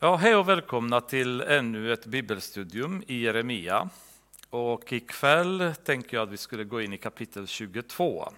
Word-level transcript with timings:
Ja, 0.00 0.16
hej 0.16 0.36
och 0.36 0.48
välkomna 0.48 1.00
till 1.00 1.40
ännu 1.40 1.92
ett 1.92 2.06
bibelstudium 2.06 3.02
i 3.06 3.20
Jeremia. 3.20 3.88
Och 4.50 4.92
ikväll 4.92 5.72
tänker 5.84 6.16
jag 6.16 6.22
att 6.22 6.32
vi 6.32 6.36
skulle 6.36 6.64
gå 6.64 6.80
in 6.80 6.92
i 6.92 6.98
kapitel 6.98 7.46
22. 7.46 8.32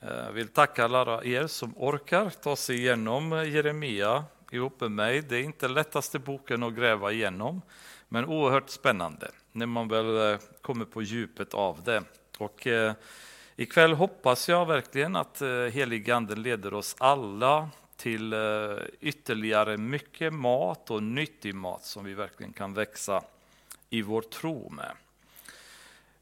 Jag 0.00 0.18
eh, 0.18 0.30
vill 0.30 0.48
tacka 0.48 0.84
alla 0.84 1.24
er 1.24 1.46
som 1.46 1.74
orkar 1.76 2.30
ta 2.30 2.56
sig 2.56 2.76
igenom 2.76 3.32
Jeremia 3.32 4.24
ihop 4.50 4.80
med 4.80 4.90
mig. 4.90 5.22
Det 5.22 5.36
är 5.36 5.42
inte 5.42 5.68
lättaste 5.68 6.18
boken 6.18 6.62
att 6.62 6.74
gräva 6.74 7.12
igenom, 7.12 7.62
men 8.08 8.24
oerhört 8.24 8.70
spännande 8.70 9.30
när 9.52 9.66
man 9.66 9.88
väl 9.88 10.32
eh, 10.32 10.38
kommer 10.62 10.84
på 10.84 11.02
djupet 11.02 11.54
av 11.54 11.82
det. 11.84 12.02
Och 12.38 12.66
eh, 12.66 12.92
ikväll 13.56 13.92
hoppas 13.92 14.48
jag 14.48 14.66
verkligen 14.66 15.16
att 15.16 15.42
heliganden 15.72 16.42
leder 16.42 16.74
oss 16.74 16.96
alla 16.98 17.70
till 17.96 18.32
eh, 18.32 18.76
ytterligare 19.00 19.76
mycket 19.76 20.32
mat 20.32 20.90
och 20.90 21.02
nyttig 21.02 21.54
mat 21.54 21.84
som 21.84 22.04
vi 22.04 22.14
verkligen 22.14 22.52
kan 22.52 22.74
växa 22.74 23.24
i 23.90 24.02
vår 24.02 24.22
tro 24.22 24.70
med. 24.70 24.92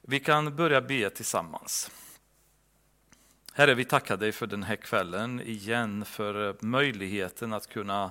Vi 0.01 0.21
kan 0.21 0.57
börja 0.57 0.81
be 0.81 1.11
tillsammans. 1.11 1.91
Herre, 3.53 3.75
vi 3.75 3.85
tackar 3.85 4.17
dig 4.17 4.33
för 4.33 4.47
den 4.47 4.63
här 4.63 4.77
kvällen 4.77 5.41
igen, 5.41 6.05
för 6.05 6.49
eh, 6.49 6.55
möjligheten 6.61 7.53
att 7.53 7.67
kunna 7.67 8.11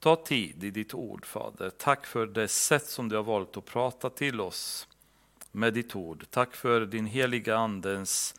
ta 0.00 0.16
tid 0.16 0.64
i 0.64 0.70
ditt 0.70 0.94
ord, 0.94 1.26
Fader. 1.26 1.70
Tack 1.70 2.06
för 2.06 2.26
det 2.26 2.48
sätt 2.48 2.86
som 2.86 3.08
du 3.08 3.16
har 3.16 3.22
valt 3.22 3.56
att 3.56 3.64
prata 3.64 4.10
till 4.10 4.40
oss 4.40 4.88
med 5.52 5.74
ditt 5.74 5.96
ord. 5.96 6.26
Tack 6.30 6.54
för 6.54 6.86
din 6.86 7.06
heliga 7.06 7.56
Andens 7.56 8.34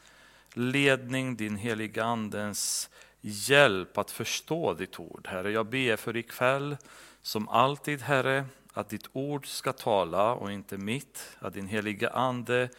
ledning, 0.53 1.35
din 1.35 1.55
heliga 1.55 2.03
Andens 2.03 2.89
hjälp 3.27 3.97
att 3.97 4.11
förstå 4.11 4.73
ditt 4.73 4.99
ord. 4.99 5.27
Herre, 5.27 5.51
jag 5.51 5.65
ber 5.65 5.95
för 5.95 6.17
ikväll, 6.17 6.77
som 7.21 7.49
alltid 7.49 8.01
Herre, 8.01 8.45
att 8.73 8.89
ditt 8.89 9.09
ord 9.13 9.47
ska 9.47 9.73
tala 9.73 10.33
och 10.33 10.51
inte 10.51 10.77
mitt, 10.77 11.37
att 11.39 11.53
din 11.53 11.67
heliga 11.67 12.09
Ande 12.09 12.69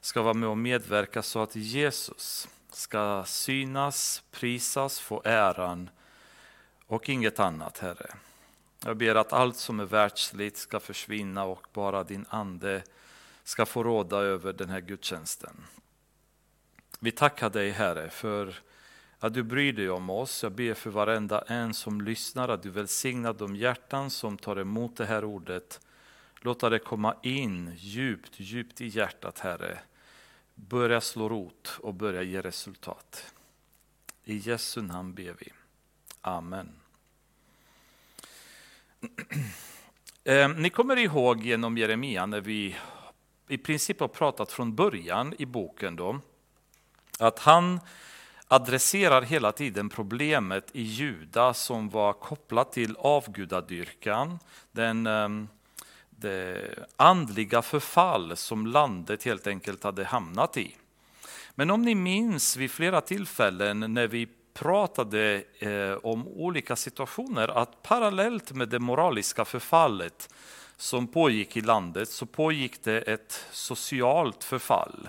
ska 0.00 0.22
vara 0.22 0.34
med 0.34 0.48
och 0.48 0.58
medverka 0.58 1.22
så 1.22 1.42
att 1.42 1.56
Jesus 1.56 2.48
ska 2.70 3.24
synas, 3.26 4.22
prisas, 4.30 5.00
få 5.00 5.22
äran 5.24 5.90
och 6.86 7.08
inget 7.08 7.40
annat, 7.40 7.78
Herre. 7.78 8.14
Jag 8.84 8.96
ber 8.96 9.14
att 9.14 9.32
allt 9.32 9.56
som 9.56 9.80
är 9.80 9.84
världsligt 9.84 10.56
ska 10.56 10.80
försvinna 10.80 11.44
och 11.44 11.66
bara 11.72 12.04
din 12.04 12.26
Ande 12.28 12.82
ska 13.44 13.66
få 13.66 13.82
råda 13.82 14.16
över 14.16 14.52
den 14.52 14.70
här 14.70 14.80
gudstjänsten. 14.80 15.64
Vi 16.98 17.10
tackar 17.10 17.50
dig, 17.50 17.70
Herre, 17.70 18.10
för 18.10 18.54
att 19.20 19.34
du 19.34 19.42
bryr 19.42 19.72
dig 19.72 19.90
om 19.90 20.10
oss. 20.10 20.42
Jag 20.42 20.52
ber 20.52 20.74
för 20.74 20.90
varenda 20.90 21.40
en 21.40 21.74
som 21.74 22.00
lyssnar 22.00 22.48
att 22.48 22.62
du 22.62 22.70
välsignar 22.70 23.32
de 23.32 23.56
hjärtan 23.56 24.10
som 24.10 24.38
tar 24.38 24.56
emot 24.56 24.96
det 24.96 25.06
här 25.06 25.24
ordet. 25.24 25.80
Låta 26.40 26.70
det 26.70 26.78
komma 26.78 27.16
in 27.22 27.72
djupt, 27.76 28.32
djupt 28.36 28.80
i 28.80 28.86
hjärtat, 28.86 29.38
Herre. 29.38 29.78
Börja 30.54 31.00
slå 31.00 31.28
rot 31.28 31.78
och 31.82 31.94
börja 31.94 32.22
ge 32.22 32.40
resultat. 32.40 33.34
I 34.24 34.36
Jesu 34.36 34.82
namn 34.82 35.14
ber 35.14 35.34
vi. 35.38 35.52
Amen. 36.20 36.72
Eh, 40.24 40.48
ni 40.48 40.70
kommer 40.70 40.96
ihåg 40.96 41.44
genom 41.44 41.78
Jeremia 41.78 42.26
när 42.26 42.40
vi 42.40 42.76
i 43.48 43.58
princip 43.58 44.00
har 44.00 44.08
pratat 44.08 44.52
från 44.52 44.74
början 44.74 45.34
i 45.38 45.46
boken 45.46 45.96
då, 45.96 46.20
att 47.18 47.38
han 47.38 47.80
adresserar 48.48 49.22
hela 49.22 49.52
tiden 49.52 49.88
problemet 49.88 50.64
i 50.72 50.82
Juda 50.82 51.54
som 51.54 51.88
var 51.88 52.12
kopplat 52.12 52.72
till 52.72 52.96
avgudadyrkan, 52.98 54.38
den 54.72 55.06
ehm, 55.06 55.48
det 56.20 56.74
andliga 56.96 57.62
förfall 57.62 58.36
som 58.36 58.66
landet 58.66 59.24
helt 59.24 59.46
enkelt 59.46 59.84
hade 59.84 60.04
hamnat 60.04 60.56
i. 60.56 60.76
Men 61.54 61.70
om 61.70 61.82
ni 61.82 61.94
minns 61.94 62.56
vid 62.56 62.70
flera 62.70 63.00
tillfällen 63.00 63.94
när 63.94 64.06
vi 64.06 64.28
pratade 64.54 65.42
eh, 65.58 65.92
om 66.02 66.28
olika 66.28 66.76
situationer 66.76 67.48
att 67.48 67.82
parallellt 67.82 68.52
med 68.52 68.68
det 68.68 68.78
moraliska 68.78 69.44
förfallet 69.44 70.34
som 70.76 71.06
pågick 71.06 71.56
i 71.56 71.60
landet 71.60 72.08
så 72.08 72.26
pågick 72.26 72.84
det 72.84 73.00
ett 73.00 73.44
socialt 73.50 74.44
förfall. 74.44 75.08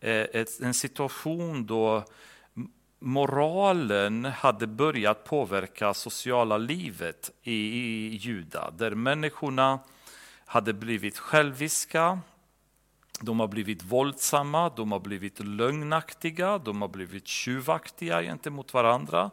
Eh, 0.00 0.44
en 0.60 0.74
situation 0.74 1.66
då 1.66 2.04
moralen 3.04 4.24
hade 4.24 4.66
börjat 4.66 5.24
påverka 5.24 5.94
sociala 5.94 6.58
livet 6.58 7.30
i 7.42 8.16
Juda, 8.16 8.70
där 8.70 8.90
människorna 8.90 9.78
hade 10.44 10.72
blivit 10.72 11.18
själviska, 11.18 12.18
de 13.20 13.40
har 13.40 13.48
blivit 13.48 13.82
våldsamma, 13.82 14.68
de 14.76 14.92
har 14.92 15.00
blivit 15.00 15.40
lögnaktiga, 15.40 16.58
de 16.58 16.82
har 16.82 16.88
blivit 16.88 17.26
tjuvaktiga 17.26 18.22
gentemot 18.22 18.74
varandra, 18.74 19.30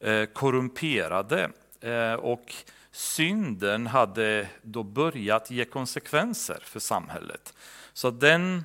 eh, 0.00 0.24
korrumperade. 0.24 1.50
Eh, 1.80 2.14
och 2.14 2.54
synden 2.90 3.86
hade 3.86 4.48
då 4.62 4.82
börjat 4.82 5.50
ge 5.50 5.64
konsekvenser 5.64 6.58
för 6.62 6.80
samhället. 6.80 7.54
Så 7.92 8.10
den 8.10 8.64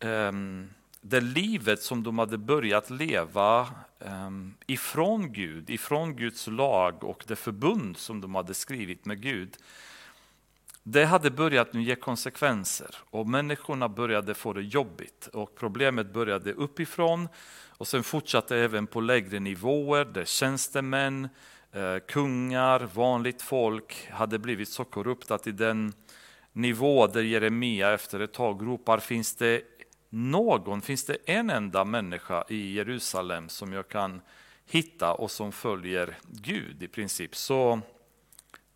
um, 0.00 0.70
det 1.00 1.20
livet 1.20 1.82
som 1.82 2.02
de 2.02 2.18
hade 2.18 2.38
börjat 2.38 2.90
leva 2.90 3.68
ehm, 3.98 4.54
ifrån 4.66 5.32
Gud, 5.32 5.70
ifrån 5.70 6.16
Guds 6.16 6.46
lag 6.46 7.04
och 7.04 7.24
det 7.26 7.36
förbund 7.36 7.96
som 7.96 8.20
de 8.20 8.34
hade 8.34 8.54
skrivit 8.54 9.04
med 9.04 9.22
Gud, 9.22 9.56
det 10.82 11.04
hade 11.04 11.30
börjat 11.30 11.72
nu 11.72 11.82
ge 11.82 11.96
konsekvenser. 11.96 12.96
Och 13.10 13.26
människorna 13.26 13.88
började 13.88 14.34
få 14.34 14.52
det 14.52 14.62
jobbigt 14.62 15.26
och 15.26 15.54
problemet 15.54 16.12
började 16.12 16.52
uppifrån. 16.52 17.28
Och 17.68 17.88
sen 17.88 18.02
fortsatte 18.02 18.56
även 18.56 18.86
på 18.86 19.00
lägre 19.00 19.40
nivåer 19.40 20.04
där 20.04 20.24
tjänstemän, 20.24 21.28
eh, 21.72 21.96
kungar, 22.08 22.88
vanligt 22.94 23.42
folk 23.42 24.08
hade 24.10 24.38
blivit 24.38 24.68
så 24.68 24.84
korrupta 24.84 25.38
i 25.44 25.52
den 25.52 25.92
nivå 26.52 27.06
där 27.06 27.22
Jeremia 27.22 27.92
efter 27.92 28.20
ett 28.20 28.32
tag 28.32 28.66
ropar 28.66 28.98
finns 28.98 29.34
det 29.34 29.62
någon, 30.10 30.82
finns 30.82 31.04
det 31.04 31.16
en 31.26 31.50
enda 31.50 31.84
människa 31.84 32.44
i 32.48 32.72
Jerusalem 32.72 33.48
som 33.48 33.72
jag 33.72 33.88
kan 33.88 34.20
hitta 34.66 35.12
och 35.12 35.30
som 35.30 35.52
följer 35.52 36.18
Gud 36.28 36.82
i 36.82 36.88
princip. 36.88 37.36
Så 37.36 37.80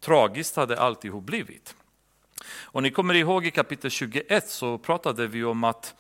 tragiskt 0.01 0.57
hade 0.57 0.81
alltihop 0.81 1.25
blivit. 1.25 1.77
Och 2.47 2.83
ni 2.83 2.91
kommer 2.91 3.15
ihåg 3.15 3.47
i 3.47 3.51
kapitel 3.51 3.91
21 3.91 4.49
så 4.49 4.79
pratade 4.79 5.27
vi 5.27 5.45
om 5.45 5.65
att 5.65 5.95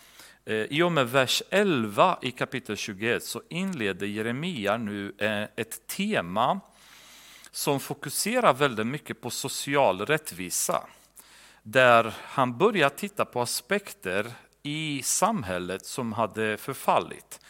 eh, 0.44 0.56
i 0.56 0.82
och 0.82 0.92
med 0.92 1.10
vers 1.10 1.42
11 1.50 2.18
i 2.22 2.30
kapitel 2.30 2.76
21 2.76 3.24
så 3.24 3.42
inleder 3.48 4.06
Jeremia 4.06 4.76
nu 4.76 5.14
eh, 5.18 5.42
ett 5.42 5.86
tema 5.86 6.60
som 7.50 7.80
fokuserar 7.80 8.52
väldigt 8.52 8.86
mycket 8.86 9.20
på 9.20 9.30
social 9.30 10.06
rättvisa. 10.06 10.86
Där 11.62 12.14
han 12.22 12.58
börjar 12.58 12.88
titta 12.88 13.24
på 13.24 13.40
aspekter 13.40 14.32
i 14.66 15.02
samhället 15.04 15.86
som 15.86 16.12
hade 16.12 16.56
förfallit. 16.56 17.40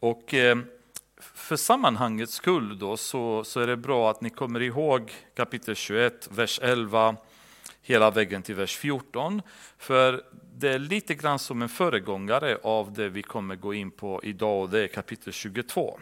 Och 0.00 0.34
eh, 0.34 0.58
för 1.18 1.56
sammanhangets 1.56 2.34
skull 2.34 2.78
då 2.78 2.96
så, 2.96 3.44
så 3.44 3.60
är 3.60 3.66
det 3.66 3.76
bra 3.76 4.10
att 4.10 4.20
ni 4.20 4.30
kommer 4.30 4.62
ihåg 4.62 5.12
kapitel 5.34 5.74
21, 5.74 6.28
vers 6.30 6.60
11, 6.62 7.16
hela 7.82 8.10
vägen 8.10 8.42
till 8.42 8.54
vers 8.54 8.76
14. 8.76 9.42
För 9.78 10.24
det 10.54 10.68
är 10.68 10.78
lite 10.78 11.14
grann 11.14 11.38
som 11.38 11.62
en 11.62 11.68
föregångare 11.68 12.58
av 12.62 12.92
det 12.92 13.08
vi 13.08 13.22
kommer 13.22 13.56
gå 13.56 13.74
in 13.74 13.90
på 13.90 14.20
idag 14.22 14.62
och 14.62 14.70
det 14.70 14.82
är 14.82 14.86
kapitel 14.86 15.32
22. 15.32 16.00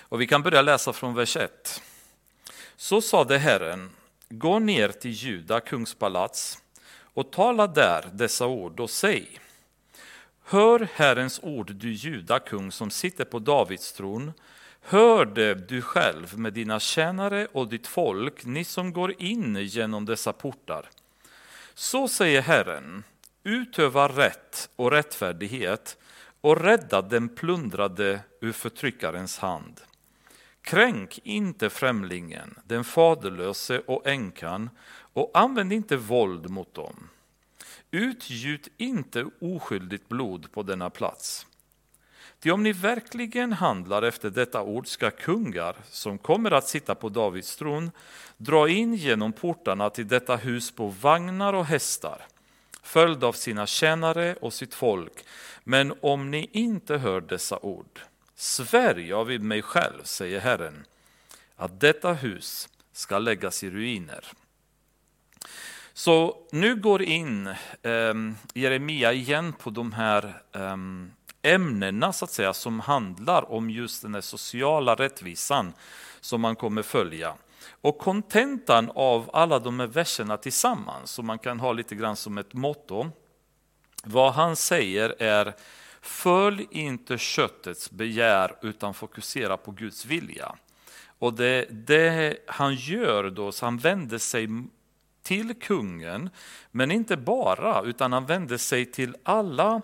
Och 0.00 0.20
vi 0.20 0.26
kan 0.26 0.42
börja 0.42 0.62
läsa 0.62 0.92
från 0.92 1.14
vers 1.14 1.36
1. 1.36 1.82
Så 2.76 3.00
sade 3.00 3.38
Herren, 3.38 3.90
gå 4.28 4.58
ner 4.58 4.88
till 4.88 5.10
Juda 5.10 5.60
kungspalats 5.60 6.62
och 7.16 7.30
tala 7.30 7.66
där 7.66 8.04
dessa 8.12 8.46
ord 8.46 8.80
och 8.80 8.90
säg 8.90 9.40
Hör 10.44 10.88
Herrens 10.94 11.40
ord, 11.42 11.74
du 11.74 11.92
juda 11.92 12.38
kung 12.38 12.72
som 12.72 12.90
sitter 12.90 13.24
på 13.24 13.38
Davids 13.38 13.92
tron. 13.92 14.32
Hör 14.80 15.24
det 15.24 15.68
du 15.68 15.82
själv 15.82 16.38
med 16.38 16.52
dina 16.52 16.80
tjänare 16.80 17.46
och 17.52 17.68
ditt 17.68 17.86
folk, 17.86 18.44
ni 18.44 18.64
som 18.64 18.92
går 18.92 19.22
in 19.22 19.56
genom 19.56 20.04
dessa 20.04 20.32
portar. 20.32 20.88
Så 21.74 22.08
säger 22.08 22.42
Herren, 22.42 23.04
utöva 23.42 24.08
rätt 24.08 24.68
och 24.76 24.90
rättfärdighet 24.90 25.96
och 26.40 26.60
rädda 26.60 27.02
den 27.02 27.28
plundrade 27.28 28.20
ur 28.40 28.52
förtryckarens 28.52 29.38
hand. 29.38 29.80
Kränk 30.66 31.18
inte 31.22 31.70
främlingen, 31.70 32.58
den 32.64 32.84
faderlöse 32.84 33.82
och 33.86 34.06
änkan 34.06 34.70
och 35.12 35.30
använd 35.34 35.72
inte 35.72 35.96
våld 35.96 36.50
mot 36.50 36.74
dem. 36.74 37.08
Utgjut 37.90 38.68
inte 38.76 39.26
oskyldigt 39.40 40.08
blod 40.08 40.52
på 40.52 40.62
denna 40.62 40.90
plats. 40.90 41.46
Ty 42.40 42.50
om 42.50 42.62
ni 42.62 42.72
verkligen 42.72 43.52
handlar 43.52 44.02
efter 44.02 44.30
detta 44.30 44.62
ord 44.62 44.86
ska 44.86 45.10
kungar, 45.10 45.76
som 45.90 46.18
kommer 46.18 46.50
att 46.50 46.68
sitta 46.68 46.94
på 46.94 47.08
Davids 47.08 47.56
tron, 47.56 47.90
dra 48.36 48.68
in 48.68 48.94
genom 48.94 49.32
portarna 49.32 49.90
till 49.90 50.08
detta 50.08 50.36
hus 50.36 50.70
på 50.70 50.86
vagnar 50.86 51.52
och 51.52 51.66
hästar, 51.66 52.26
följd 52.82 53.24
av 53.24 53.32
sina 53.32 53.66
tjänare 53.66 54.34
och 54.34 54.52
sitt 54.52 54.74
folk. 54.74 55.24
Men 55.64 55.94
om 56.00 56.30
ni 56.30 56.48
inte 56.52 56.96
hör 56.96 57.20
dessa 57.20 57.58
ord, 57.58 58.00
svär 58.36 58.94
jag 58.94 59.24
vid 59.24 59.42
mig 59.42 59.62
själv, 59.62 60.02
säger 60.04 60.40
Herren, 60.40 60.84
att 61.56 61.80
detta 61.80 62.12
hus 62.12 62.68
ska 62.92 63.18
läggas 63.18 63.64
i 63.64 63.70
ruiner. 63.70 64.24
Så 65.92 66.36
nu 66.50 66.76
går 66.76 67.02
in 67.02 67.46
eh, 67.46 68.14
Jeremia 68.54 69.12
igen 69.12 69.52
på 69.52 69.70
de 69.70 69.92
här 69.92 70.42
eh, 70.52 70.76
ämnena 71.42 72.12
så 72.12 72.24
att 72.24 72.30
säga, 72.30 72.54
som 72.54 72.80
handlar 72.80 73.52
om 73.52 73.70
just 73.70 74.02
den 74.02 74.22
sociala 74.22 74.94
rättvisan 74.94 75.72
som 76.20 76.40
man 76.40 76.56
kommer 76.56 76.82
följa. 76.82 77.34
Och 77.80 77.98
kontentan 77.98 78.90
av 78.94 79.30
alla 79.32 79.58
de 79.58 79.80
här 79.80 79.86
verserna 79.86 80.36
tillsammans, 80.36 81.10
som 81.10 81.26
man 81.26 81.38
kan 81.38 81.60
ha 81.60 81.72
lite 81.72 81.94
grann 81.94 82.16
som 82.16 82.38
ett 82.38 82.52
motto, 82.52 83.10
vad 84.04 84.32
han 84.32 84.56
säger 84.56 85.14
är 85.18 85.54
Följ 86.06 86.66
inte 86.70 87.18
köttets 87.18 87.90
begär 87.90 88.56
utan 88.62 88.94
fokusera 88.94 89.56
på 89.56 89.70
Guds 89.70 90.06
vilja. 90.06 90.56
Och 91.18 91.34
det, 91.34 91.66
det 91.70 92.38
han 92.46 92.74
gör 92.74 93.30
då, 93.30 93.52
så 93.52 93.66
han 93.66 93.78
vänder 93.78 94.18
sig 94.18 94.48
till 95.22 95.54
kungen, 95.54 96.30
men 96.70 96.90
inte 96.90 97.16
bara, 97.16 97.82
utan 97.82 98.12
han 98.12 98.26
vänder 98.26 98.56
sig 98.56 98.92
till 98.92 99.16
alla 99.22 99.82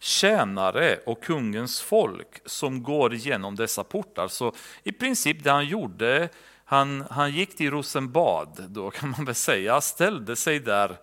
tjänare 0.00 0.98
och 1.06 1.22
kungens 1.22 1.80
folk 1.80 2.40
som 2.44 2.82
går 2.82 3.14
igenom 3.14 3.56
dessa 3.56 3.84
portar. 3.84 4.28
Så 4.28 4.54
i 4.82 4.92
princip 4.92 5.44
det 5.44 5.50
han 5.50 5.66
gjorde, 5.66 6.28
han, 6.64 7.04
han 7.10 7.32
gick 7.32 7.56
till 7.56 7.70
Rosenbad, 7.70 8.64
då 8.68 8.90
kan 8.90 9.10
man 9.10 9.24
väl 9.24 9.34
säga, 9.34 9.80
ställde 9.80 10.36
sig 10.36 10.60
där 10.60 10.96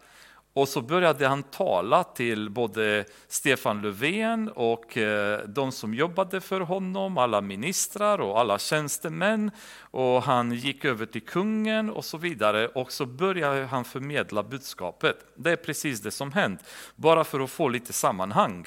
och 0.57 0.67
så 0.67 0.81
började 0.81 1.27
han 1.27 1.43
tala 1.43 2.03
till 2.03 2.49
både 2.49 3.05
Stefan 3.27 3.81
Löfven 3.81 4.49
och 4.49 4.97
eh, 4.97 5.39
de 5.47 5.71
som 5.71 5.93
jobbade 5.93 6.41
för 6.41 6.61
honom, 6.61 7.17
alla 7.17 7.41
ministrar 7.41 8.21
och 8.21 8.39
alla 8.39 8.59
tjänstemän. 8.59 9.51
Och 9.79 10.23
han 10.23 10.51
gick 10.51 10.85
över 10.85 11.05
till 11.05 11.21
kungen 11.21 11.89
och 11.89 12.05
så 12.05 12.17
vidare 12.17 12.67
och 12.67 12.91
så 12.91 13.05
började 13.05 13.65
han 13.65 13.85
förmedla 13.85 14.43
budskapet. 14.43 15.17
Det 15.35 15.51
är 15.51 15.55
precis 15.55 16.01
det 16.01 16.11
som 16.11 16.31
hänt, 16.31 16.63
bara 16.95 17.23
för 17.23 17.39
att 17.39 17.49
få 17.49 17.69
lite 17.69 17.93
sammanhang. 17.93 18.65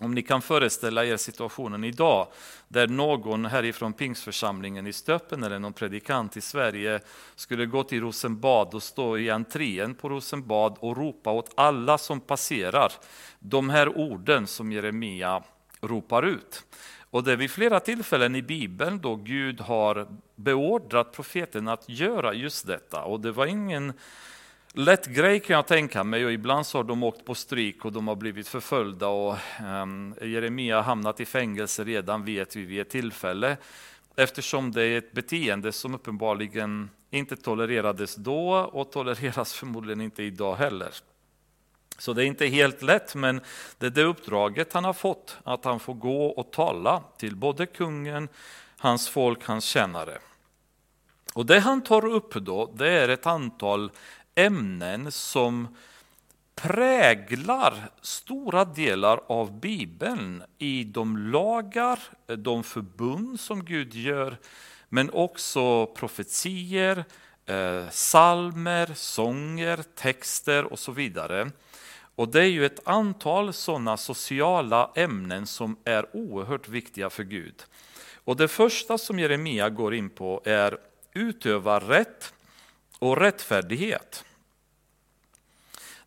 Om 0.00 0.14
ni 0.14 0.22
kan 0.22 0.42
föreställa 0.42 1.04
er 1.04 1.16
situationen 1.16 1.84
idag 1.84 2.26
där 2.68 2.88
någon 2.88 3.44
härifrån 3.44 3.92
Pingsförsamlingen 3.92 4.86
i 4.86 4.92
Stöpen 4.92 5.42
eller 5.42 5.58
någon 5.58 5.72
predikant 5.72 6.36
i 6.36 6.40
Sverige 6.40 7.00
skulle 7.34 7.66
gå 7.66 7.82
till 7.82 8.00
Rosenbad 8.00 8.74
och 8.74 8.82
stå 8.82 9.18
i 9.18 9.30
entrén 9.30 9.94
på 9.94 10.08
Rosenbad 10.08 10.76
och 10.80 10.96
ropa 10.96 11.30
åt 11.30 11.52
alla 11.54 11.98
som 11.98 12.20
passerar 12.20 12.92
de 13.38 13.70
här 13.70 13.98
orden 13.98 14.46
som 14.46 14.72
Jeremia 14.72 15.42
ropar 15.80 16.22
ut. 16.22 16.64
Och 17.10 17.24
det 17.24 17.32
är 17.32 17.36
vid 17.36 17.50
flera 17.50 17.80
tillfällen 17.80 18.36
i 18.36 18.42
Bibeln 18.42 19.00
då 19.00 19.16
Gud 19.16 19.60
har 19.60 20.08
beordrat 20.36 21.12
profeten 21.12 21.68
att 21.68 21.88
göra 21.88 22.34
just 22.34 22.66
detta. 22.66 23.04
Och 23.04 23.20
det 23.20 23.32
var 23.32 23.46
ingen 23.46 23.92
lätt 24.72 25.06
grej 25.06 25.40
kan 25.40 25.56
jag 25.56 25.66
tänka 25.66 26.04
mig 26.04 26.24
och 26.24 26.32
ibland 26.32 26.66
så 26.66 26.78
har 26.78 26.84
de 26.84 27.02
åkt 27.02 27.24
på 27.24 27.34
stryk 27.34 27.84
och 27.84 27.92
de 27.92 28.08
har 28.08 28.16
blivit 28.16 28.48
förföljda 28.48 29.08
och 29.08 29.36
um, 29.82 30.14
Jeremia 30.22 30.76
har 30.76 30.82
hamnat 30.82 31.20
i 31.20 31.24
fängelse 31.24 31.84
redan 31.84 32.24
vet 32.24 32.56
vi 32.56 32.64
vid 32.64 32.80
ett 32.80 32.90
tillfälle 32.90 33.56
eftersom 34.16 34.72
det 34.72 34.82
är 34.82 34.98
ett 34.98 35.12
beteende 35.12 35.72
som 35.72 35.94
uppenbarligen 35.94 36.90
inte 37.10 37.36
tolererades 37.36 38.14
då 38.14 38.50
och 38.50 38.92
tolereras 38.92 39.52
förmodligen 39.54 40.00
inte 40.00 40.22
idag 40.22 40.56
heller. 40.56 40.90
Så 41.98 42.12
det 42.12 42.24
är 42.24 42.26
inte 42.26 42.46
helt 42.46 42.82
lätt, 42.82 43.14
men 43.14 43.40
det 43.78 43.86
är 43.86 43.90
det 43.90 44.04
uppdraget 44.04 44.72
han 44.72 44.84
har 44.84 44.92
fått, 44.92 45.36
att 45.44 45.64
han 45.64 45.80
får 45.80 45.94
gå 45.94 46.26
och 46.26 46.52
tala 46.52 47.02
till 47.16 47.36
både 47.36 47.66
kungen, 47.66 48.28
hans 48.78 49.08
folk, 49.08 49.44
hans 49.44 49.64
tjänare. 49.64 50.18
Och 51.34 51.46
det 51.46 51.58
han 51.58 51.82
tar 51.82 52.04
upp 52.04 52.34
då, 52.34 52.72
det 52.74 52.90
är 52.90 53.08
ett 53.08 53.26
antal 53.26 53.90
ämnen 54.38 55.12
som 55.12 55.76
präglar 56.54 57.90
stora 58.00 58.64
delar 58.64 59.20
av 59.26 59.60
Bibeln 59.60 60.42
i 60.58 60.84
de 60.84 61.16
lagar, 61.16 61.98
de 62.36 62.64
förbund 62.64 63.40
som 63.40 63.64
Gud 63.64 63.94
gör, 63.94 64.36
men 64.88 65.10
också 65.10 65.86
profetier, 65.86 67.04
eh, 67.46 67.88
salmer, 67.90 68.90
sånger, 68.94 69.80
texter 69.94 70.64
och 70.64 70.78
så 70.78 70.92
vidare. 70.92 71.50
Och 72.14 72.28
det 72.28 72.40
är 72.40 72.50
ju 72.50 72.66
ett 72.66 72.88
antal 72.88 73.52
sådana 73.52 73.96
sociala 73.96 74.90
ämnen 74.94 75.46
som 75.46 75.76
är 75.84 76.16
oerhört 76.16 76.68
viktiga 76.68 77.10
för 77.10 77.24
Gud. 77.24 77.64
Och 78.24 78.36
det 78.36 78.48
första 78.48 78.98
som 78.98 79.18
Jeremia 79.18 79.70
går 79.70 79.94
in 79.94 80.10
på 80.10 80.42
är 80.44 80.78
utöva 81.14 81.78
rätt 81.78 82.34
och 82.98 83.16
rättfärdighet. 83.16 84.24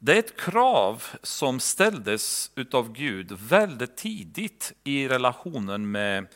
Det 0.03 0.13
är 0.13 0.19
ett 0.19 0.37
krav 0.37 1.03
som 1.23 1.59
ställdes 1.59 2.51
av 2.71 2.93
Gud 2.93 3.31
väldigt 3.31 3.97
tidigt 3.97 4.73
i 4.83 5.07
relationen 5.07 5.91
med, 5.91 6.27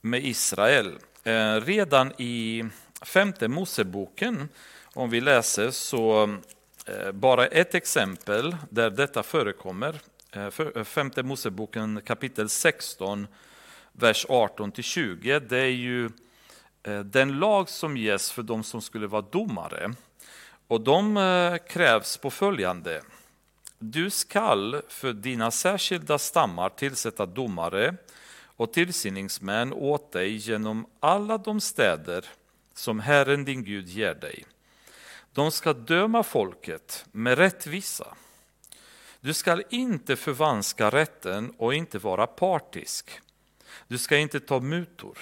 med 0.00 0.24
Israel. 0.24 0.98
Eh, 1.22 1.54
redan 1.54 2.12
i 2.18 2.64
femte 3.02 3.48
Moseboken, 3.48 4.48
om 4.94 5.10
vi 5.10 5.20
läser 5.20 5.70
så 5.70 6.36
eh, 6.86 7.12
bara 7.12 7.46
ett 7.46 7.74
exempel 7.74 8.56
där 8.70 8.90
detta 8.90 9.22
förekommer. 9.22 10.00
Eh, 10.30 10.84
femte 10.84 11.22
Moseboken 11.22 12.00
kapitel 12.04 12.48
16, 12.48 13.26
vers 13.92 14.26
18-20. 14.26 15.40
Det 15.48 15.58
är 15.58 15.66
ju 15.66 16.10
den 17.04 17.38
lag 17.38 17.68
som 17.68 17.96
ges 17.96 18.32
för 18.32 18.42
de 18.42 18.64
som 18.64 18.82
skulle 18.82 19.06
vara 19.06 19.22
domare. 19.22 19.92
Och 20.72 20.80
de 20.80 21.16
eh, 21.16 21.56
krävs 21.56 22.16
på 22.16 22.30
följande. 22.30 23.02
Du 23.78 24.10
skall 24.10 24.82
för 24.88 25.12
dina 25.12 25.50
särskilda 25.50 26.18
stammar 26.18 26.68
tillsätta 26.68 27.26
domare 27.26 27.96
och 28.44 28.72
tillsyningsmän 28.72 29.72
åt 29.72 30.12
dig 30.12 30.36
genom 30.36 30.86
alla 31.00 31.38
de 31.38 31.60
städer 31.60 32.24
som 32.74 33.00
Herren 33.00 33.44
din 33.44 33.64
Gud 33.64 33.88
ger 33.88 34.14
dig. 34.14 34.44
De 35.32 35.50
ska 35.50 35.72
döma 35.72 36.22
folket 36.22 37.04
med 37.12 37.38
rättvisa. 37.38 38.14
Du 39.20 39.34
skall 39.34 39.62
inte 39.70 40.16
förvanska 40.16 40.90
rätten 40.90 41.54
och 41.58 41.74
inte 41.74 41.98
vara 41.98 42.26
partisk. 42.26 43.20
Du 43.88 43.98
ska 43.98 44.16
inte 44.16 44.40
ta 44.40 44.60
mutor, 44.60 45.18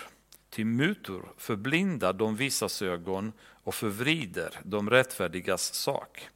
ty 0.51 0.65
mutor 0.65 1.33
förblindar 1.37 2.13
de 2.13 2.37
visas 2.37 2.83
ögon 2.83 3.33
och 3.71 3.75
förvrider 3.75 4.61
de 4.63 4.91
rättfärdigas 4.91 5.75
sak. 5.75 6.29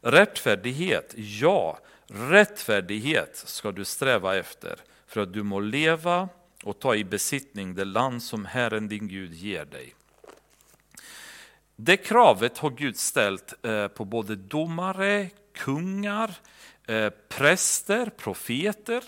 Rättfärdighet, 0.00 1.14
ja, 1.16 1.78
rättfärdighet 2.06 3.36
ska 3.36 3.72
du 3.72 3.84
sträva 3.84 4.36
efter 4.36 4.76
för 5.06 5.20
att 5.20 5.32
du 5.32 5.42
må 5.42 5.60
leva 5.60 6.28
och 6.64 6.78
ta 6.78 6.94
i 6.94 7.04
besittning 7.04 7.74
det 7.74 7.84
land 7.84 8.22
som 8.22 8.44
Herren 8.44 8.88
din 8.88 9.08
Gud 9.08 9.34
ger 9.34 9.64
dig. 9.64 9.94
Det 11.76 11.96
kravet 11.96 12.58
har 12.58 12.70
Gud 12.70 12.96
ställt 12.96 13.64
eh, 13.66 13.88
på 13.88 14.04
både 14.04 14.36
domare, 14.36 15.30
kungar, 15.54 16.34
eh, 16.86 17.10
präster, 17.28 18.10
profeter, 18.16 19.04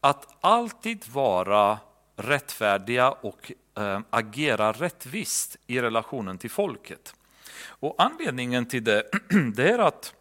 att 0.00 0.36
alltid 0.40 1.08
vara 1.08 1.78
rättfärdiga 2.16 3.10
och 3.10 3.52
Eh, 3.76 4.00
agerar 4.10 4.72
rättvist 4.72 5.56
i 5.66 5.80
relationen 5.80 6.38
till 6.38 6.50
folket. 6.50 7.14
Och 7.58 7.94
anledningen 7.98 8.66
till 8.66 8.84
det, 8.84 9.10
det 9.54 9.70
är 9.70 9.78
att 9.78 10.14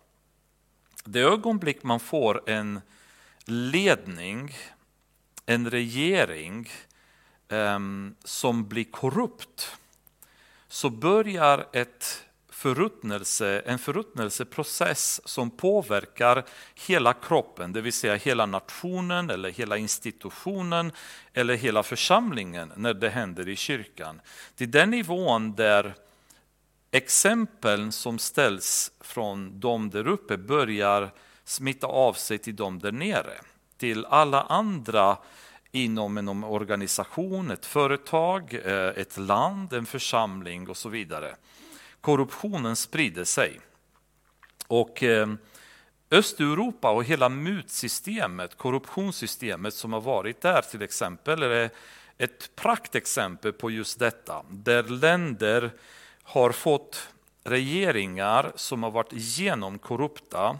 det 1.04 1.20
ögonblick 1.20 1.84
man 1.84 2.00
får 2.00 2.50
en 2.50 2.82
ledning, 3.46 4.56
en 5.46 5.70
regering 5.70 6.70
eh, 7.48 7.80
som 8.24 8.68
blir 8.68 8.84
korrupt, 8.84 9.78
så 10.68 10.90
börjar 10.90 11.68
ett 11.74 12.25
förruttnelse, 12.66 13.62
en 13.66 13.80
förruttnelseprocess 13.80 15.22
som 15.28 15.50
påverkar 15.52 16.46
hela 16.88 17.14
kroppen, 17.14 17.74
det 17.74 17.82
vill 17.82 17.94
säga 17.94 18.16
hela 18.16 18.46
nationen 18.46 19.30
eller 19.30 19.50
hela 19.50 19.78
institutionen 19.78 20.92
eller 21.34 21.56
hela 21.56 21.84
församlingen 21.84 22.74
när 22.76 22.94
det 22.94 23.10
händer 23.10 23.50
i 23.50 23.56
kyrkan. 23.56 24.22
Till 24.56 24.72
den 24.72 24.90
nivån 24.90 25.56
där 25.56 25.94
exemplen 26.92 27.92
som 27.92 28.20
ställs 28.20 28.92
från 29.02 29.60
de 29.60 29.90
där 29.90 30.08
uppe 30.08 30.38
börjar 30.38 31.12
smitta 31.44 31.88
av 31.88 32.14
sig 32.14 32.38
till 32.38 32.56
de 32.56 32.80
där 32.80 32.92
nere. 32.92 33.34
Till 33.78 34.06
alla 34.06 34.42
andra 34.42 35.18
inom 35.72 36.18
en 36.18 36.44
organisation, 36.44 37.52
ett 37.52 37.66
företag, 37.66 38.54
eh, 38.54 39.02
ett 39.02 39.18
land, 39.18 39.74
en 39.74 39.86
församling 39.86 40.70
och 40.70 40.78
så 40.78 40.90
vidare. 40.90 41.36
Korruptionen 42.06 42.76
sprider 42.76 43.24
sig. 43.24 43.60
Och 44.68 45.04
eh, 45.04 45.28
Östeuropa 46.12 46.92
och 46.92 47.04
hela 47.04 47.30
mutsystemet, 47.30 48.58
korruptionssystemet 48.58 49.74
som 49.74 49.94
har 49.94 50.02
varit 50.02 50.42
där 50.42 50.62
till 50.62 50.82
exempel, 50.82 51.44
är 51.44 51.70
ett 52.18 52.56
praktexempel 52.56 53.54
på 53.54 53.72
just 53.72 54.00
detta. 54.00 54.46
Där 54.50 54.84
länder 54.84 55.72
har 56.24 56.52
fått 56.52 57.10
regeringar 57.44 58.52
som 58.56 58.84
har 58.84 58.92
varit 58.92 59.14
genomkorrupta 59.14 60.60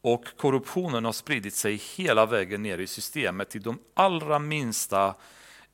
och 0.00 0.24
korruptionen 0.36 1.04
har 1.04 1.12
spridit 1.12 1.54
sig 1.54 1.82
hela 1.96 2.26
vägen 2.26 2.62
ner 2.62 2.78
i 2.78 2.86
systemet 2.86 3.50
till 3.50 3.62
de 3.62 3.78
allra 3.94 4.38
minsta 4.38 5.14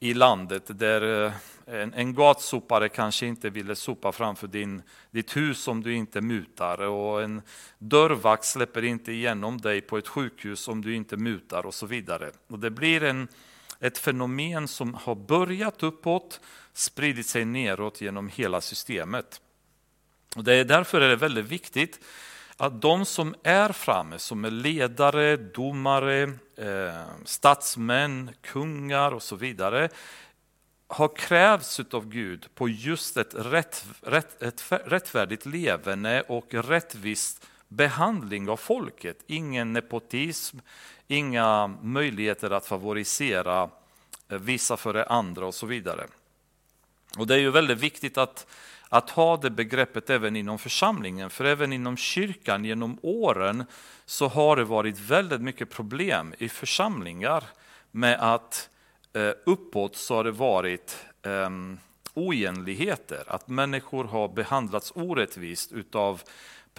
i 0.01 0.15
landet 0.15 0.79
där 0.79 1.25
eh, 1.27 1.33
en, 1.67 1.95
en 1.95 2.15
gatsopare 2.15 2.89
kanske 2.89 3.27
inte 3.27 3.51
ville 3.51 3.77
sopa 3.77 4.13
framför 4.13 4.47
din, 4.47 4.83
ditt 5.11 5.37
hus 5.37 5.69
om 5.69 5.83
du 5.83 5.95
inte 5.95 6.21
mutar 6.21 6.81
och 6.81 7.23
en 7.23 7.43
dörrvakt 7.79 8.45
släpper 8.45 8.85
inte 8.85 9.13
igenom 9.13 9.59
dig 9.59 9.81
på 9.81 9.99
ett 9.99 10.09
sjukhus 10.09 10.69
om 10.69 10.83
du 10.83 10.95
inte 10.95 11.17
mutar 11.17 11.67
och 11.67 11.75
så 11.75 11.87
vidare. 11.87 12.31
Och 12.47 12.59
det 12.59 12.71
blir 12.71 13.03
en, 13.03 13.29
ett 13.81 13.99
fenomen 13.99 14.69
som 14.69 14.95
har 14.95 15.15
börjat 15.15 15.83
uppåt, 15.83 16.41
spridit 16.73 17.27
sig 17.27 17.45
neråt 17.45 18.01
genom 18.01 18.29
hela 18.29 18.61
systemet. 18.61 19.41
Och 20.37 20.45
det 20.45 20.55
är 20.55 20.65
därför 20.65 21.01
är 21.01 21.09
det 21.09 21.17
väldigt 21.17 21.47
viktigt 21.47 22.01
att 22.59 22.83
de 22.83 23.05
som 23.05 23.35
är 23.43 23.73
framme, 23.73 24.19
som 24.19 24.45
är 24.45 24.51
ledare, 24.51 25.37
domare, 25.37 26.23
eh, 26.57 27.05
statsmän, 27.25 28.31
kungar 28.41 29.13
och 29.13 29.23
så 29.23 29.37
vidare, 29.37 29.89
har 30.87 31.17
krävts 31.17 31.81
av 31.81 32.09
Gud 32.09 32.49
på 32.55 32.69
just 32.69 33.17
ett, 33.17 33.35
rätt, 33.35 33.87
rätt, 34.03 34.43
ett 34.43 34.65
rättfärdigt 34.69 35.47
levande 35.47 36.23
och 36.29 36.55
rättvist 36.55 37.47
behandling 37.69 38.49
av 38.49 38.57
folket. 38.57 39.25
Ingen 39.27 39.73
nepotism, 39.73 40.59
inga 41.07 41.67
möjligheter 41.83 42.51
att 42.51 42.67
favorisera 42.67 43.71
eh, 44.29 44.39
vissa 44.39 44.77
före 44.77 45.05
andra 45.05 45.47
och 45.47 45.55
så 45.55 45.67
vidare. 45.67 46.07
Och 47.19 47.27
Det 47.27 47.35
är 47.35 47.39
ju 47.39 47.51
väldigt 47.51 47.79
viktigt 47.79 48.19
att 48.19 48.47
att 48.89 49.11
ha 49.11 49.37
det 49.37 49.51
begreppet 49.51 50.11
även 50.11 50.37
inom 50.37 50.59
församlingen. 50.59 51.31
För 51.31 51.45
även 51.45 51.73
inom 51.73 51.97
kyrkan 51.97 52.65
genom 52.65 52.99
åren 53.03 53.65
så 54.07 54.29
har 54.29 54.57
det 54.57 54.65
varit 54.65 54.99
väldigt 54.99 55.41
mycket 55.41 55.71
problem 55.71 56.35
i 56.39 56.49
församlingar 56.49 57.45
med 57.91 58.19
att 58.21 58.71
eh, 59.13 59.33
uppåt 59.47 59.97
så 59.97 60.15
har 60.15 60.25
det 60.25 60.31
varit 60.31 61.07
ehm, 61.23 61.79
oenligheter, 62.15 62.89
oegentligheter, 63.19 63.25
att 63.27 63.49
människor 63.49 64.05
har 64.05 64.29
behandlats 64.29 64.93
orättvist 64.95 65.73
utav 65.73 66.23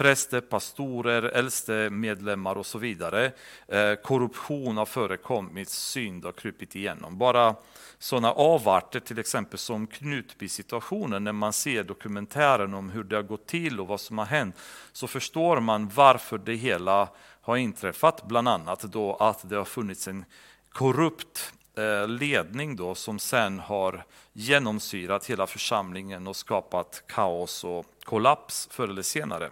präster, 0.00 0.40
pastorer, 0.40 1.22
äldste 1.22 1.90
medlemmar 1.90 2.58
och 2.58 2.66
så 2.66 2.78
vidare. 2.78 3.32
Eh, 3.68 3.94
korruption 3.94 4.76
har 4.76 4.86
förekommit, 4.86 5.68
synd 5.68 6.24
har 6.24 6.32
krupit 6.32 6.76
igenom. 6.76 7.18
Bara 7.18 7.54
sådana 7.98 8.32
avarter 8.32 9.00
till 9.00 9.18
exempel 9.18 9.58
som 9.58 9.86
Knutby-situationen, 9.86 11.24
när 11.24 11.32
man 11.32 11.52
ser 11.52 11.84
dokumentären 11.84 12.74
om 12.74 12.90
hur 12.90 13.04
det 13.04 13.16
har 13.16 13.22
gått 13.22 13.46
till 13.46 13.80
och 13.80 13.86
vad 13.86 14.00
som 14.00 14.18
har 14.18 14.24
hänt, 14.24 14.56
så 14.92 15.06
förstår 15.06 15.60
man 15.60 15.90
varför 15.94 16.38
det 16.38 16.54
hela 16.54 17.08
har 17.40 17.56
inträffat. 17.56 18.24
Bland 18.24 18.48
annat 18.48 18.82
då 18.82 19.16
att 19.16 19.48
det 19.48 19.56
har 19.56 19.64
funnits 19.64 20.08
en 20.08 20.24
korrupt 20.72 21.52
eh, 21.76 22.08
ledning 22.08 22.76
då, 22.76 22.94
som 22.94 23.18
sen 23.18 23.58
har 23.58 24.04
genomsyrat 24.32 25.26
hela 25.26 25.46
församlingen 25.46 26.26
och 26.26 26.36
skapat 26.36 27.02
kaos 27.06 27.64
och 27.64 27.86
kollaps 28.04 28.68
förr 28.70 28.88
eller 28.88 29.02
senare. 29.02 29.50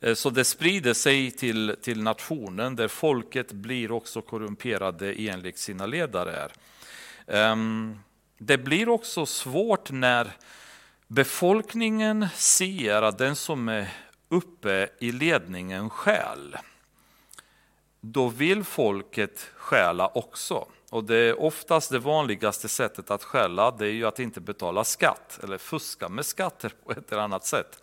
Eh, 0.00 0.14
så 0.14 0.30
det 0.30 0.44
sprider 0.44 0.94
sig 0.94 1.30
till, 1.30 1.76
till 1.82 2.02
nationen 2.02 2.76
där 2.76 2.88
folket 2.88 3.52
blir 3.52 3.92
också 3.92 4.22
korrumperade 4.22 5.12
enligt 5.12 5.58
sina 5.58 5.86
ledare. 5.86 6.48
Ehm, 7.26 7.98
det 8.38 8.58
blir 8.58 8.88
också 8.88 9.26
svårt 9.26 9.90
när 9.90 10.32
befolkningen 11.06 12.28
ser 12.34 13.02
att 13.02 13.18
den 13.18 13.36
som 13.36 13.68
är 13.68 13.88
uppe 14.28 14.88
i 14.98 15.12
ledningen 15.12 15.90
skäl. 15.90 16.56
Då 18.00 18.28
vill 18.28 18.64
folket 18.64 19.50
stjäla 19.56 20.08
också. 20.08 20.66
Och 20.90 21.04
det 21.04 21.16
är 21.16 21.40
oftast 21.40 21.90
det 21.90 21.98
vanligaste 21.98 22.68
sättet 22.68 23.10
att 23.10 23.24
stjäla, 23.24 23.70
det 23.70 23.86
är 23.86 23.92
ju 23.92 24.06
att 24.06 24.18
inte 24.18 24.40
betala 24.40 24.84
skatt 24.84 25.40
eller 25.42 25.58
fuska 25.58 26.08
med 26.08 26.26
skatter 26.26 26.72
på 26.84 26.92
ett 26.92 27.12
eller 27.12 27.22
annat 27.22 27.46
sätt. 27.46 27.82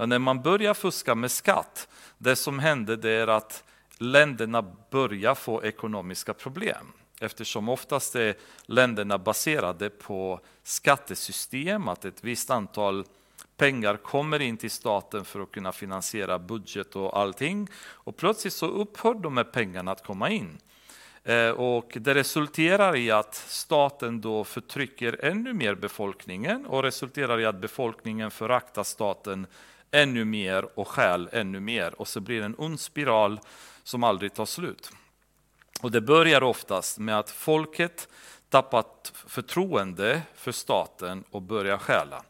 Och 0.00 0.08
när 0.08 0.18
man 0.18 0.42
börjar 0.42 0.74
fuska 0.74 1.14
med 1.14 1.30
skatt, 1.30 1.88
det 2.18 2.36
som 2.36 2.58
händer 2.58 2.96
det 2.96 3.10
är 3.10 3.26
att 3.26 3.64
länderna 3.98 4.62
börjar 4.90 5.34
få 5.34 5.64
ekonomiska 5.64 6.34
problem. 6.34 6.92
Eftersom 7.20 7.68
oftast 7.68 8.16
är 8.16 8.34
länderna 8.66 9.18
baserade 9.18 9.90
på 9.90 10.40
skattesystem, 10.62 11.88
att 11.88 12.04
ett 12.04 12.24
visst 12.24 12.50
antal 12.50 13.04
pengar 13.56 13.96
kommer 13.96 14.42
in 14.42 14.56
till 14.56 14.70
staten 14.70 15.24
för 15.24 15.40
att 15.40 15.50
kunna 15.50 15.72
finansiera 15.72 16.38
budget 16.38 16.96
och 16.96 17.18
allting. 17.18 17.68
Och 17.86 18.16
plötsligt 18.16 18.52
så 18.52 18.66
upphör 18.66 19.14
de 19.14 19.36
här 19.36 19.44
pengarna 19.44 19.92
att 19.92 20.04
komma 20.06 20.30
in. 20.30 20.58
Eh, 21.24 21.50
och 21.50 21.96
det 22.00 22.14
resulterar 22.14 22.96
i 22.96 23.10
att 23.10 23.34
staten 23.34 24.20
då 24.20 24.44
förtrycker 24.44 25.24
ännu 25.24 25.52
mer 25.52 25.74
befolkningen 25.74 26.66
och 26.66 26.82
resulterar 26.82 27.40
i 27.40 27.46
att 27.46 27.60
befolkningen 27.60 28.30
föraktar 28.30 28.84
staten 28.84 29.46
ännu 29.90 30.24
mer 30.24 30.78
och 30.78 30.88
stjäl 30.88 31.28
ännu 31.32 31.60
mer. 31.60 32.00
Och 32.00 32.08
så 32.08 32.20
blir 32.20 32.38
det 32.38 32.44
en 32.44 32.54
ond 32.58 32.80
spiral 32.80 33.40
som 33.82 34.04
aldrig 34.04 34.34
tar 34.34 34.46
slut. 34.46 34.90
Och 35.80 35.90
det 35.90 36.00
börjar 36.00 36.42
oftast 36.42 36.98
med 36.98 37.18
att 37.18 37.30
folket 37.30 38.08
tappat 38.48 39.12
förtroende 39.26 40.22
för 40.34 40.52
staten 40.52 41.24
och 41.30 41.42
börjar 41.42 41.78
stjäla. 41.78 42.22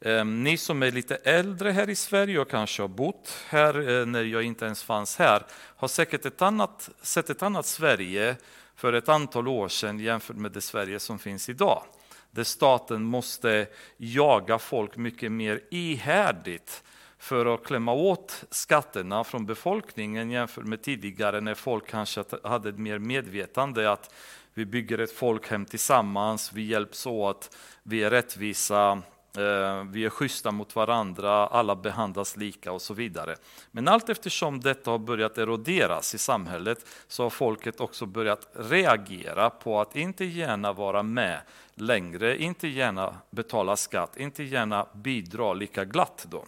Ehm, 0.00 0.44
ni 0.44 0.56
som 0.56 0.82
är 0.82 0.90
lite 0.90 1.14
äldre 1.16 1.70
här 1.70 1.90
i 1.90 1.94
Sverige 1.94 2.38
och 2.38 2.50
kanske 2.50 2.82
har 2.82 2.88
bott 2.88 3.38
här 3.48 3.88
eh, 3.88 4.06
när 4.06 4.24
jag 4.24 4.42
inte 4.42 4.64
ens 4.64 4.82
fanns 4.82 5.16
här, 5.16 5.46
har 5.52 5.88
säkert 5.88 6.26
ett 6.26 6.42
annat, 6.42 6.90
sett 7.02 7.30
ett 7.30 7.42
annat 7.42 7.66
Sverige 7.66 8.36
för 8.76 8.92
ett 8.92 9.08
antal 9.08 9.48
år 9.48 9.68
sedan 9.68 10.00
jämfört 10.00 10.36
med 10.36 10.52
det 10.52 10.60
Sverige 10.60 11.00
som 11.00 11.18
finns 11.18 11.48
idag. 11.48 11.82
Där 12.30 12.44
staten 12.44 13.02
måste 13.02 13.66
jaga 13.96 14.58
folk 14.58 14.96
mycket 14.96 15.32
mer 15.32 15.60
ihärdigt 15.70 16.82
för 17.18 17.54
att 17.54 17.64
klämma 17.64 17.92
åt 17.92 18.44
skatterna 18.50 19.24
från 19.24 19.46
befolkningen 19.46 20.30
jämfört 20.30 20.64
med 20.64 20.82
tidigare 20.82 21.40
när 21.40 21.54
folk 21.54 21.86
kanske 21.86 22.24
hade 22.42 22.68
ett 22.68 22.78
mer 22.78 22.98
medvetande 22.98 23.92
att 23.92 24.14
vi 24.54 24.66
bygger 24.66 24.98
ett 24.98 25.12
folkhem 25.12 25.64
tillsammans, 25.64 26.52
vi 26.52 26.62
hjälps 26.62 27.06
åt, 27.06 27.56
vi 27.82 28.04
är 28.04 28.10
rättvisa, 28.10 29.02
eh, 29.36 29.84
vi 29.90 30.04
är 30.04 30.10
schyssta 30.10 30.50
mot 30.50 30.76
varandra, 30.76 31.46
alla 31.46 31.76
behandlas 31.76 32.36
lika 32.36 32.72
och 32.72 32.82
så 32.82 32.94
vidare. 32.94 33.36
Men 33.70 33.88
allt 33.88 34.08
eftersom 34.08 34.60
detta 34.60 34.90
har 34.90 34.98
börjat 34.98 35.38
eroderas 35.38 36.14
i 36.14 36.18
samhället 36.18 36.86
så 37.08 37.22
har 37.22 37.30
folket 37.30 37.80
också 37.80 38.06
börjat 38.06 38.48
reagera 38.52 39.50
på 39.50 39.80
att 39.80 39.96
inte 39.96 40.24
gärna 40.24 40.72
vara 40.72 41.02
med 41.02 41.40
längre, 41.74 42.42
inte 42.42 42.68
gärna 42.68 43.14
betala 43.30 43.76
skatt, 43.76 44.16
inte 44.16 44.42
gärna 44.42 44.86
bidra 44.94 45.52
lika 45.52 45.84
glatt. 45.84 46.26
Då. 46.30 46.44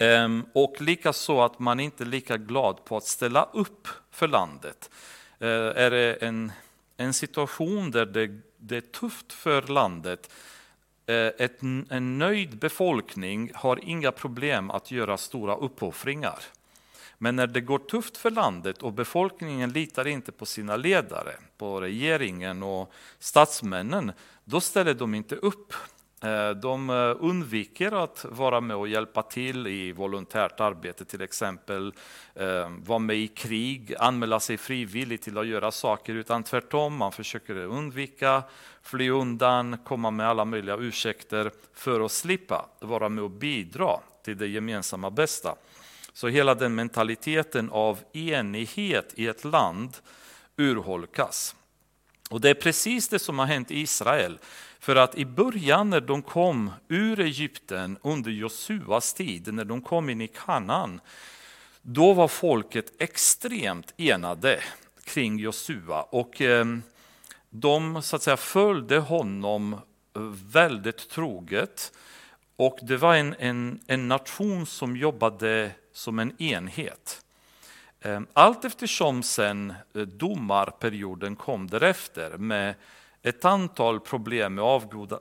Ehm, 0.00 0.46
och 0.52 0.80
likaså 0.80 1.40
att 1.40 1.58
man 1.58 1.80
inte 1.80 2.04
är 2.04 2.06
lika 2.06 2.36
glad 2.36 2.84
på 2.84 2.96
att 2.96 3.06
ställa 3.06 3.48
upp 3.52 3.88
för 4.10 4.28
landet. 4.28 4.90
Eh, 5.38 5.48
är 5.48 5.90
det 5.90 6.14
en, 6.14 6.52
en 6.96 7.12
situation 7.14 7.90
där 7.90 8.06
det, 8.06 8.40
det 8.56 8.76
är 8.76 8.80
tufft 8.80 9.32
för 9.32 9.62
landet, 9.62 10.30
eh, 11.06 11.14
ett, 11.16 11.62
en 11.90 12.18
nöjd 12.18 12.58
befolkning 12.58 13.52
har 13.54 13.84
inga 13.84 14.12
problem 14.12 14.70
att 14.70 14.90
göra 14.90 15.16
stora 15.16 15.56
uppoffringar. 15.56 16.38
Men 17.18 17.36
när 17.36 17.46
det 17.46 17.60
går 17.60 17.78
tufft 17.78 18.16
för 18.16 18.30
landet 18.30 18.82
och 18.82 18.92
befolkningen 18.92 19.72
litar 19.72 20.06
inte 20.06 20.32
på 20.32 20.46
sina 20.46 20.76
ledare, 20.76 21.32
på 21.58 21.80
regeringen 21.80 22.62
och 22.62 22.92
statsmännen, 23.18 24.12
då 24.44 24.60
ställer 24.60 24.94
de 24.94 25.14
inte 25.14 25.36
upp. 25.36 25.74
Eh, 26.22 26.50
de 26.50 26.90
eh, 26.90 27.16
undviker 27.20 28.04
att 28.04 28.26
vara 28.28 28.60
med 28.60 28.76
och 28.76 28.88
hjälpa 28.88 29.22
till 29.22 29.66
i 29.66 29.92
volontärt 29.92 30.60
arbete, 30.60 31.04
till 31.04 31.22
exempel 31.22 31.94
eh, 32.34 32.70
vara 32.84 32.98
med 32.98 33.16
i 33.16 33.28
krig, 33.28 33.94
anmäla 33.98 34.40
sig 34.40 34.56
frivilligt 34.56 35.22
till 35.22 35.38
att 35.38 35.46
göra 35.46 35.70
saker, 35.70 36.14
utan 36.14 36.42
tvärtom, 36.42 36.96
man 36.96 37.12
försöker 37.12 37.56
undvika, 37.56 38.42
fly 38.82 39.10
undan, 39.10 39.78
komma 39.84 40.10
med 40.10 40.28
alla 40.28 40.44
möjliga 40.44 40.76
ursäkter 40.76 41.50
för 41.74 42.00
att 42.00 42.12
slippa 42.12 42.66
vara 42.80 43.08
med 43.08 43.24
och 43.24 43.30
bidra 43.30 44.00
till 44.24 44.38
det 44.38 44.46
gemensamma 44.46 45.10
bästa. 45.10 45.54
Så 46.12 46.28
hela 46.28 46.54
den 46.54 46.74
mentaliteten 46.74 47.70
av 47.70 47.98
enighet 48.12 49.12
i 49.16 49.26
ett 49.26 49.44
land 49.44 49.96
urholkas. 50.56 51.54
Och 52.30 52.40
det 52.40 52.50
är 52.50 52.54
precis 52.54 53.08
det 53.08 53.18
som 53.18 53.38
har 53.38 53.46
hänt 53.46 53.70
i 53.70 53.80
Israel. 53.80 54.38
För 54.78 54.96
att 54.96 55.14
i 55.14 55.24
början 55.24 55.90
när 55.90 56.00
de 56.00 56.22
kom 56.22 56.70
ur 56.88 57.20
Egypten 57.20 57.98
under 58.02 58.30
Josuas 58.30 59.14
tid, 59.14 59.54
när 59.54 59.64
de 59.64 59.80
kom 59.80 60.10
in 60.10 60.20
i 60.20 60.28
Kanaan, 60.28 61.00
då 61.82 62.12
var 62.12 62.28
folket 62.28 62.92
extremt 63.02 63.94
enade 63.96 64.60
kring 65.04 65.38
Josua. 65.38 66.02
Och 66.02 66.40
eh, 66.40 66.64
de 67.50 68.02
så 68.02 68.16
att 68.16 68.22
säga, 68.22 68.36
följde 68.36 68.98
honom 68.98 69.72
eh, 69.72 70.22
väldigt 70.52 71.08
troget. 71.08 71.92
Och 72.56 72.78
det 72.82 72.96
var 72.96 73.14
en, 73.14 73.34
en, 73.38 73.80
en 73.86 74.08
nation 74.08 74.66
som 74.66 74.96
jobbade 74.96 75.70
som 75.92 76.18
en 76.18 76.42
enhet. 76.42 77.22
Ehm, 78.02 78.26
allt 78.32 78.64
eftersom 78.64 79.22
sen 79.22 79.74
eh, 79.94 80.02
domarperioden 80.02 81.36
kom 81.36 81.66
därefter 81.66 82.38
med 82.38 82.74
ett 83.22 83.44
antal 83.44 84.00
problem 84.00 84.54
med 84.54 84.64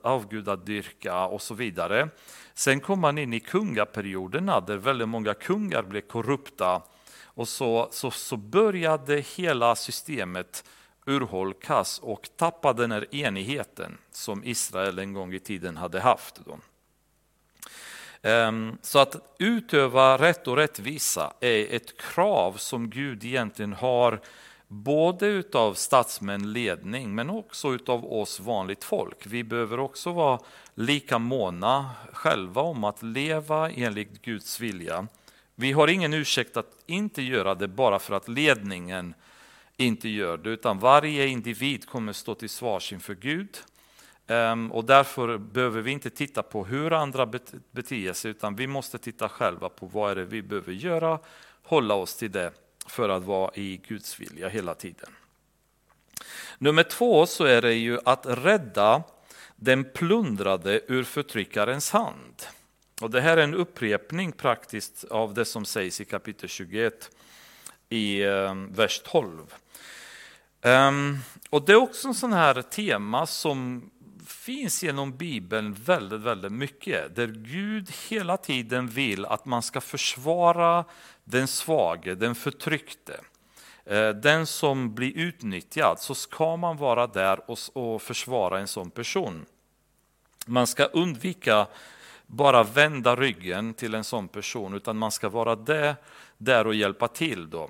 avgudadyrka 0.04 1.26
och 1.26 1.42
så 1.42 1.54
vidare. 1.54 2.10
Sen 2.54 2.80
kom 2.80 3.00
man 3.00 3.18
in 3.18 3.34
i 3.34 3.40
kungaperioderna 3.40 4.60
där 4.60 4.78
väldigt 4.78 5.10
många 5.10 5.34
kungar 5.34 5.84
blev 5.84 6.02
korrupta 6.02 6.82
och 7.24 7.48
så, 7.48 7.88
så, 7.92 8.12
så 8.12 8.38
började 8.38 9.24
hela 9.36 9.76
systemet 9.76 10.64
urholkas 11.06 12.00
och 12.00 12.30
tappa 12.36 12.74
den 12.74 12.92
här 12.92 13.16
enigheten 13.16 13.98
som 14.12 14.44
Israel 14.44 15.00
en 15.00 15.14
gång 15.14 15.34
i 15.34 15.40
tiden 15.40 15.78
hade 15.78 16.00
haft. 16.00 16.40
Då. 16.46 16.58
Ehm, 18.22 18.78
så 18.82 19.00
att 19.00 19.36
utöva 19.40 20.18
rätt 20.18 20.48
och 20.48 20.56
rättvisa 20.56 21.34
är 21.40 21.76
ett 21.76 22.02
krav 22.02 22.54
som 22.54 22.90
Gud 22.90 23.26
egentligen 23.26 23.74
har 23.74 24.20
både 24.68 25.28
utav 25.28 25.74
statsmän, 25.74 26.54
ledning, 26.54 27.16
men 27.16 27.30
också 27.30 27.74
utav 27.74 28.14
oss 28.14 28.40
vanligt 28.40 28.84
folk. 28.84 29.26
Vi 29.26 29.44
behöver 29.44 29.80
också 29.80 30.12
vara 30.12 30.40
lika 30.76 31.20
måna 31.20 31.90
själva 32.14 32.62
om 32.62 32.84
att 32.84 33.04
leva 33.04 33.72
enligt 33.72 34.22
Guds 34.22 34.60
vilja. 34.60 35.08
Vi 35.56 35.72
har 35.72 35.88
ingen 35.88 36.14
ursäkt 36.14 36.58
att 36.58 36.84
inte 36.86 37.22
göra 37.22 37.56
det 37.56 37.68
bara 37.68 38.00
för 38.00 38.16
att 38.16 38.28
ledningen 38.28 39.14
inte 39.78 40.10
gör 40.10 40.38
det, 40.38 40.50
utan 40.50 40.80
varje 40.80 41.28
individ 41.28 41.90
kommer 41.90 42.14
stå 42.14 42.36
till 42.36 42.50
svars 42.50 42.94
inför 42.94 43.16
Gud. 43.16 43.58
Ehm, 44.30 44.72
och 44.72 44.86
därför 44.86 45.38
behöver 45.38 45.82
vi 45.82 45.92
inte 45.92 46.10
titta 46.10 46.44
på 46.44 46.66
hur 46.66 46.94
andra 46.94 47.26
beter 47.72 48.14
sig, 48.14 48.32
utan 48.32 48.56
vi 48.56 48.68
måste 48.68 48.98
titta 48.98 49.30
själva 49.30 49.70
på 49.70 49.86
vad 49.86 50.12
är 50.12 50.16
det 50.16 50.26
vi 50.26 50.42
behöver 50.42 50.74
göra, 50.74 51.20
hålla 51.64 51.94
oss 51.94 52.16
till 52.16 52.32
det 52.32 52.52
för 52.88 53.10
att 53.10 53.24
vara 53.24 53.52
i 53.54 53.82
Guds 53.88 54.20
vilja 54.20 54.50
hela 54.50 54.76
tiden. 54.76 55.10
Nummer 56.58 56.84
två 56.84 57.26
så 57.26 57.44
är 57.44 57.62
det 57.62 57.74
ju 57.74 58.00
att 58.06 58.26
rädda 58.26 59.04
den 59.56 59.84
plundrade 59.84 60.82
ur 60.88 61.04
förtryckarens 61.04 61.92
hand. 61.92 62.44
Och 63.02 63.10
det 63.10 63.22
här 63.22 63.38
är 63.38 63.44
en 63.44 63.54
upprepning 63.54 64.32
praktiskt 64.32 65.04
av 65.04 65.34
det 65.34 65.46
som 65.46 65.66
sägs 65.66 66.02
i 66.02 66.06
kapitel 66.06 66.50
21 66.50 67.12
i 67.90 68.24
ehm, 68.24 68.74
vers 68.74 69.02
12. 69.06 69.54
Ehm, 70.62 71.18
och 71.50 71.66
det 71.66 71.72
är 71.72 71.76
också 71.76 72.08
en 72.08 72.16
sån 72.16 72.34
här 72.34 72.62
tema 72.62 73.28
som 73.28 73.90
finns 74.50 74.84
genom 74.84 75.18
Bibeln 75.18 75.74
väldigt, 75.74 76.20
väldigt 76.20 76.52
mycket. 76.52 77.16
Där 77.16 77.28
Gud 77.28 77.92
hela 78.10 78.38
tiden 78.38 78.88
vill 78.88 79.26
att 79.26 79.46
man 79.46 79.64
ska 79.64 79.82
försvara 79.82 80.86
den 81.24 81.48
svage, 81.48 82.16
den 82.16 82.36
förtryckte. 82.36 83.20
Eh, 83.86 84.10
den 84.10 84.46
som 84.46 84.96
blir 84.96 85.18
utnyttjad, 85.18 86.00
så 86.00 86.16
ska 86.16 86.58
man 86.58 86.78
vara 86.78 87.08
där 87.08 87.40
och 87.78 88.02
försvara 88.02 88.60
en 88.60 88.68
sån 88.68 88.90
person. 88.90 89.46
Man 90.46 90.68
ska 90.68 90.86
undvika 90.86 91.68
bara 92.26 92.64
vända 92.64 93.16
ryggen 93.16 93.74
till 93.74 93.96
en 93.96 94.04
sån 94.04 94.28
person, 94.28 94.74
utan 94.74 94.98
man 94.98 95.12
ska 95.12 95.30
vara 95.30 95.56
där, 95.56 95.96
där 96.38 96.68
och 96.68 96.76
hjälpa 96.76 97.08
till 97.08 97.50
då. 97.50 97.70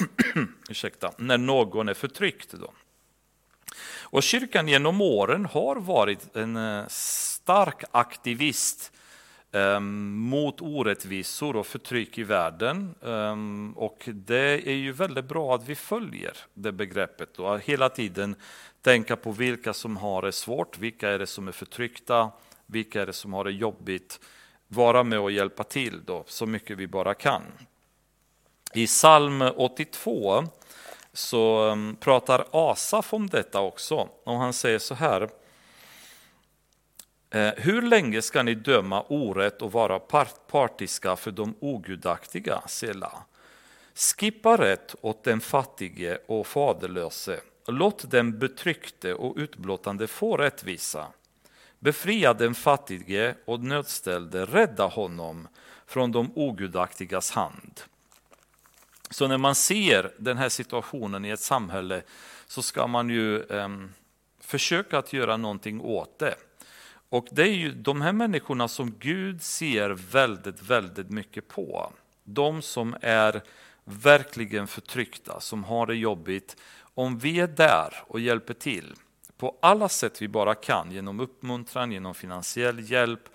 Ursäkta, 0.68 1.12
när 1.18 1.38
någon 1.38 1.88
är 1.88 1.94
förtryckt. 1.94 2.52
Då. 2.52 2.72
Och 4.08 4.22
kyrkan 4.22 4.68
genom 4.68 5.00
åren 5.00 5.46
har 5.46 5.76
varit 5.76 6.36
en 6.36 6.56
eh, 6.56 6.84
stark 6.88 7.84
aktivist 7.90 8.92
eh, 9.52 9.80
mot 9.80 10.60
orättvisor 10.60 11.56
och 11.56 11.66
förtryck 11.66 12.18
i 12.18 12.22
världen. 12.22 12.94
Eh, 13.02 13.36
och 13.78 14.08
det 14.12 14.68
är 14.68 14.74
ju 14.74 14.92
väldigt 14.92 15.24
bra 15.24 15.54
att 15.54 15.68
vi 15.68 15.74
följer 15.74 16.36
det 16.54 16.72
begreppet 16.72 17.38
och 17.38 17.60
hela 17.60 17.88
tiden 17.88 18.36
tänka 18.82 19.16
på 19.16 19.32
vilka 19.32 19.72
som 19.72 19.96
har 19.96 20.22
det 20.22 20.32
svårt, 20.32 20.78
vilka 20.78 21.10
är 21.10 21.18
det 21.18 21.26
som 21.26 21.48
är 21.48 21.52
förtryckta, 21.52 22.30
vilka 22.66 23.02
är 23.02 23.06
det 23.06 23.12
som 23.12 23.32
har 23.32 23.44
det 23.44 23.52
jobbigt. 23.52 24.20
Vara 24.68 25.02
med 25.04 25.18
och 25.18 25.32
hjälpa 25.32 25.64
till 25.64 26.00
då, 26.04 26.24
så 26.26 26.46
mycket 26.46 26.78
vi 26.78 26.86
bara 26.86 27.14
kan. 27.14 27.42
I 28.74 28.86
psalm 28.86 29.42
82 29.56 30.44
så 31.16 31.70
um, 31.70 31.96
pratar 32.00 32.46
Asaf 32.50 33.14
om 33.14 33.26
detta 33.26 33.60
också. 33.60 34.08
Och 34.24 34.34
han 34.34 34.52
säger 34.52 34.78
så 34.78 34.94
här. 34.94 35.28
Eh, 37.30 37.52
Hur 37.56 37.82
länge 37.82 38.22
ska 38.22 38.42
ni 38.42 38.54
döma 38.54 39.02
orätt 39.02 39.62
och 39.62 39.72
vara 39.72 39.98
partiska 40.46 41.16
för 41.16 41.30
de 41.30 41.54
ogudaktiga, 41.60 42.62
Sela? 42.66 43.12
Skippa 43.94 44.56
rätt 44.56 44.94
åt 45.00 45.24
den 45.24 45.40
fattige 45.40 46.18
och 46.26 46.46
faderlöse. 46.46 47.40
Låt 47.66 48.10
den 48.10 48.38
betryckte 48.38 49.14
och 49.14 49.36
utblottande 49.36 50.06
få 50.06 50.36
rättvisa. 50.36 51.06
Befria 51.78 52.34
den 52.34 52.54
fattige 52.54 53.34
och 53.44 53.60
nödställde, 53.60 54.44
rädda 54.44 54.86
honom 54.86 55.48
från 55.86 56.12
de 56.12 56.32
ogudaktigas 56.34 57.30
hand. 57.30 57.80
Så 59.10 59.28
när 59.28 59.38
man 59.38 59.54
ser 59.54 60.12
den 60.18 60.36
här 60.36 60.48
situationen 60.48 61.24
i 61.24 61.30
ett 61.30 61.40
samhälle 61.40 62.02
så 62.46 62.62
ska 62.62 62.86
man 62.86 63.10
ju 63.10 63.42
eh, 63.42 63.68
försöka 64.40 64.98
att 64.98 65.12
göra 65.12 65.36
någonting 65.36 65.80
åt 65.80 66.18
det. 66.18 66.34
Och 67.08 67.26
det 67.30 67.42
är 67.42 67.54
ju 67.54 67.72
de 67.72 68.00
här 68.00 68.12
människorna 68.12 68.68
som 68.68 68.94
Gud 68.98 69.42
ser 69.42 69.90
väldigt, 69.90 70.62
väldigt 70.62 71.10
mycket 71.10 71.48
på. 71.48 71.92
De 72.24 72.62
som 72.62 72.96
är 73.00 73.42
verkligen 73.84 74.66
förtryckta, 74.66 75.40
som 75.40 75.64
har 75.64 75.86
det 75.86 75.94
jobbigt. 75.94 76.56
Om 76.78 77.18
vi 77.18 77.40
är 77.40 77.46
där 77.46 77.94
och 78.06 78.20
hjälper 78.20 78.54
till 78.54 78.94
på 79.38 79.56
alla 79.62 79.88
sätt 79.88 80.22
vi 80.22 80.28
bara 80.28 80.54
kan, 80.54 80.92
genom 80.92 81.20
uppmuntran, 81.20 81.92
genom 81.92 82.14
finansiell 82.14 82.90
hjälp, 82.90 83.28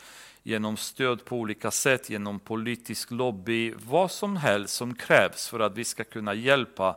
genom 0.43 0.77
stöd 0.77 1.25
på 1.25 1.37
olika 1.37 1.71
sätt, 1.71 2.09
genom 2.09 2.39
politisk 2.39 3.11
lobby, 3.11 3.73
vad 3.77 4.11
som 4.11 4.37
helst 4.37 4.73
som 4.73 4.95
krävs 4.95 5.47
för 5.47 5.59
att 5.59 5.77
vi 5.77 5.83
ska 5.83 6.03
kunna 6.03 6.33
hjälpa 6.33 6.95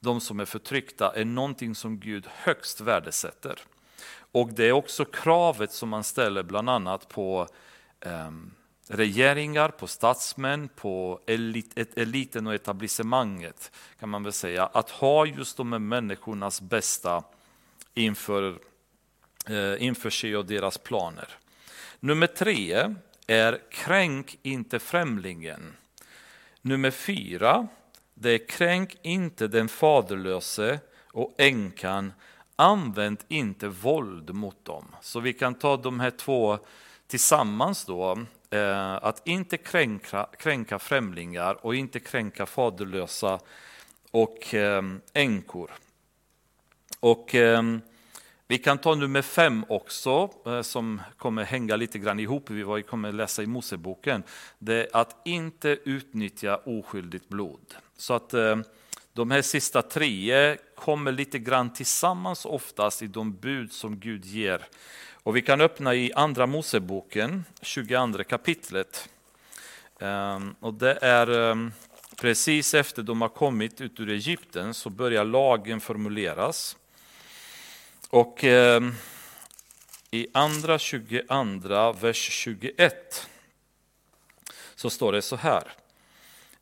de 0.00 0.20
som 0.20 0.40
är 0.40 0.44
förtryckta 0.44 1.12
är 1.14 1.24
någonting 1.24 1.74
som 1.74 1.98
Gud 1.98 2.26
högst 2.30 2.80
värdesätter. 2.80 3.58
Och 4.32 4.52
det 4.52 4.64
är 4.64 4.72
också 4.72 5.04
kravet 5.04 5.72
som 5.72 5.88
man 5.88 6.04
ställer 6.04 6.42
bland 6.42 6.70
annat 6.70 7.08
på 7.08 7.48
eh, 8.00 8.30
regeringar, 8.88 9.68
på 9.68 9.86
statsmän, 9.86 10.68
på 10.68 11.20
elit, 11.26 11.98
eliten 11.98 12.46
och 12.46 12.54
etablissemanget 12.54 13.72
kan 14.00 14.08
man 14.08 14.22
väl 14.22 14.32
säga. 14.32 14.66
Att 14.66 14.90
ha 14.90 15.26
just 15.26 15.56
de 15.56 15.72
här 15.72 15.78
människornas 15.78 16.60
bästa 16.60 17.24
inför, 17.94 18.58
eh, 19.46 19.82
inför 19.82 20.10
sig 20.10 20.36
och 20.36 20.46
deras 20.46 20.78
planer. 20.78 21.28
Nummer 22.00 22.26
tre 22.26 22.94
är 23.26 23.60
kränk 23.70 24.38
inte 24.42 24.78
främlingen. 24.78 25.76
Nummer 26.62 26.90
fyra, 26.90 27.68
det 28.14 28.30
är 28.30 28.48
kränk 28.48 28.96
inte 29.02 29.48
den 29.48 29.68
faderlöse 29.68 30.80
och 31.12 31.34
änkan, 31.38 32.12
använd 32.56 33.18
inte 33.28 33.68
våld 33.68 34.34
mot 34.34 34.64
dem. 34.64 34.94
Så 35.00 35.20
vi 35.20 35.32
kan 35.32 35.54
ta 35.54 35.76
de 35.76 36.00
här 36.00 36.10
två 36.10 36.58
tillsammans 37.06 37.84
då, 37.84 38.18
eh, 38.50 38.94
att 38.94 39.26
inte 39.26 39.56
kränka, 39.56 40.26
kränka 40.38 40.78
främlingar 40.78 41.66
och 41.66 41.74
inte 41.74 42.00
kränka 42.00 42.46
faderlösa 42.46 43.40
och 44.10 44.54
eh, 44.54 44.82
änkor. 45.12 45.70
Och 47.00 47.34
eh, 47.34 47.62
vi 48.48 48.58
kan 48.58 48.78
ta 48.78 48.94
nummer 48.94 49.22
fem 49.22 49.64
också, 49.68 50.30
eh, 50.46 50.62
som 50.62 51.00
kommer 51.16 51.44
hänga 51.44 51.76
lite 51.76 51.98
grann 51.98 52.20
ihop, 52.20 52.50
vi 52.50 52.82
kommer 52.82 53.12
läsa 53.12 53.42
i 53.42 53.46
Moseboken. 53.46 54.22
Det 54.58 54.74
är 54.74 54.88
att 54.92 55.16
inte 55.24 55.78
utnyttja 55.84 56.56
oskyldigt 56.56 57.28
blod. 57.28 57.74
Så 57.96 58.14
att 58.14 58.34
eh, 58.34 58.56
de 59.12 59.30
här 59.30 59.42
sista 59.42 59.82
tre 59.82 60.56
kommer 60.74 61.12
lite 61.12 61.38
grann 61.38 61.72
tillsammans 61.72 62.44
oftast 62.44 63.02
i 63.02 63.06
de 63.06 63.36
bud 63.36 63.72
som 63.72 64.00
Gud 64.00 64.24
ger. 64.24 64.66
Och 65.12 65.36
vi 65.36 65.42
kan 65.42 65.60
öppna 65.60 65.94
i 65.94 66.12
Andra 66.12 66.46
Moseboken, 66.46 67.44
22 67.62 68.24
kapitlet. 68.24 69.08
Ehm, 70.00 70.54
och 70.60 70.74
det 70.74 70.98
är 71.02 71.50
ehm, 71.50 71.72
precis 72.20 72.74
efter 72.74 73.02
de 73.02 73.20
har 73.20 73.28
kommit 73.28 73.80
ut 73.80 74.00
ur 74.00 74.10
Egypten 74.10 74.74
så 74.74 74.90
börjar 74.90 75.24
lagen 75.24 75.80
formuleras. 75.80 76.76
Och 78.08 78.44
eh, 78.44 78.82
i 80.10 80.26
andra 80.32 80.78
22, 80.78 81.92
vers 81.92 82.16
21 82.16 83.28
så 84.74 84.90
står 84.90 85.12
det 85.12 85.22
så 85.22 85.36
här. 85.36 85.72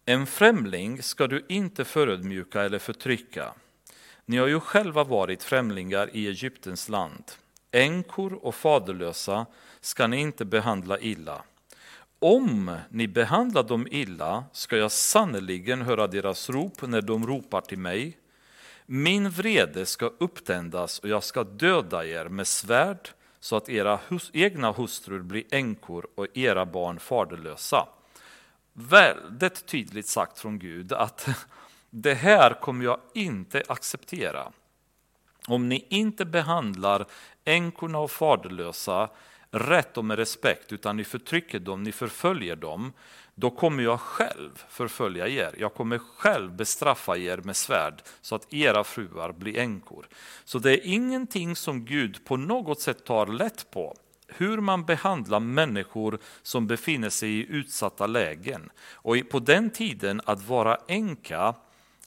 En 0.04 0.26
främling 0.26 1.02
ska 1.02 1.26
du 1.26 1.44
inte 1.48 1.85
förödmjuka 1.85 2.62
eller 2.62 2.78
förtrycka. 2.78 3.54
Ni 4.26 4.37
har 4.37 4.46
ju 4.46 4.61
själva 4.61 5.04
varit 5.04 5.42
främlingar 5.42 6.11
i 6.16 6.26
Egyptens 6.26 6.88
land. 6.88 7.24
Änkor 7.70 8.33
och 8.42 8.54
faderlösa 8.54 9.46
ska 9.80 10.07
ni 10.07 10.20
inte 10.20 10.44
behandla 10.44 10.98
illa. 10.98 11.42
Om 12.18 12.76
ni 12.88 13.09
behandlar 13.09 13.62
dem 13.62 13.87
illa 13.90 14.44
ska 14.52 14.76
jag 14.76 14.92
sannerligen 14.92 15.83
höra 15.83 16.07
deras 16.07 16.50
rop 16.50 16.83
när 16.83 17.02
de 17.02 17.26
ropar 17.26 17.61
till 17.61 17.78
mig. 17.78 18.16
Min 18.87 19.31
vrede 19.31 19.87
ska 19.87 20.07
upptändas 20.07 20.99
och 20.99 21.09
jag 21.09 21.25
ska 21.25 21.44
döda 21.44 22.07
er 22.07 22.29
med 22.29 22.47
svärd 22.47 23.09
så 23.40 23.57
att 23.57 23.68
era 23.68 24.01
hus 24.09 24.31
egna 24.33 24.73
hustrur 24.73 25.23
blir 25.23 25.44
änkor 25.51 26.07
och 26.14 26.27
era 26.35 26.66
barn 26.66 26.99
faderlösa. 26.99 27.88
Väldigt 28.73 29.66
tydligt 29.66 30.07
sagt 30.07 30.38
från 30.38 30.59
Gud 30.59 30.92
att 30.92 31.29
det 31.90 32.14
här 32.14 32.61
kommer 32.61 32.85
jag 32.85 33.01
inte 33.14 33.62
acceptera. 33.68 34.53
Om 35.49 35.68
ni 35.68 35.87
inte 35.88 36.25
behandlar 36.25 37.07
änkorna 37.44 37.99
och 37.99 38.11
faderlösa 38.11 39.11
rätt 39.51 39.97
och 39.97 40.05
med 40.05 40.18
respekt, 40.18 40.73
utan 40.73 40.97
ni 40.97 41.05
förtrycker 41.05 41.59
dem, 41.59 41.83
ni 41.83 41.92
förföljer 41.92 42.57
dem, 42.57 42.92
då 43.35 43.51
kommer 43.51 43.83
jag 43.83 44.01
själv 44.01 44.64
förfölja 44.68 45.29
er. 45.29 45.55
Jag 45.59 45.75
kommer 45.75 45.99
själv 45.99 46.57
bestraffa 46.57 47.16
er 47.16 47.37
med 47.37 47.57
svärd 47.57 48.03
så 48.20 48.35
att 48.35 48.55
era 48.55 48.85
fruar 48.85 49.33
blir 49.33 49.59
änkor. 49.59 50.07
Så 50.44 50.59
det 50.59 50.73
är 50.73 50.92
ingenting 50.92 51.57
som 51.57 51.85
Gud 51.85 52.25
på 52.25 52.37
något 52.37 52.81
sätt 52.81 53.05
tar 53.05 53.27
lätt 53.27 53.70
på. 53.70 53.97
Hur 54.29 54.61
man 54.61 54.85
behandlar 54.85 55.40
människor 55.40 56.18
som 56.42 56.66
befinner 56.66 57.11
sig 57.11 57.31
i 57.31 57.47
utsatta 57.49 58.07
lägen. 58.07 58.70
Och 58.92 59.16
på 59.31 59.38
den 59.38 59.70
tiden 59.70 60.20
att 60.25 60.49
vara 60.49 60.79
änka 60.88 61.55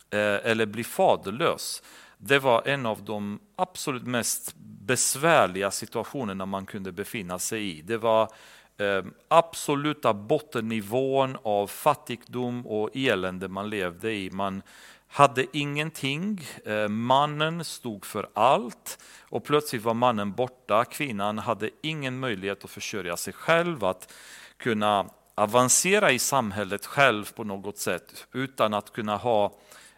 eh, 0.09 0.19
eller 0.19 0.65
bli 0.65 0.83
faderlös, 0.83 1.83
det 2.17 2.39
var 2.39 2.67
en 2.67 2.85
av 2.85 3.03
de 3.03 3.39
absolut 3.55 4.03
mest 4.03 4.55
besvärliga 4.87 5.71
situationerna 5.71 6.45
man 6.45 6.65
kunde 6.65 6.91
befinna 6.91 7.39
sig 7.39 7.77
i. 7.77 7.81
Det 7.81 7.97
var 7.97 8.31
Eh, 8.77 9.05
absoluta 9.27 10.13
bottennivån 10.13 11.37
av 11.43 11.67
fattigdom 11.67 12.67
och 12.67 12.89
elände 12.93 13.47
man 13.47 13.69
levde 13.69 14.13
i. 14.13 14.31
Man 14.31 14.61
hade 15.07 15.45
ingenting, 15.53 16.41
eh, 16.65 16.87
mannen 16.87 17.65
stod 17.65 18.05
för 18.05 18.29
allt 18.33 19.03
och 19.21 19.43
plötsligt 19.43 19.83
var 19.83 19.93
mannen 19.93 20.31
borta. 20.31 20.85
Kvinnan 20.85 21.37
hade 21.37 21.69
ingen 21.81 22.19
möjlighet 22.19 22.63
att 22.63 22.69
försörja 22.69 23.17
sig 23.17 23.33
själv, 23.33 23.85
att 23.85 24.13
kunna 24.57 25.09
avancera 25.35 26.11
i 26.11 26.19
samhället 26.19 26.85
själv 26.85 27.33
på 27.35 27.43
något 27.43 27.77
sätt 27.77 28.27
utan 28.33 28.73
att 28.73 28.93
kunna 28.93 29.17
ha 29.17 29.57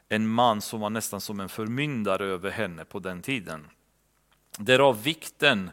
en 0.09 0.27
man 0.27 0.61
som 0.61 0.79
var 0.79 0.89
nästan 0.89 1.21
som 1.21 1.39
en 1.39 1.49
förmyndare 1.49 2.25
över 2.25 2.51
henne 2.51 2.85
på 2.85 2.99
den 2.99 3.21
tiden. 3.21 3.67
Därav 4.57 5.03
vikten 5.03 5.71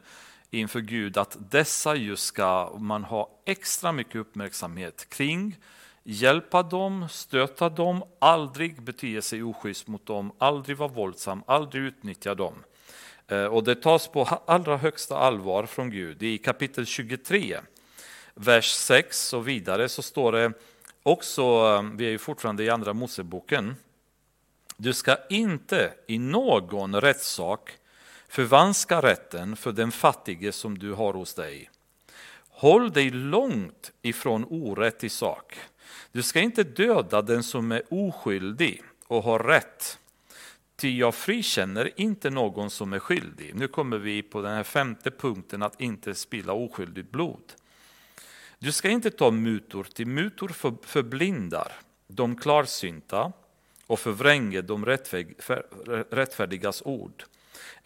inför 0.51 0.81
Gud 0.81 1.19
att 1.19 1.37
dessa 1.51 1.95
just 1.95 2.25
ska 2.25 2.77
man 2.79 3.05
ha 3.05 3.31
extra 3.45 3.93
mycket 3.93 4.17
uppmärksamhet 4.17 5.09
kring, 5.09 5.57
hjälpa 6.03 6.63
dem, 6.63 7.09
stöta 7.11 7.69
dem, 7.69 8.05
aldrig 8.19 8.83
bete 8.83 9.23
sig 9.23 9.43
oschysst 9.43 9.87
mot 9.87 10.07
dem, 10.07 10.33
aldrig 10.39 10.77
vara 10.77 10.89
våldsam, 10.89 11.43
aldrig 11.47 11.83
utnyttja 11.83 12.35
dem. 12.35 12.55
Eh, 13.29 13.45
och 13.45 13.65
det 13.65 13.75
tas 13.75 14.09
på 14.09 14.25
allra 14.47 14.77
högsta 14.77 15.19
allvar 15.19 15.67
från 15.67 15.91
Gud. 15.91 16.23
I 16.23 16.39
kapitel 16.39 16.87
23, 16.87 17.61
vers 18.35 18.71
6 18.73 19.33
och 19.33 19.49
vidare 19.49 19.89
så 19.89 20.03
står 20.03 20.33
det 20.33 20.53
också, 21.03 21.43
eh, 21.43 21.83
vi 21.97 22.07
är 22.07 22.11
ju 22.11 22.19
fortfarande 22.19 22.65
i 22.65 22.71
andra 22.71 22.93
Moseboken, 22.93 23.77
du 24.77 24.93
ska 24.93 25.17
inte 25.31 25.93
i 26.07 26.19
någon 26.19 27.01
rättssak 27.01 27.79
förvanska 28.29 29.03
rätten 29.03 29.57
för 29.57 29.73
den 29.73 29.93
fattige 29.93 30.53
som 30.53 30.79
du 30.79 30.93
har 30.93 31.13
hos 31.13 31.35
dig. 31.35 31.71
Håll 32.49 32.93
dig 32.93 33.11
långt 33.11 33.93
ifrån 34.03 34.45
orätt 34.45 35.05
i 35.05 35.09
sak. 35.09 35.59
Du 36.13 36.23
ska 36.23 36.41
inte 36.41 36.65
döda 36.65 37.23
den 37.23 37.43
som 37.43 37.73
är 37.73 37.83
oskyldig 37.91 38.83
och 39.07 39.23
har 39.23 39.39
rätt. 39.39 39.99
Ty 40.77 40.99
jag 40.99 41.15
frikänner 41.15 41.91
inte 41.97 42.31
någon 42.31 42.71
som 42.71 42.93
är 42.93 42.99
skyldig. 42.99 43.55
Nu 43.55 43.69
kommer 43.69 43.99
vi 43.99 44.23
på 44.23 44.43
den 44.43 44.53
här 44.53 44.65
femte 44.65 45.11
punkten 45.11 45.63
att 45.63 45.81
inte 45.81 46.15
spilla 46.15 46.53
oskyldigt 46.53 47.11
blod. 47.11 47.53
Du 48.59 48.73
ska 48.73 48.89
inte 48.89 49.11
ta 49.11 49.31
mutor, 49.31 49.85
till 49.85 50.07
mutor 50.07 50.49
förblindar 50.87 51.73
de 52.09 52.37
klarsynta 52.37 53.33
och 53.87 53.99
förvränger 54.01 54.63
de 54.63 54.87
rättfärdigas 56.11 56.83
ord. 56.85 57.25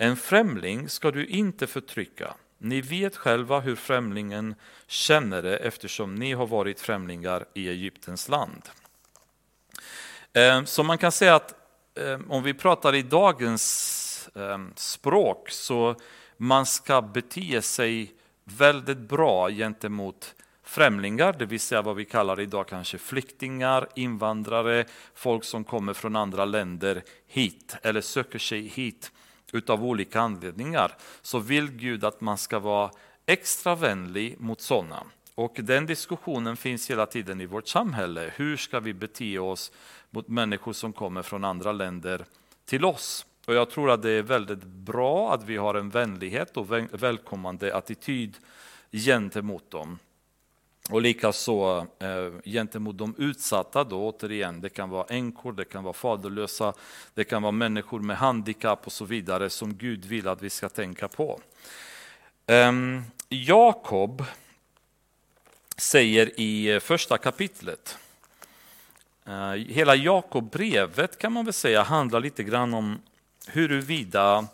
En 0.02 0.16
främling 0.16 0.88
ska 0.88 1.10
du 1.10 1.26
inte 1.26 1.66
förtrycka. 1.66 2.34
Ni 2.58 2.80
vet 2.80 3.16
själva 3.16 3.60
hur 3.60 3.76
främlingen 3.76 4.54
känner 4.86 5.42
det 5.42 5.56
eftersom 5.56 6.14
ni 6.14 6.32
har 6.32 6.46
varit 6.46 6.80
främlingar 6.80 7.44
i 7.54 7.68
Egyptens 7.68 8.28
land. 8.28 8.62
Eh, 10.32 10.64
så 10.64 10.82
man 10.82 10.98
kan 10.98 11.12
säga 11.12 11.34
att 11.34 11.54
eh, 11.94 12.20
om 12.28 12.42
vi 12.42 12.54
pratar 12.54 12.94
i 12.94 13.02
dagens 13.02 14.28
eh, 14.34 14.58
språk 14.74 15.50
så 15.50 15.96
man 16.36 16.66
ska 16.66 17.02
bete 17.02 17.62
sig 17.62 18.14
väldigt 18.44 18.98
bra 18.98 19.50
gentemot 19.50 20.34
främlingar, 20.62 21.32
det 21.32 21.46
vill 21.46 21.60
säga 21.60 21.82
vad 21.82 21.96
vi 21.96 22.04
kallar 22.04 22.40
idag 22.40 22.68
kanske 22.68 22.98
flyktingar, 22.98 23.88
invandrare, 23.94 24.84
folk 25.14 25.44
som 25.44 25.64
kommer 25.64 25.92
från 25.92 26.16
andra 26.16 26.44
länder 26.44 27.02
hit 27.26 27.76
eller 27.82 28.00
söker 28.00 28.38
sig 28.38 28.60
hit 28.60 29.12
utav 29.52 29.84
olika 29.84 30.20
anledningar, 30.20 30.96
så 31.22 31.38
vill 31.38 31.70
Gud 31.70 32.04
att 32.04 32.20
man 32.20 32.38
ska 32.38 32.58
vara 32.58 32.90
extra 33.26 33.74
vänlig 33.74 34.40
mot 34.40 34.60
sådana. 34.60 35.02
Och 35.34 35.56
den 35.58 35.86
diskussionen 35.86 36.56
finns 36.56 36.90
hela 36.90 37.06
tiden 37.06 37.40
i 37.40 37.46
vårt 37.46 37.68
samhälle. 37.68 38.32
Hur 38.36 38.56
ska 38.56 38.80
vi 38.80 38.94
bete 38.94 39.38
oss 39.38 39.72
mot 40.10 40.28
människor 40.28 40.72
som 40.72 40.92
kommer 40.92 41.22
från 41.22 41.44
andra 41.44 41.72
länder 41.72 42.24
till 42.64 42.84
oss? 42.84 43.26
Och 43.46 43.54
jag 43.54 43.70
tror 43.70 43.90
att 43.90 44.02
det 44.02 44.10
är 44.10 44.22
väldigt 44.22 44.64
bra 44.64 45.34
att 45.34 45.44
vi 45.44 45.56
har 45.56 45.74
en 45.74 45.90
vänlighet 45.90 46.56
och 46.56 46.72
välkommande 47.02 47.76
attityd 47.76 48.36
gentemot 48.92 49.70
dem. 49.70 49.98
Och 50.90 51.02
likaså 51.02 51.86
eh, 51.98 52.32
gentemot 52.44 52.98
de 52.98 53.14
utsatta, 53.18 53.84
då, 53.84 54.08
återigen, 54.08 54.60
det 54.60 54.68
kan 54.68 54.90
vara 54.90 55.06
änkor, 55.08 55.52
det 55.52 55.64
kan 55.64 55.84
vara 55.84 55.94
faderlösa, 55.94 56.72
det 57.14 57.24
kan 57.24 57.42
vara 57.42 57.52
människor 57.52 58.00
med 58.00 58.16
handikapp 58.16 58.86
och 58.86 58.92
så 58.92 59.04
vidare 59.04 59.50
som 59.50 59.74
Gud 59.74 60.04
vill 60.04 60.28
att 60.28 60.42
vi 60.42 60.50
ska 60.50 60.68
tänka 60.68 61.08
på. 61.08 61.40
Eh, 62.46 62.72
Jakob 63.28 64.24
säger 65.76 66.40
i 66.40 66.66
eh, 66.66 66.80
första 66.80 67.18
kapitlet, 67.18 67.98
eh, 69.26 69.50
hela 69.52 69.94
Jakobbrevet 69.94 71.18
kan 71.18 71.32
man 71.32 71.44
väl 71.44 71.54
säga 71.54 71.82
handlar 71.82 72.20
lite 72.20 72.42
grann 72.42 72.74
om 72.74 72.98
huruvida 73.46 74.46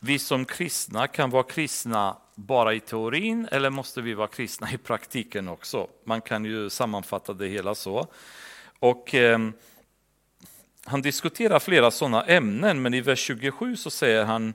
vi 0.00 0.18
som 0.18 0.44
kristna 0.44 1.06
kan 1.06 1.30
vara 1.30 1.42
kristna 1.42 2.16
bara 2.38 2.74
i 2.74 2.80
teorin 2.80 3.48
eller 3.50 3.70
måste 3.70 4.00
vi 4.00 4.14
vara 4.14 4.28
kristna 4.28 4.72
i 4.72 4.78
praktiken 4.78 5.48
också? 5.48 5.88
Man 6.04 6.20
kan 6.20 6.44
ju 6.44 6.70
sammanfatta 6.70 7.32
det 7.32 7.46
hela 7.46 7.74
så. 7.74 8.06
Och 8.78 9.14
eh, 9.14 9.38
Han 10.84 11.02
diskuterar 11.02 11.58
flera 11.58 11.90
sådana 11.90 12.24
ämnen, 12.24 12.82
men 12.82 12.94
i 12.94 13.00
vers 13.00 13.18
27 13.18 13.76
så 13.76 13.90
säger 13.90 14.24
han 14.24 14.54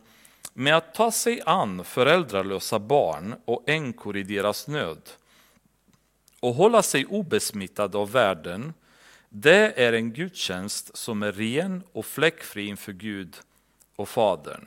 med 0.54 0.78
att 0.78 0.94
ta 0.94 1.12
sig 1.12 1.42
an 1.46 1.84
föräldralösa 1.84 2.80
barn 2.80 3.36
och 3.46 3.64
änkor 3.70 4.18
i 4.18 4.24
deras 4.24 4.68
nöd 4.68 5.10
och 6.44 6.54
hålla 6.54 6.82
sig 6.82 7.06
obesmittad 7.06 7.96
av 7.96 8.12
världen, 8.12 8.74
det 9.30 9.84
är 9.84 9.94
en 9.94 10.14
gudstjänst 10.14 10.98
som 10.98 11.24
är 11.24 11.32
ren 11.32 11.84
och 11.94 12.06
fläckfri 12.06 12.68
inför 12.68 12.92
Gud 12.92 13.36
och 13.96 14.10
Fadern. 14.10 14.66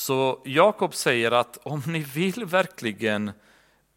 Så 0.00 0.40
Jakob 0.44 0.94
säger 0.94 1.30
att 1.30 1.58
om 1.62 1.82
ni 1.86 1.98
vill 1.98 2.44
verkligen 2.44 3.32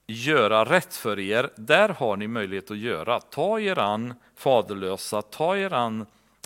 göra 0.08 0.66
rätt 0.66 0.96
för 0.96 1.20
er, 1.20 1.50
där 1.56 1.90
har 1.90 2.18
ni 2.18 2.28
möjlighet 2.28 2.72
att 2.72 2.78
göra. 2.78 3.20
Ta 3.20 3.60
er 3.60 3.80
an 3.80 4.14
faderlösa, 4.36 5.22
ta 5.22 5.58
er 5.58 5.74
an 5.74 6.06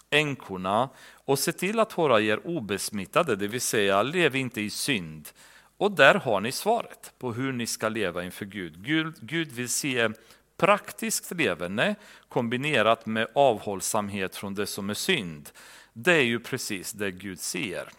änkorna 0.09 0.89
och 1.13 1.39
se 1.39 1.51
till 1.51 1.79
att 1.79 1.91
hålla 1.91 2.21
er 2.21 2.47
obesmittade, 2.47 3.35
det 3.35 3.47
vill 3.47 3.61
säga 3.61 4.03
lev 4.03 4.35
inte 4.35 4.61
i 4.61 4.69
synd. 4.69 5.29
Och 5.77 5.91
där 5.91 6.15
har 6.15 6.41
ni 6.41 6.51
svaret 6.51 7.13
på 7.19 7.33
hur 7.33 7.53
ni 7.53 7.67
ska 7.67 7.89
leva 7.89 8.23
inför 8.23 8.45
Gud. 8.45 8.85
Gud, 8.85 9.15
Gud 9.21 9.51
vill 9.51 9.69
se 9.69 10.09
praktiskt 10.57 11.31
levande 11.31 11.95
kombinerat 12.29 13.05
med 13.05 13.27
avhållsamhet 13.35 14.35
från 14.35 14.55
det 14.55 14.67
som 14.67 14.89
är 14.89 14.93
synd. 14.93 15.49
Det 15.93 16.13
är 16.13 16.25
ju 16.25 16.39
precis 16.39 16.91
det 16.91 17.11
Gud 17.11 17.39
ser 17.39 17.89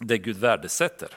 det 0.00 0.18
Gud 0.18 0.36
värdesätter. 0.36 1.08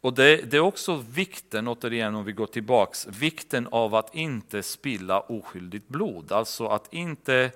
Och 0.00 0.14
det, 0.14 0.36
det, 0.36 0.56
är 0.56 0.60
också 0.60 1.04
vikten, 1.10 1.68
återigen 1.68 2.14
om 2.14 2.24
vi 2.24 2.32
går 2.32 2.46
tillbaks, 2.46 3.06
vikten 3.06 3.68
av 3.70 3.94
att 3.94 4.14
inte 4.14 4.62
spilla 4.62 5.20
oskyldigt 5.20 5.88
blod. 5.88 6.32
Alltså 6.32 6.66
att 6.66 6.94
inte 6.94 7.50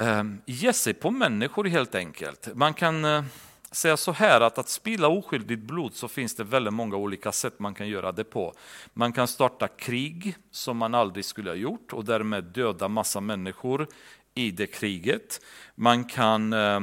eh, 0.00 0.24
ge 0.46 0.72
sig 0.72 0.94
på 0.94 1.10
människor 1.10 1.64
helt 1.64 1.94
enkelt. 1.94 2.48
Man 2.54 2.74
kan 2.74 3.04
eh, 3.04 3.24
säga 3.70 3.96
så 3.96 4.12
här 4.12 4.40
att 4.40 4.58
att 4.58 4.68
spilla 4.68 5.08
oskyldigt 5.08 5.62
blod 5.62 5.94
så 5.94 6.08
finns 6.08 6.34
det 6.34 6.44
väldigt 6.44 6.74
många 6.74 6.96
olika 6.96 7.32
sätt 7.32 7.58
man 7.58 7.74
kan 7.74 7.88
göra 7.88 8.12
det 8.12 8.24
på. 8.24 8.54
Man 8.92 9.12
kan 9.12 9.28
starta 9.28 9.68
krig 9.68 10.36
som 10.50 10.76
man 10.76 10.94
aldrig 10.94 11.24
skulle 11.24 11.50
ha 11.50 11.56
gjort 11.56 11.92
och 11.92 12.04
därmed 12.04 12.44
döda 12.44 12.88
massa 12.88 13.20
människor 13.20 13.86
i 14.34 14.50
det 14.50 14.66
kriget. 14.66 15.40
Man 15.74 16.04
kan 16.04 16.52
eh, 16.52 16.80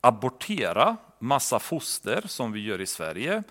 abortera 0.00 0.96
massa 1.24 1.58
foster 1.58 2.22
som 2.26 2.52
vi 2.52 2.60
gör 2.60 2.80
i 2.80 2.86
Sverige. 2.86 3.42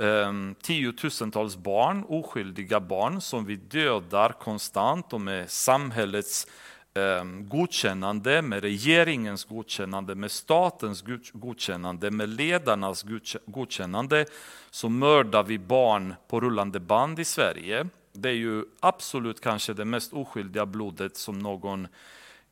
Ehm, 0.00 0.54
tiotusentals 0.62 1.56
barn, 1.56 2.04
oskyldiga 2.08 2.80
barn 2.80 3.20
som 3.20 3.44
vi 3.44 3.56
dödar 3.56 4.32
konstant 4.32 5.12
och 5.12 5.20
med 5.20 5.50
samhällets 5.50 6.46
ehm, 6.94 7.48
godkännande, 7.48 8.42
med 8.42 8.62
regeringens 8.62 9.44
godkännande, 9.44 10.14
med 10.14 10.30
statens 10.30 11.04
godkännande, 11.32 12.10
med 12.10 12.28
ledarnas 12.28 13.04
godkännande 13.46 14.26
så 14.70 14.88
mördar 14.88 15.42
vi 15.42 15.58
barn 15.58 16.14
på 16.28 16.40
rullande 16.40 16.80
band 16.80 17.18
i 17.18 17.24
Sverige. 17.24 17.88
Det 18.12 18.28
är 18.28 18.34
ju 18.34 18.64
absolut 18.80 19.40
kanske 19.40 19.72
det 19.72 19.84
mest 19.84 20.12
oskyldiga 20.12 20.66
blodet 20.66 21.16
som 21.16 21.38
någon 21.38 21.88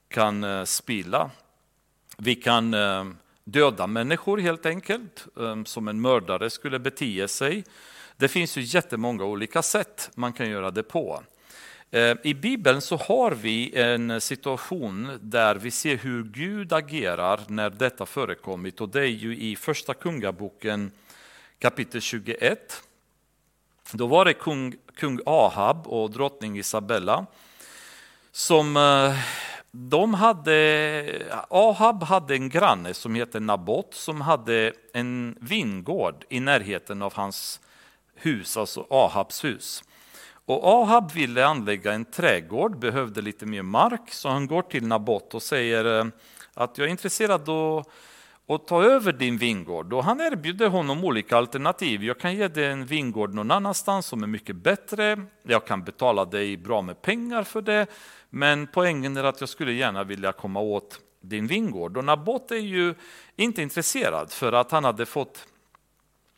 kan 0.08 0.44
eh, 0.44 0.64
spilla. 0.64 1.30
Vi 2.18 2.34
kan 2.34 2.74
ehm, 2.74 3.16
döda 3.46 3.86
människor 3.86 4.38
helt 4.38 4.66
enkelt, 4.66 5.26
um, 5.34 5.66
som 5.66 5.88
en 5.88 6.00
mördare 6.00 6.50
skulle 6.50 6.78
bete 6.78 7.28
sig. 7.28 7.64
Det 8.16 8.28
finns 8.28 8.58
ju 8.58 8.62
jättemånga 8.62 9.24
olika 9.24 9.62
sätt 9.62 10.10
man 10.14 10.32
kan 10.32 10.50
göra 10.50 10.70
det 10.70 10.82
på. 10.82 11.22
Eh, 11.90 12.16
I 12.22 12.34
Bibeln 12.34 12.80
så 12.80 12.96
har 12.96 13.30
vi 13.30 13.76
en 13.76 14.20
situation 14.20 15.18
där 15.20 15.54
vi 15.54 15.70
ser 15.70 15.96
hur 15.96 16.24
Gud 16.24 16.72
agerar 16.72 17.40
när 17.48 17.70
detta 17.70 18.06
förekommit 18.06 18.80
och 18.80 18.88
det 18.88 19.00
är 19.00 19.04
ju 19.04 19.36
i 19.36 19.56
första 19.56 19.94
kungaboken 19.94 20.90
kapitel 21.58 22.00
21. 22.00 22.82
Då 23.92 24.06
var 24.06 24.24
det 24.24 24.32
kung, 24.34 24.74
kung 24.96 25.20
Ahab 25.26 25.86
och 25.86 26.10
drottning 26.10 26.58
Isabella 26.58 27.26
som 28.32 28.76
eh, 28.76 29.18
de 29.78 30.14
hade, 30.14 31.36
Ahab 31.50 32.02
hade 32.02 32.34
en 32.34 32.48
granne 32.48 32.94
som 32.94 33.14
hette 33.14 33.40
Nabot 33.40 33.94
som 33.94 34.20
hade 34.20 34.72
en 34.92 35.36
vingård 35.40 36.24
i 36.28 36.40
närheten 36.40 37.02
av 37.02 37.14
hans 37.14 37.60
hus, 38.14 38.56
alltså 38.56 38.86
Ahabs 38.90 39.44
hus. 39.44 39.84
Och 40.44 40.64
Ahab 40.64 41.12
ville 41.12 41.46
anlägga 41.46 41.92
en 41.92 42.04
trädgård, 42.04 42.78
behövde 42.78 43.22
lite 43.22 43.46
mer 43.46 43.62
mark, 43.62 44.12
så 44.12 44.28
han 44.28 44.46
går 44.46 44.62
till 44.62 44.86
Nabot 44.86 45.34
och 45.34 45.42
säger 45.42 46.00
eh, 46.00 46.06
att 46.54 46.78
jag 46.78 46.86
är 46.86 46.90
intresserad 46.90 47.48
av 47.48 47.84
och 48.46 48.66
ta 48.66 48.84
över 48.84 49.12
din 49.12 49.38
vingård. 49.38 49.92
Och 49.92 50.04
han 50.04 50.20
erbjuder 50.20 50.68
honom 50.68 51.04
olika 51.04 51.36
alternativ. 51.36 52.04
Jag 52.04 52.18
kan 52.18 52.34
ge 52.34 52.48
dig 52.48 52.66
en 52.66 52.86
vingård 52.86 53.34
någon 53.34 53.50
annanstans 53.50 54.06
som 54.06 54.22
är 54.22 54.26
mycket 54.26 54.56
bättre. 54.56 55.22
Jag 55.42 55.66
kan 55.66 55.84
betala 55.84 56.24
dig 56.24 56.56
bra 56.56 56.82
med 56.82 57.02
pengar 57.02 57.44
för 57.44 57.62
det. 57.62 57.86
Men 58.30 58.66
poängen 58.72 59.16
är 59.16 59.24
att 59.24 59.40
jag 59.40 59.48
skulle 59.48 59.72
gärna 59.72 60.04
vilja 60.04 60.32
komma 60.32 60.60
åt 60.60 61.00
din 61.20 61.46
vingård. 61.46 61.96
Och 61.96 62.04
Nabot 62.04 62.50
är 62.50 62.56
ju 62.56 62.94
inte 63.36 63.62
intresserad 63.62 64.32
för 64.32 64.52
att 64.52 64.70
han 64.70 64.84
hade 64.84 65.06
fått 65.06 65.46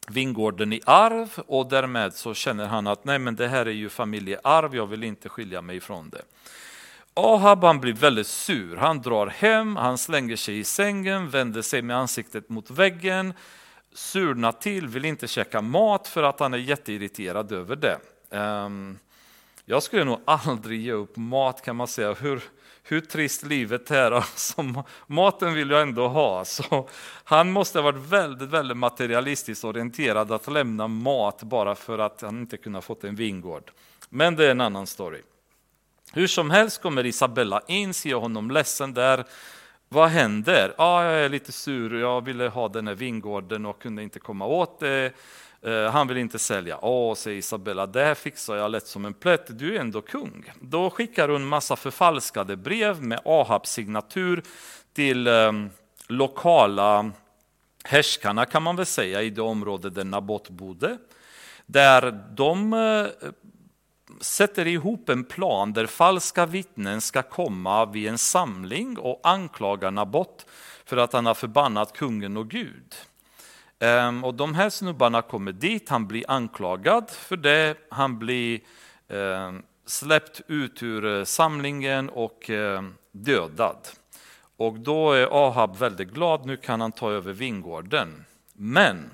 vingården 0.09 0.73
i 0.73 0.81
arv 0.87 1.31
och 1.47 1.68
därmed 1.68 2.14
så 2.14 2.35
känner 2.35 2.66
han 2.66 2.87
att 2.87 3.05
nej 3.05 3.18
men 3.18 3.37
det 3.37 3.49
här 3.49 3.66
är 3.66 3.71
ju 3.71 3.88
familjearv, 3.88 4.77
jag 4.77 4.87
vill 4.87 5.05
inte 5.05 5.29
skilja 5.29 5.62
mig 5.62 5.77
ifrån 5.77 6.11
det. 6.11 6.23
Ahab 7.21 7.65
han 7.65 7.81
blir 7.81 7.93
väldigt 7.93 8.27
sur, 8.27 8.77
han 8.77 9.03
drar 9.03 9.27
hem, 9.27 9.77
han 9.77 9.99
slänger 9.99 10.37
sig 10.37 10.59
i 10.59 10.65
sängen, 10.65 11.31
vänder 11.31 11.63
sig 11.63 11.83
med 11.83 11.97
ansiktet 11.97 12.49
mot 12.49 12.71
väggen, 12.71 13.33
surnar 13.93 14.53
till, 14.53 14.89
vill 14.89 15.05
inte 15.05 15.29
käka 15.29 15.61
mat 15.61 16.09
för 16.09 16.23
att 16.23 16.41
han 16.41 16.55
är 16.55 16.59
jätteirriterad 16.59 17.53
över 17.53 17.77
det. 17.77 17.99
Ehm, 18.31 18.99
jag 19.65 19.83
skulle 19.83 20.05
nog 20.05 20.21
aldrig 20.25 20.81
ge 20.81 20.93
upp 20.93 21.17
mat 21.17 21.63
kan 21.63 21.77
man 21.77 21.89
säga, 21.89 22.15
hur, 22.15 22.43
hur 22.83 23.01
trist 23.01 23.43
livet 23.43 23.91
är. 23.91 24.13
Alltså, 24.13 24.85
maten 25.07 25.55
vill 25.55 25.71
jag 25.71 25.83
ändå 25.83 26.09
ha. 26.09 26.45
Så 26.45 26.89
han 27.25 27.51
måste 27.51 27.79
ha 27.79 27.83
varit 27.83 28.07
väldigt, 28.07 28.49
väldigt 28.49 28.77
materialistiskt 28.77 29.65
orienterad 29.65 30.33
att 30.33 30.53
lämna 30.53 30.89
mat 30.89 31.43
bara 31.43 31.75
för 31.75 31.99
att 31.99 32.21
han 32.21 32.41
inte 32.41 32.57
kunde 32.57 32.77
ha 32.77 32.83
fått 32.83 33.05
en 33.05 33.15
vingård. 33.15 33.71
Men 34.09 34.37
det 34.37 34.47
är 34.47 34.51
en 34.51 34.61
annan 34.61 34.87
story. 34.87 35.23
Hur 36.12 36.27
som 36.27 36.51
helst 36.51 36.83
kommer 36.83 37.07
Isabella 37.07 37.62
in, 37.66 37.94
ser 37.94 38.14
honom 38.14 38.51
ledsen 38.51 38.94
där. 38.94 39.25
Vad 39.88 40.09
händer? 40.09 40.75
Ah, 40.79 41.05
jag 41.05 41.25
är 41.25 41.29
lite 41.29 41.53
sur, 41.53 42.01
jag 42.01 42.25
ville 42.25 42.49
ha 42.49 42.68
den 42.68 42.87
här 42.87 42.94
vingården 42.94 43.66
och 43.66 43.83
kunde 43.83 44.03
inte 44.03 44.18
komma 44.18 44.47
åt 44.47 44.81
det. 44.81 45.12
Eh, 45.62 45.90
han 45.90 46.09
vill 46.09 46.16
inte 46.16 46.38
sälja. 46.38 46.79
Åh, 46.83 47.14
säger 47.14 47.38
Isabella, 47.38 47.87
det 47.87 48.05
här 48.05 48.14
fixar 48.14 48.57
jag 48.57 48.71
lätt 48.71 48.87
som 48.87 49.05
en 49.05 49.14
plätt, 49.14 49.59
du 49.59 49.77
är 49.77 49.81
ändå 49.81 50.01
kung. 50.01 50.53
Då 50.61 50.90
skickar 50.90 51.29
hon 51.29 51.47
massa 51.47 51.77
förfalskade 51.77 52.57
brev 52.57 53.03
med 53.03 53.21
Ahabs 53.25 53.71
signatur 53.71 54.42
till 54.92 55.27
eh, 55.27 55.53
lokala 56.09 57.11
härskarna 57.85 58.44
kan 58.44 58.62
man 58.62 58.77
väl 58.77 58.87
säga 58.87 59.23
i 59.23 59.31
det 59.31 59.42
område 59.42 59.90
där 59.90 60.05
Nabot 60.05 60.51
bodde. 60.51 60.99
Där 61.66 62.25
de 62.35 62.73
eh, 62.73 63.29
sätter 64.21 64.67
ihop 64.67 65.09
en 65.09 65.25
plan 65.25 65.73
där 65.73 65.87
falska 65.87 66.47
vittnen 66.47 67.01
ska 67.01 67.23
komma 67.23 67.85
vid 67.85 68.09
en 68.09 68.19
samling 68.19 68.99
och 68.99 69.21
anklaga 69.23 69.91
Nabot 69.91 70.47
för 70.85 70.97
att 70.97 71.13
han 71.13 71.27
har 71.27 71.35
förbannat 71.35 71.93
kungen 71.93 72.37
och 72.37 72.51
Gud. 72.51 72.95
Ehm, 73.79 74.25
och 74.25 74.35
de 74.35 74.55
här 74.55 74.71
snubbarna 74.71 75.23
kommer 75.23 75.53
dit, 75.53 75.89
han 75.89 76.07
blir 76.07 76.25
anklagad 76.29 77.11
för 77.11 77.37
det, 77.37 77.77
han 77.91 78.19
blir 78.19 78.61
ehm, 79.09 79.63
släppt 79.87 80.41
ut 80.47 80.83
ur 80.83 81.19
eh, 81.19 81.25
samlingen 81.25 82.09
och 82.09 82.51
ehm, 82.51 82.95
dödad. 83.13 83.89
Och 84.57 84.79
då 84.79 85.13
är 85.13 85.49
Ahab 85.49 85.77
väldigt 85.77 86.09
glad, 86.09 86.47
nu 86.47 86.57
kan 86.57 86.81
han 86.81 86.93
ta 86.93 87.11
över 87.11 87.33
vingården. 87.33 88.25
Men 88.53 89.11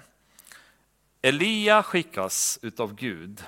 Elia 1.23 1.83
skickas 1.83 2.59
utav 2.63 2.95
Gud 2.95 3.43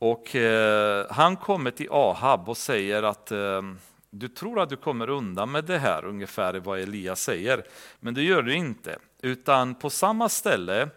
och 0.00 0.36
eh, 0.36 1.06
han 1.10 1.36
kommer 1.36 1.70
till 1.70 1.88
Ahab 1.90 2.48
och 2.48 2.56
säger 2.56 3.02
att 3.02 3.30
eh, 3.30 3.62
du 4.10 4.28
tror 4.28 4.60
att 4.60 4.68
du 4.68 4.76
kommer 4.76 5.10
undan 5.10 5.50
med 5.50 5.64
det 5.64 5.78
här, 5.78 6.04
ungefär 6.04 6.54
vad 6.54 6.80
Elia 6.80 7.16
säger. 7.16 7.64
Men 8.00 8.14
det 8.14 8.22
gör 8.22 8.42
du 8.42 8.54
inte. 8.54 8.98
Utan 9.22 9.74
på 9.74 9.90
samma 9.90 10.28
ställe 10.28 10.88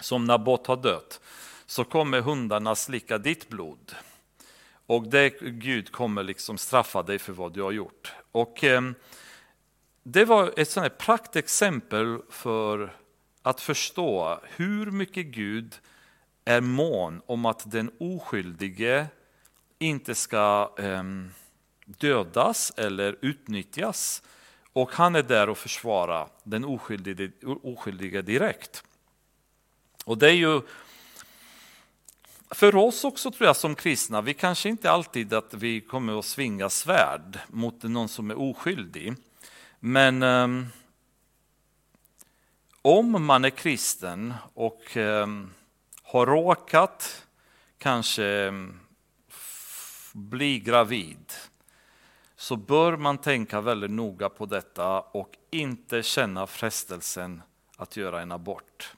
som 0.00 0.24
Nabot 0.24 0.66
har 0.66 0.76
dött 0.76 1.20
så 1.66 1.84
kommer 1.84 2.20
hundarna 2.20 2.74
slicka 2.74 3.18
ditt 3.18 3.48
blod. 3.48 3.94
Och 4.86 5.08
det, 5.08 5.30
Gud 5.40 5.92
kommer 5.92 6.22
liksom 6.22 6.58
straffa 6.58 7.02
dig 7.02 7.18
för 7.18 7.32
vad 7.32 7.52
du 7.52 7.62
har 7.62 7.72
gjort. 7.72 8.12
Och 8.32 8.64
eh, 8.64 8.82
Det 10.02 10.24
var 10.24 10.52
ett 10.56 10.70
sånt 10.70 10.98
praktexempel 10.98 12.18
för 12.30 12.96
att 13.42 13.60
förstå 13.60 14.40
hur 14.56 14.90
mycket 14.90 15.26
Gud 15.26 15.74
är 16.48 16.60
mån 16.60 17.22
om 17.26 17.46
att 17.46 17.70
den 17.70 17.90
oskyldige 17.98 19.06
inte 19.78 20.14
ska 20.14 20.74
ehm, 20.78 21.30
dödas 21.84 22.72
eller 22.76 23.16
utnyttjas. 23.20 24.22
Och 24.72 24.92
han 24.92 25.14
är 25.14 25.22
där 25.22 25.48
och 25.48 25.58
försvarar 25.58 26.28
den 26.44 26.64
oskyldige, 26.64 27.30
oskyldige 27.62 28.22
direkt. 28.22 28.84
Och 30.04 30.18
det 30.18 30.26
är 30.26 30.34
ju 30.34 30.60
för 32.50 32.76
oss 32.76 33.04
också 33.04 33.30
tror 33.30 33.46
jag 33.46 33.56
som 33.56 33.74
kristna, 33.74 34.20
vi 34.20 34.34
kanske 34.34 34.68
inte 34.68 34.90
alltid 34.90 35.32
att 35.32 35.54
vi 35.54 35.80
kommer 35.80 36.18
att 36.18 36.24
svinga 36.24 36.70
svärd 36.70 37.38
mot 37.48 37.82
någon 37.82 38.08
som 38.08 38.30
är 38.30 38.38
oskyldig. 38.38 39.14
Men 39.80 40.22
um, 40.22 40.66
om 42.82 43.24
man 43.24 43.44
är 43.44 43.50
kristen 43.50 44.34
och 44.54 44.96
um, 44.96 45.50
har 46.08 46.26
råkat 46.26 47.26
kanske 47.78 48.24
mm, 48.24 48.80
bli 50.12 50.58
gravid 50.58 51.32
så 52.36 52.56
bör 52.56 52.96
man 52.96 53.18
tänka 53.18 53.60
väldigt 53.60 53.90
noga 53.90 54.28
på 54.28 54.46
detta 54.46 55.00
och 55.00 55.30
inte 55.50 56.02
känna 56.02 56.46
frestelsen 56.46 57.42
att 57.76 57.96
göra 57.96 58.22
en 58.22 58.32
abort. 58.32 58.92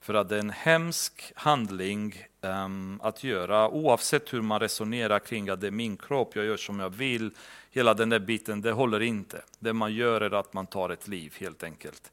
För 0.00 0.14
att 0.14 0.28
det 0.28 0.34
är 0.34 0.40
en 0.40 0.50
hemsk 0.50 1.32
handling 1.36 2.24
um, 2.40 3.00
att 3.02 3.24
göra 3.24 3.68
oavsett 3.68 4.32
hur 4.32 4.42
man 4.42 4.60
resonerar 4.60 5.18
kring 5.18 5.48
att 5.48 5.60
det 5.60 5.66
är 5.66 5.70
min 5.70 5.96
kropp, 5.96 6.36
jag 6.36 6.44
gör 6.44 6.56
som 6.56 6.80
jag 6.80 6.90
vill. 6.90 7.30
Hela 7.70 7.94
den 7.94 8.08
där 8.08 8.18
biten, 8.18 8.60
det 8.60 8.72
håller 8.72 9.02
inte. 9.02 9.42
Det 9.58 9.72
man 9.72 9.94
gör 9.94 10.20
är 10.20 10.34
att 10.34 10.52
man 10.52 10.66
tar 10.66 10.90
ett 10.90 11.08
liv 11.08 11.34
helt 11.38 11.62
enkelt. 11.62 12.12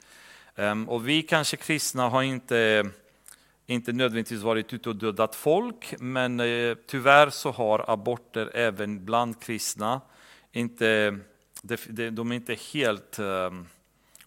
Um, 0.55 0.89
och 0.89 1.07
vi 1.07 1.21
kanske 1.21 1.57
kristna 1.57 2.09
har 2.09 2.23
inte, 2.23 2.89
inte 3.65 3.93
nödvändigtvis 3.93 4.41
varit 4.41 4.73
ute 4.73 4.89
och 4.89 4.95
dödat 4.95 5.35
folk, 5.35 5.95
men 5.99 6.39
eh, 6.39 6.75
tyvärr 6.87 7.29
så 7.29 7.51
har 7.51 7.89
aborter 7.89 8.51
även 8.53 9.05
bland 9.05 9.41
kristna 9.41 10.01
inte, 10.51 11.19
de 12.11 12.31
är 12.31 12.35
inte 12.35 12.57
helt 12.73 13.19
eh, 13.19 13.51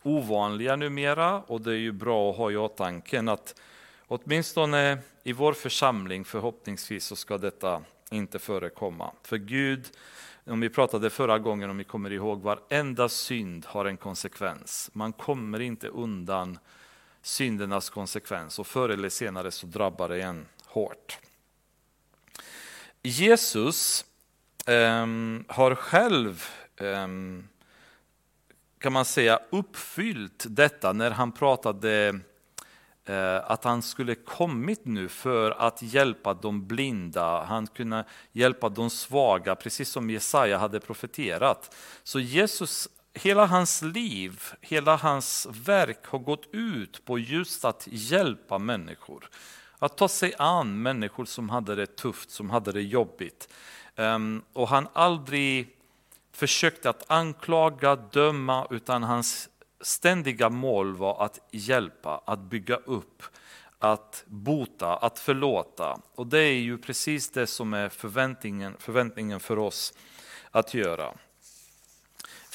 ovanliga 0.02 0.76
numera 0.76 1.40
och 1.40 1.60
det 1.60 1.70
är 1.70 1.78
ju 1.78 1.92
bra 1.92 2.30
att 2.30 2.36
ha 2.36 2.50
i 2.50 2.56
åtanke 2.56 3.30
att 3.30 3.60
åtminstone 4.06 4.98
i 5.22 5.32
vår 5.32 5.52
församling 5.52 6.24
förhoppningsvis 6.24 7.04
så 7.04 7.16
ska 7.16 7.38
detta 7.38 7.82
inte 8.10 8.38
förekomma. 8.38 9.12
För 9.22 9.36
Gud, 9.36 9.88
om 10.44 10.60
vi 10.60 10.68
pratade 10.68 11.10
förra 11.10 11.38
gången, 11.38 11.70
om 11.70 11.78
vi 11.78 11.84
kommer 11.84 12.12
ihåg, 12.12 12.42
varenda 12.42 13.08
synd 13.08 13.66
har 13.66 13.84
en 13.84 13.96
konsekvens. 13.96 14.90
Man 14.92 15.12
kommer 15.12 15.60
inte 15.60 15.88
undan 15.88 16.58
syndernas 17.26 17.90
konsekvens 17.90 18.58
och 18.58 18.66
förr 18.66 18.88
eller 18.88 19.08
senare 19.08 19.50
så 19.50 19.66
drabbar 19.66 20.08
det 20.08 20.22
en 20.22 20.46
hårt. 20.64 21.18
Jesus 23.02 24.04
eh, 24.66 25.06
har 25.48 25.74
själv 25.74 26.44
eh, 26.76 27.08
kan 28.78 28.92
man 28.92 29.04
säga 29.04 29.40
uppfyllt 29.50 30.46
detta 30.48 30.92
när 30.92 31.10
han 31.10 31.32
pratade 31.32 32.20
eh, 33.04 33.50
att 33.50 33.64
han 33.64 33.82
skulle 33.82 34.14
kommit 34.14 34.84
nu 34.84 35.08
för 35.08 35.50
att 35.50 35.82
hjälpa 35.82 36.34
de 36.34 36.66
blinda, 36.66 37.44
han 37.44 37.66
kunde 37.66 38.04
hjälpa 38.32 38.68
de 38.68 38.90
svaga, 38.90 39.54
precis 39.54 39.88
som 39.88 40.10
Jesaja 40.10 40.58
hade 40.58 40.80
profeterat. 40.80 41.74
Så 42.02 42.20
Jesus, 42.20 42.88
hela 43.16 43.46
hans 43.46 43.82
liv, 43.82 44.42
hela 44.60 44.96
hans 44.96 45.46
verk 45.50 46.06
har 46.06 46.18
gått 46.18 46.48
ut 46.52 47.04
på 47.04 47.18
just 47.18 47.64
att 47.64 47.88
hjälpa 47.90 48.58
människor. 48.58 49.28
Att 49.78 49.96
ta 49.96 50.08
sig 50.08 50.34
an 50.38 50.82
människor 50.82 51.24
som 51.24 51.48
hade 51.48 51.74
det 51.74 51.96
tufft, 51.96 52.30
som 52.30 52.50
hade 52.50 52.72
det 52.72 52.82
jobbigt. 52.82 53.48
Ehm, 53.96 54.42
och 54.52 54.68
han 54.68 54.88
aldrig 54.92 55.68
försökte 56.32 56.90
att 56.90 57.10
anklaga, 57.10 57.96
döma, 57.96 58.66
utan 58.70 59.02
hans 59.02 59.48
ständiga 59.80 60.50
mål 60.50 60.96
var 60.96 61.24
att 61.24 61.40
hjälpa, 61.50 62.22
att 62.26 62.40
bygga 62.40 62.76
upp, 62.76 63.22
att 63.78 64.24
bota, 64.26 64.96
att 64.96 65.18
förlåta. 65.18 66.00
Och 66.14 66.26
det 66.26 66.38
är 66.38 66.60
ju 66.60 66.78
precis 66.78 67.30
det 67.30 67.46
som 67.46 67.74
är 67.74 67.88
förväntningen, 67.88 68.76
förväntningen 68.78 69.40
för 69.40 69.58
oss 69.58 69.94
att 70.50 70.74
göra. 70.74 71.12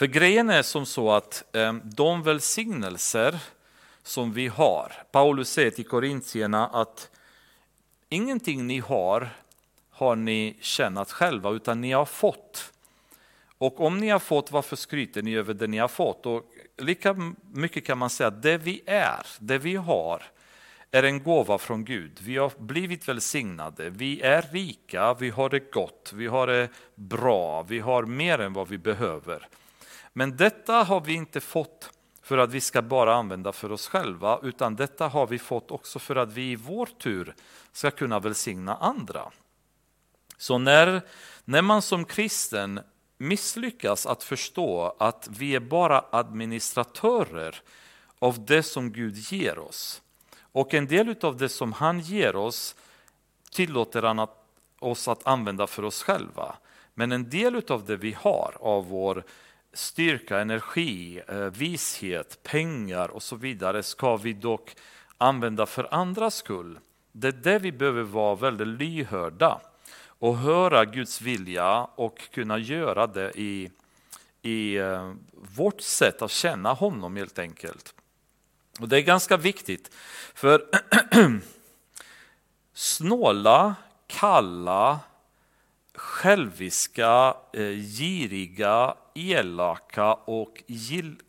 För 0.02 0.08
grejen 0.08 0.50
är 0.50 0.62
som 0.62 0.86
så 0.86 1.12
att 1.12 1.56
ehm, 1.56 1.82
de 1.84 2.24
välsignelser 2.24 3.40
som 4.04 4.34
vi 4.34 4.48
har, 4.48 4.92
Paulus 5.12 5.50
säger 5.50 5.72
till 5.72 5.86
korintierna 5.86 6.68
att 6.68 7.10
ingenting 8.10 8.68
ni 8.68 8.80
har, 8.80 9.30
har 9.90 10.16
ni 10.16 10.58
tjänat 10.62 11.12
själva, 11.12 11.50
utan 11.50 11.82
ni 11.82 11.92
har 11.92 12.06
fått. 12.06 12.74
Och 13.58 13.82
om 13.82 13.98
ni 13.98 14.10
har 14.10 14.20
fått, 14.20 14.52
varför 14.52 14.76
skryter 14.76 15.22
ni 15.22 15.36
över 15.36 15.54
det 15.54 15.68
ni 15.68 15.78
har 15.78 15.88
fått? 15.88 16.26
Och 16.26 16.44
lika 16.78 17.34
mycket 17.54 17.86
kan 17.86 17.98
man 17.98 18.10
säga 18.10 18.28
att 18.28 18.42
det 18.42 18.58
vi 18.58 18.82
är, 18.86 19.26
det 19.40 19.58
vi 19.58 19.76
har, 19.76 20.24
är 20.92 21.04
en 21.04 21.24
gåva 21.24 21.58
från 21.58 21.86
Gud. 21.86 22.20
Vi 22.22 22.38
har 22.38 22.52
blivit 22.58 23.08
välsignade, 23.08 23.90
vi 23.90 24.22
är 24.22 24.42
rika, 24.52 25.14
vi 25.14 25.30
har 25.30 25.50
det 25.50 25.72
gott, 25.72 26.12
vi 26.16 26.28
har 26.28 26.48
det 26.48 26.70
bra, 26.96 27.62
vi 27.62 27.80
har 27.80 28.04
mer 28.04 28.40
än 28.40 28.54
vad 28.54 28.68
vi 28.68 28.78
behöver. 28.78 29.48
Men 30.14 30.38
detta 30.38 30.74
har 30.74 31.02
vi 31.02 31.14
inte 31.14 31.40
fått 31.40 31.90
för 32.22 32.38
att 32.38 32.52
vi 32.52 32.62
ska 32.62 32.82
bara 32.82 33.16
använda 33.16 33.52
för 33.52 33.72
oss 33.72 33.88
själva, 33.88 34.40
utan 34.44 34.76
detta 34.76 35.08
har 35.08 35.28
vi 35.28 35.40
fått 35.40 35.72
också 35.72 36.00
för 36.00 36.16
att 36.16 36.34
vi 36.34 36.52
i 36.52 36.56
vår 36.56 36.86
tur 36.86 37.36
ska 37.72 37.92
kunna 37.92 38.20
välsigna 38.20 38.76
andra. 38.76 39.32
Så 40.38 40.58
när, 40.58 41.02
när 41.46 41.62
man 41.62 41.82
som 41.82 42.06
kristen 42.06 42.80
misslyckas 43.18 44.06
att 44.06 44.24
förstå 44.24 44.96
att 45.00 45.28
vi 45.32 45.56
är 45.56 45.60
bara 45.60 46.06
administratörer 46.12 47.62
av 48.20 48.46
det 48.46 48.64
som 48.64 48.92
Gud 48.92 49.16
ger 49.16 49.60
oss. 49.60 50.02
Och 50.52 50.74
en 50.74 50.88
del 50.88 51.16
av 51.22 51.38
det 51.38 51.50
som 51.50 51.74
han 51.74 52.00
ger 52.00 52.36
oss 52.36 52.76
tillåter 53.52 54.02
han 54.02 54.20
att, 54.20 54.46
oss 54.80 55.08
att 55.08 55.28
använda 55.28 55.68
för 55.68 55.86
oss 55.86 56.04
själva. 56.04 56.56
Men 56.94 57.12
en 57.12 57.30
del 57.30 57.64
av 57.70 57.86
det 57.86 57.96
vi 57.96 58.14
har 58.14 58.58
av 58.60 58.88
vår 58.88 59.24
styrka, 59.74 60.40
energi, 60.40 61.22
eh, 61.28 61.38
vishet, 61.38 62.44
pengar 62.44 63.08
och 63.08 63.24
så 63.24 63.36
vidare 63.36 63.84
ska 63.84 64.18
vi 64.18 64.34
dock 64.34 64.76
använda 65.18 65.66
för 65.66 65.94
andras 65.94 66.36
skull. 66.36 66.80
Det 67.12 67.28
är 67.28 67.32
det 67.32 67.60
vi 67.60 67.72
behöver 67.72 68.04
vara 68.04 68.36
väldigt 68.36 68.68
lyhörda 68.68 69.62
och 70.04 70.38
höra 70.38 70.86
Guds 70.86 71.22
vilja 71.22 71.84
och 71.84 72.32
kunna 72.32 72.58
göra 72.58 73.08
det 73.08 73.32
i, 73.36 73.72
i 74.42 74.76
eh, 74.76 75.14
vårt 75.56 75.82
sätt 75.82 76.22
att 76.22 76.32
känna 76.32 76.74
honom 76.74 77.16
helt 77.16 77.40
enkelt. 77.40 77.94
Och 78.80 78.90
Det 78.90 78.98
är 78.98 79.02
ganska 79.02 79.38
viktigt, 79.38 79.96
för 80.34 80.66
snåla, 82.74 83.76
kalla, 84.08 85.00
själviska, 85.94 87.36
eh, 87.54 87.70
giriga, 87.70 88.96
elaka 89.14 90.14
och 90.14 90.64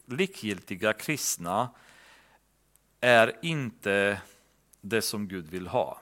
likgiltiga 0.06 0.92
kristna 0.92 1.70
är 3.00 3.38
inte 3.42 4.20
det 4.80 5.02
som 5.02 5.28
Gud 5.28 5.48
vill 5.48 5.66
ha. 5.66 6.00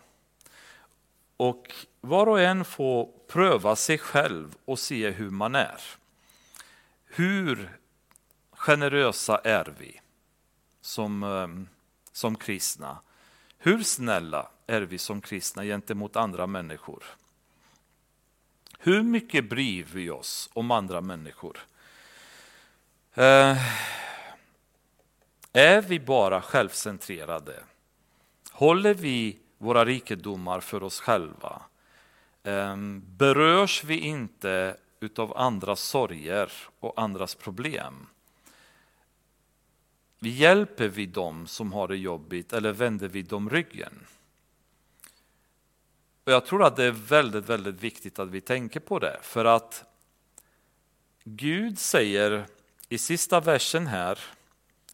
Och 1.37 1.75
var 2.01 2.27
och 2.27 2.41
en 2.41 2.65
får 2.65 3.09
pröva 3.29 3.77
sig 3.77 3.99
själv 3.99 4.57
och 4.65 4.79
se 4.79 5.11
hur 5.11 5.31
man 5.31 5.55
är. 5.55 5.81
Hur 7.05 7.79
generösa 8.51 9.39
är 9.39 9.75
vi 9.79 10.01
som, 10.81 11.23
ehm, 11.23 11.69
som 12.13 12.37
kristna? 12.37 12.99
Hur 13.59 13.83
snälla 13.83 14.51
är 14.67 14.81
vi 14.81 14.99
som 14.99 15.21
kristna 15.21 15.65
gentemot 15.65 16.17
andra 16.17 16.47
människor? 16.47 17.05
Hur 18.79 19.03
mycket 19.03 19.49
bryr 19.49 19.87
vi 19.93 20.11
oss 20.11 20.51
om 20.53 20.71
andra 20.71 21.01
människor? 21.01 21.59
Eh, 23.21 23.59
är 25.53 25.83
vi 25.83 26.01
bara 26.01 26.43
självcentrerade? 26.43 27.63
Håller 28.51 28.95
vi 28.95 29.39
våra 29.59 29.85
rikedomar 29.85 30.61
för 30.61 30.83
oss 30.83 31.01
själva? 31.01 31.63
Ehm, 32.43 33.03
berörs 33.07 33.85
vi 33.85 33.99
inte 33.99 34.77
utav 35.01 35.37
andras 35.37 35.81
sorger 35.81 36.53
och 36.81 37.03
andras 37.03 37.35
problem? 37.35 38.07
Hjälper 40.19 40.89
vi 40.89 41.07
dem 41.07 41.47
som 41.47 41.73
har 41.73 41.89
det 41.89 41.97
jobbigt 41.97 42.53
eller 42.53 42.73
vänder 42.73 43.09
vi 43.09 43.23
dem 43.23 43.51
ryggen? 43.51 44.07
Och 46.25 46.33
jag 46.33 46.47
tror 46.47 46.65
att 46.65 46.77
det 46.77 46.85
är 46.85 46.91
väldigt, 46.91 47.49
väldigt 47.49 47.81
viktigt 47.81 48.19
att 48.19 48.31
vi 48.31 48.41
tänker 48.41 48.81
på 48.81 48.99
det, 48.99 49.19
för 49.23 49.45
att 49.45 49.85
Gud 51.25 51.79
säger 51.79 52.47
i 52.93 52.99
sista 52.99 53.41
versen 53.41 53.87
här 53.87 54.19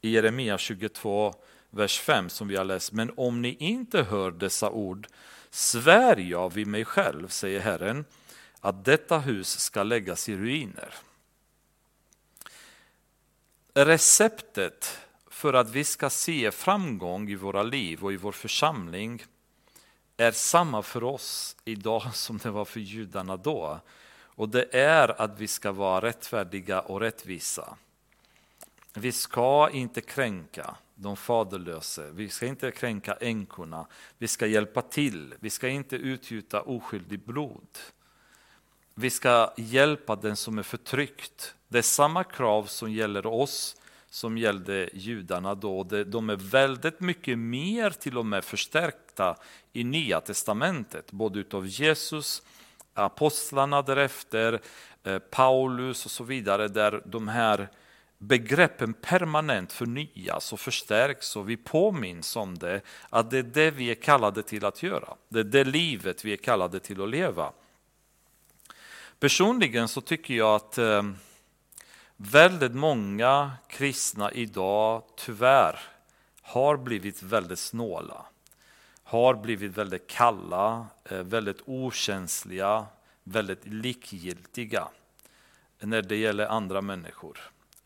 i 0.01 0.11
Jeremia 0.11 0.59
22, 0.59 1.35
vers 1.71 2.01
5 2.01 2.29
som 2.29 2.49
vi 2.49 2.57
har 2.57 2.65
läst, 2.65 2.93
men 2.93 3.13
om 3.17 3.43
ni 3.43 3.57
inte 3.61 4.03
hör 4.03 4.31
dessa 4.31 4.71
ord 4.71 5.09
svär 5.51 6.17
jag 6.17 6.53
vid 6.53 6.67
mig 6.67 6.85
själv, 6.85 7.29
säger 7.29 7.61
Herren, 7.61 8.05
att 8.61 8.85
detta 8.85 9.19
hus 9.19 9.59
ska 9.59 9.83
läggas 9.83 10.29
i 10.29 10.37
ruiner. 10.37 10.95
Receptet 13.75 14.99
för 15.27 15.55
att 15.55 15.71
vi 15.71 15.85
ska 15.85 16.11
se 16.11 16.51
framgång 16.51 17.29
i 17.31 17.35
våra 17.35 17.63
liv 17.63 18.05
och 18.05 18.13
i 18.13 18.17
vår 18.17 18.33
församling 18.33 19.25
är 20.17 20.33
samma 20.33 20.83
för 20.83 21.05
oss 21.05 21.57
idag 21.65 22.03
som 22.15 22.39
det 22.39 22.51
var 22.51 22.65
för 22.65 22.81
judarna 22.81 23.37
då. 23.37 23.81
Och 24.37 24.49
det 24.49 24.75
är 24.75 25.21
att 25.21 25.41
vi 25.41 25.49
ska 25.49 25.73
vara 25.73 26.07
rättfärdiga 26.07 26.81
och 26.81 27.01
rättvisa. 27.01 27.77
Vi 28.99 29.13
ska 29.13 29.71
inte 29.71 30.01
kränka 30.01 30.77
de 30.95 31.17
faderlösa, 31.17 32.03
vi 32.11 32.29
ska 32.29 32.47
inte 32.47 32.71
kränka 32.71 33.15
änkorna, 33.15 33.87
vi 34.19 34.29
ska 34.29 34.47
hjälpa 34.47 34.83
till, 34.83 35.35
vi 35.41 35.51
ska 35.51 35.69
inte 35.69 35.97
utgjuta 35.97 36.63
oskyldigt 36.63 37.27
blod. 37.27 37.69
Vi 38.95 39.11
ska 39.11 39.53
hjälpa 39.57 40.17
den 40.17 40.37
som 40.37 40.59
är 40.59 40.63
förtryckt. 40.63 41.55
Det 41.69 41.79
är 41.79 41.83
samma 41.83 42.25
krav 42.25 42.65
som 42.65 42.93
gäller 42.93 43.27
oss 43.27 43.77
som 44.11 44.39
gällde 44.39 44.91
judarna 44.93 45.55
då. 45.55 45.83
De 45.85 46.31
är 46.31 46.37
väldigt 46.37 47.01
mycket 47.01 47.39
mer 47.39 47.91
till 47.91 48.19
och 48.19 48.27
med 48.27 48.45
förstärkta 48.45 49.37
i 49.73 49.85
Nya 49.85 50.21
Testamentet, 50.21 51.13
både 51.13 51.39
utav 51.41 51.67
Jesus, 51.67 52.43
apostlarna 52.95 53.83
därefter, 53.83 54.61
eh, 55.05 55.19
Paulus 55.19 56.05
och 56.05 56.11
så 56.11 56.25
vidare, 56.25 56.69
där 56.69 57.03
de 57.07 57.29
här 57.29 57.69
begreppen 58.19 58.95
permanent 58.95 59.73
förnyas 59.73 60.53
och 60.53 60.61
förstärks 60.61 61.37
och 61.37 61.49
vi 61.49 61.57
påminns 61.57 62.37
om 62.37 62.59
det, 62.59 62.81
att 63.11 63.31
det 63.31 63.39
är 63.39 63.43
det 63.43 63.71
vi 63.71 63.91
är 63.91 63.95
kallade 63.95 64.43
till 64.43 64.65
att 64.65 64.83
göra. 64.83 65.17
Det 65.29 65.41
är 65.41 65.45
det 65.45 65.65
livet 65.65 66.25
vi 66.25 66.33
är 66.33 66.37
kallade 66.37 66.81
till 66.81 67.03
att 67.03 67.09
leva. 67.09 67.53
Personligen 69.19 69.89
så 69.89 70.01
tycker 70.01 70.35
jag 70.35 70.55
att 70.55 70.79
ehm, 70.79 71.17
väldigt 72.17 72.75
många 72.75 73.53
kristna 73.69 74.33
idag 74.33 75.03
tyvärr 75.17 75.81
har 76.43 76.77
blivit 76.77 77.23
väldigt 77.23 77.59
snåla. 77.59 78.27
Har 79.03 79.35
blivit 79.35 79.77
väldigt 79.77 80.07
kalla, 80.07 80.87
eh, 81.05 81.19
väldigt 81.19 81.61
okänsliga, 81.65 82.87
väldigt 83.25 83.67
likgiltiga 83.67 84.89
när 85.79 86.03
det 86.03 86.17
gäller 86.17 86.47
andra 86.47 86.81
människor, 86.81 87.39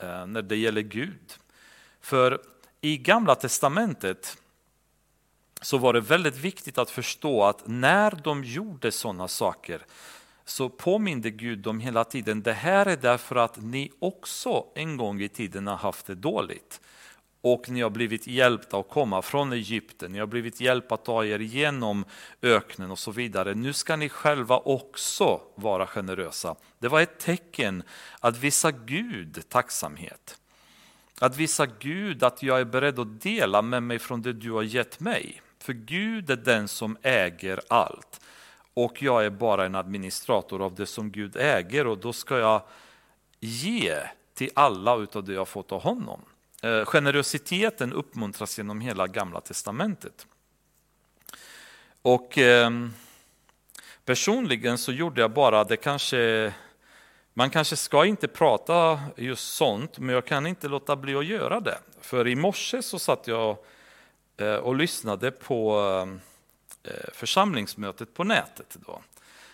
Eh, 0.02 0.26
när 0.26 0.42
det 0.42 0.56
gäller 0.56 0.80
Gud. 0.80 1.34
För 2.00 2.40
i 2.80 2.96
Gamla 2.96 3.34
Testamentet 3.34 4.36
så 5.60 5.78
var 5.78 5.92
det 5.92 6.00
väldigt 6.00 6.36
viktigt 6.36 6.78
att 6.78 6.90
förstå 6.90 7.44
att 7.44 7.62
när 7.66 8.10
de 8.24 8.44
gjorde 8.44 8.92
sådana 8.92 9.28
saker 9.28 9.86
så 10.44 10.68
påminde 10.68 11.30
Gud 11.30 11.58
dem 11.58 11.80
hela 11.80 12.04
tiden, 12.04 12.42
det 12.42 12.52
här 12.52 12.86
är 12.86 12.96
därför 12.96 13.36
att 13.36 13.56
ni 13.56 13.92
också 13.98 14.66
en 14.74 14.96
gång 14.96 15.20
i 15.20 15.28
tiden 15.28 15.66
har 15.66 15.76
haft 15.76 16.06
det 16.06 16.14
dåligt. 16.14 16.80
Och 17.42 17.70
ni 17.70 17.80
har 17.80 17.90
blivit 17.90 18.26
hjälpta 18.26 18.78
att 18.78 18.88
komma 18.88 19.22
från 19.22 19.52
Egypten, 19.52 20.12
ni 20.12 20.18
har 20.18 20.26
blivit 20.26 20.60
hjälpta 20.60 20.94
att 20.94 21.04
ta 21.04 21.24
er 21.24 21.38
igenom 21.38 22.04
öknen 22.42 22.90
och 22.90 22.98
så 22.98 23.10
vidare. 23.10 23.54
Nu 23.54 23.72
ska 23.72 23.96
ni 23.96 24.08
själva 24.08 24.58
också 24.58 25.40
vara 25.54 25.86
generösa. 25.86 26.54
Det 26.78 26.88
var 26.88 27.00
ett 27.00 27.18
tecken 27.18 27.82
att 28.20 28.38
visa 28.38 28.70
Gud 28.70 29.42
tacksamhet. 29.48 30.38
Att 31.20 31.36
visa 31.36 31.66
Gud 31.66 32.22
att 32.22 32.42
jag 32.42 32.60
är 32.60 32.64
beredd 32.64 32.98
att 32.98 33.20
dela 33.20 33.62
med 33.62 33.82
mig 33.82 33.98
från 33.98 34.22
det 34.22 34.32
du 34.32 34.52
har 34.52 34.62
gett 34.62 35.00
mig. 35.00 35.42
För 35.58 35.72
Gud 35.72 36.30
är 36.30 36.36
den 36.36 36.68
som 36.68 36.96
äger 37.02 37.60
allt 37.68 38.20
och 38.74 39.02
jag 39.02 39.24
är 39.24 39.30
bara 39.30 39.66
en 39.66 39.74
administrator 39.74 40.62
av 40.62 40.74
det 40.74 40.86
som 40.86 41.10
Gud 41.10 41.36
äger 41.36 41.86
och 41.86 41.98
då 41.98 42.12
ska 42.12 42.38
jag 42.38 42.62
ge 43.40 43.96
till 44.34 44.50
alla 44.54 44.96
utav 44.96 45.24
det 45.24 45.32
jag 45.32 45.48
fått 45.48 45.72
av 45.72 45.82
honom. 45.82 46.20
Eh, 46.62 46.84
generositeten 46.84 47.92
uppmuntras 47.92 48.58
genom 48.58 48.80
hela 48.80 49.06
gamla 49.06 49.40
testamentet. 49.40 50.26
Och 52.02 52.38
eh, 52.38 52.70
personligen 54.04 54.78
så 54.78 54.92
gjorde 54.92 55.20
jag 55.20 55.30
bara 55.30 55.64
det 55.64 55.76
kanske 55.76 56.52
man 57.34 57.50
kanske 57.50 57.76
ska 57.76 58.04
inte 58.04 58.28
prata 58.28 59.00
just 59.16 59.54
sånt, 59.54 59.98
men 59.98 60.14
jag 60.14 60.26
kan 60.26 60.46
inte 60.46 60.68
låta 60.68 60.96
bli 60.96 61.14
att 61.14 61.26
göra 61.26 61.60
det. 61.60 61.78
För 62.00 62.28
i 62.28 62.36
morse 62.36 62.82
så 62.82 62.98
satt 62.98 63.26
jag 63.26 63.56
eh, 64.36 64.54
och 64.54 64.76
lyssnade 64.76 65.30
på 65.30 65.80
eh, 66.82 67.10
församlingsmötet 67.12 68.14
på 68.14 68.24
nätet. 68.24 68.76
Då, 68.86 69.02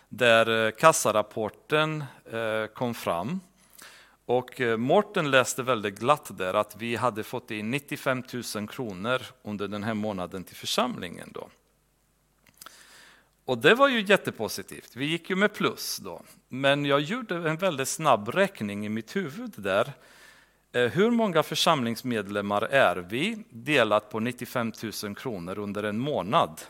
där 0.08 0.70
kassarapporten 0.70 2.04
kom 2.74 2.94
fram. 2.94 3.40
Och 4.26 4.60
eh, 4.60 4.76
Morten 4.76 5.30
läste 5.30 5.62
väldigt 5.62 5.98
glatt 5.98 6.30
där 6.38 6.54
att 6.54 6.76
vi 6.76 6.96
hade 6.96 7.22
fått 7.22 7.50
in 7.50 7.70
95 7.70 8.22
000 8.54 8.68
kronor 8.68 9.22
under 9.42 9.68
den 9.68 9.82
här 9.82 9.94
månaden 9.94 10.44
till 10.44 10.56
församlingen. 10.56 11.30
Då. 11.34 11.48
Och 13.44 13.58
det 13.58 13.74
var 13.74 13.88
ju 13.88 14.00
jättepositivt, 14.00 14.96
vi 14.96 15.06
gick 15.06 15.30
ju 15.30 15.36
med 15.36 15.54
plus 15.54 15.96
då. 15.96 16.22
Men 16.48 16.84
jag 16.84 17.00
gjorde 17.00 17.34
en 17.34 17.56
väldigt 17.56 17.88
snabb 17.88 18.28
räkning 18.28 18.86
i 18.86 18.88
mitt 18.88 19.16
huvud 19.16 19.52
där. 19.56 19.92
Eh, 20.72 20.90
hur 20.90 21.10
många 21.10 21.42
församlingsmedlemmar 21.42 22.62
är 22.62 22.96
vi 22.96 23.44
delat 23.50 24.10
på 24.10 24.20
95 24.20 24.72
000 25.04 25.14
kronor 25.14 25.58
under 25.58 25.82
en 25.82 25.98
månad? 25.98 26.60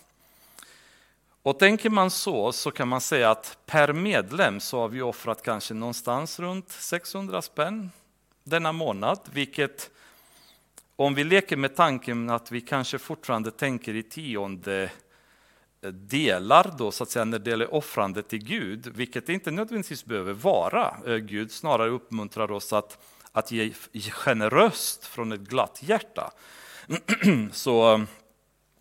Och 1.46 1.58
tänker 1.58 1.90
man 1.90 2.10
så, 2.10 2.52
så 2.52 2.70
kan 2.70 2.88
man 2.88 3.00
säga 3.00 3.30
att 3.30 3.58
per 3.66 3.92
medlem 3.92 4.60
så 4.60 4.80
har 4.80 4.88
vi 4.88 5.02
offrat 5.02 5.42
kanske 5.42 5.74
någonstans 5.74 6.40
runt 6.40 6.70
600 6.70 7.42
spänn 7.42 7.90
denna 8.44 8.72
månad, 8.72 9.20
vilket 9.32 9.90
om 10.96 11.14
vi 11.14 11.24
leker 11.24 11.56
med 11.56 11.76
tanken 11.76 12.30
att 12.30 12.52
vi 12.52 12.60
kanske 12.60 12.98
fortfarande 12.98 13.50
tänker 13.50 13.94
i 13.94 14.02
tionde 14.02 14.90
eh, 15.82 15.88
delar 15.90 16.74
då, 16.78 16.90
så 16.90 17.02
att 17.02 17.10
säga, 17.10 17.24
när 17.24 17.38
det 17.38 17.50
gäller 17.50 17.74
offrande 17.74 18.22
till 18.22 18.44
Gud, 18.44 18.86
vilket 18.86 19.26
det 19.26 19.32
inte 19.32 19.50
nödvändigtvis 19.50 20.04
behöver 20.04 20.32
vara. 20.32 20.96
Eh, 21.06 21.16
Gud 21.16 21.52
snarare 21.52 21.90
uppmuntrar 21.90 22.50
oss 22.50 22.72
att, 22.72 22.98
att 23.32 23.50
ge 23.50 23.72
generöst 24.10 25.06
från 25.06 25.32
ett 25.32 25.40
glatt 25.40 25.78
hjärta. 25.82 26.30
Så 27.52 28.06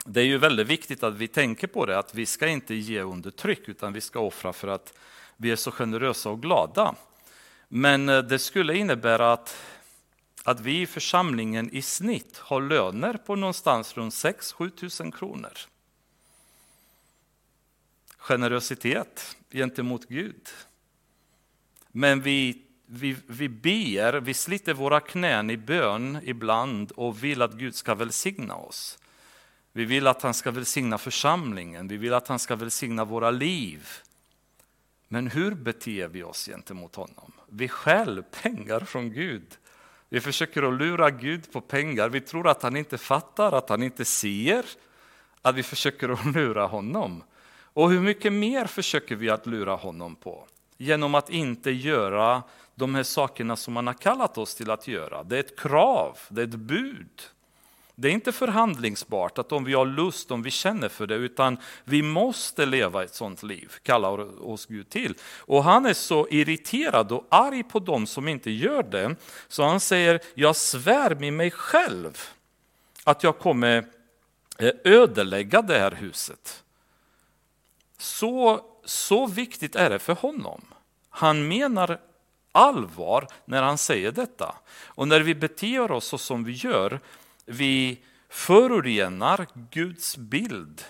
det 0.08 0.22
är 0.22 0.26
ju 0.26 0.38
väldigt 0.38 0.68
viktigt 0.68 1.04
att 1.04 1.14
vi 1.14 1.28
tänker 1.28 1.68
på 1.68 1.86
det, 1.86 2.00
att 2.00 2.16
vi 2.16 2.26
ska 2.26 2.48
inte 2.48 2.76
ge 2.76 3.02
under 3.02 3.32
tryck, 3.32 3.70
utan 3.70 3.94
vi 3.94 4.02
ska 4.02 4.20
offra 4.20 4.54
för 4.54 4.68
att 4.68 4.94
vi 5.38 5.52
är 5.52 5.56
så 5.56 5.72
generösa 5.72 6.30
och 6.30 6.42
glada. 6.42 6.96
Men 7.68 8.10
eh, 8.10 8.20
det 8.20 8.40
skulle 8.40 8.78
innebära 8.78 9.34
att, 9.34 9.58
att 10.44 10.60
vi 10.60 10.82
i 10.82 10.88
församlingen 10.88 11.70
i 11.70 11.82
snitt 11.82 12.38
har 12.38 12.62
löner 12.62 13.14
på 13.14 13.36
någonstans 13.36 13.98
runt 13.98 14.14
6-7 14.14 14.70
tusen 14.70 15.12
kronor. 15.12 15.54
Generositet 18.18 19.38
gentemot 19.52 20.06
Gud. 20.06 20.50
Men 21.88 22.22
vi, 22.22 22.62
vi, 22.86 23.18
vi 23.28 23.50
ber, 23.50 24.14
vi 24.14 24.34
sliter 24.34 24.74
våra 24.74 25.00
knän 25.00 25.50
i 25.50 25.58
bön 25.58 26.20
ibland 26.24 26.92
och 26.92 27.24
vill 27.24 27.42
att 27.42 27.54
Gud 27.54 27.76
ska 27.76 27.96
välsigna 27.96 28.56
oss. 28.56 28.98
Vi 29.78 29.86
vill 29.86 30.08
att 30.08 30.22
han 30.22 30.34
ska 30.34 30.52
välsigna 30.52 30.98
församlingen, 30.98 31.88
vi 31.88 31.98
vill 31.98 32.14
att 32.14 32.28
han 32.28 32.40
ska 32.40 32.56
välsigna 32.56 33.06
våra 33.06 33.32
liv. 33.32 33.88
Men 35.08 35.28
hur 35.28 35.52
beter 35.52 36.08
vi 36.08 36.24
oss 36.24 36.46
gentemot 36.46 36.96
honom? 36.96 37.32
Vi 37.50 37.68
stjäl 37.68 38.24
pengar 38.42 38.80
från 38.80 39.12
Gud. 39.12 39.58
Vi 40.10 40.22
försöker 40.22 40.64
att 40.64 40.74
lura 40.74 41.10
Gud 41.10 41.52
på 41.52 41.62
pengar. 41.62 42.10
Vi 42.10 42.22
tror 42.22 42.48
att 42.48 42.64
han 42.64 42.78
inte 42.78 42.98
fattar, 42.98 43.52
att 43.52 43.70
han 43.70 43.84
inte 43.84 44.06
ser 44.06 44.66
att 45.42 45.56
vi 45.56 45.64
försöker 45.64 46.10
att 46.10 46.26
lura 46.26 46.66
honom. 46.66 47.24
Och 47.60 47.92
hur 47.92 48.00
mycket 48.00 48.34
mer 48.34 48.66
försöker 48.66 49.16
vi 49.16 49.30
att 49.30 49.46
lura 49.46 49.76
honom 49.76 50.16
på? 50.16 50.48
Genom 50.78 51.16
att 51.16 51.30
inte 51.30 51.72
göra 51.72 52.44
de 52.76 52.96
här 52.96 53.04
sakerna 53.04 53.56
som 53.56 53.76
han 53.76 53.88
har 53.88 53.94
kallat 53.94 54.38
oss 54.38 54.56
till 54.56 54.72
att 54.72 54.88
göra. 54.88 55.24
Det 55.24 55.36
är 55.36 55.40
ett 55.40 55.60
krav, 55.60 56.18
det 56.30 56.42
är 56.42 56.48
ett 56.48 56.56
bud. 56.56 57.22
Det 57.96 58.08
är 58.08 58.12
inte 58.12 58.32
förhandlingsbart 58.32 59.38
att 59.38 59.52
om 59.52 59.64
vi 59.64 59.74
har 59.74 59.86
lust, 59.86 60.32
om 60.32 60.44
vi 60.44 60.52
känner 60.52 60.90
för 60.90 61.08
det, 61.08 61.16
utan 61.16 61.58
vi 61.84 62.02
måste 62.02 62.66
leva 62.66 63.04
ett 63.04 63.16
sådant 63.16 63.44
liv, 63.44 63.72
kallar 63.84 64.44
oss 64.50 64.66
Gud 64.66 64.90
till. 64.90 65.16
Och 65.38 65.64
han 65.64 65.86
är 65.86 65.94
så 65.94 66.28
irriterad 66.28 67.12
och 67.12 67.28
arg 67.30 67.64
på 67.64 67.80
dem 67.80 68.08
som 68.08 68.28
inte 68.28 68.52
gör 68.52 68.84
det, 68.84 69.16
så 69.48 69.64
han 69.64 69.80
säger, 69.80 70.20
jag 70.34 70.56
svär 70.56 71.16
med 71.16 71.34
mig 71.34 71.52
själv 71.52 72.22
att 73.04 73.24
jag 73.24 73.40
kommer 73.40 73.86
eh, 74.58 74.72
ödelägga 74.84 75.62
det 75.62 75.80
här 75.80 75.92
huset. 75.92 76.64
Så, 77.98 78.62
så 78.86 79.28
viktigt 79.28 79.76
är 79.76 79.90
det 79.90 80.00
för 80.00 80.14
honom. 80.14 80.62
Han 81.10 81.48
menar 81.48 82.00
allvar 82.52 83.28
när 83.46 83.62
han 83.62 83.78
säger 83.78 84.12
detta. 84.12 84.56
Och 84.86 85.08
när 85.08 85.20
vi 85.20 85.36
beter 85.36 85.92
oss 85.92 86.06
så 86.06 86.18
som 86.18 86.44
vi 86.44 86.52
gör, 86.52 87.00
vi 87.46 88.04
förorenar 88.30 89.48
Guds 89.72 90.18
bild 90.18 90.84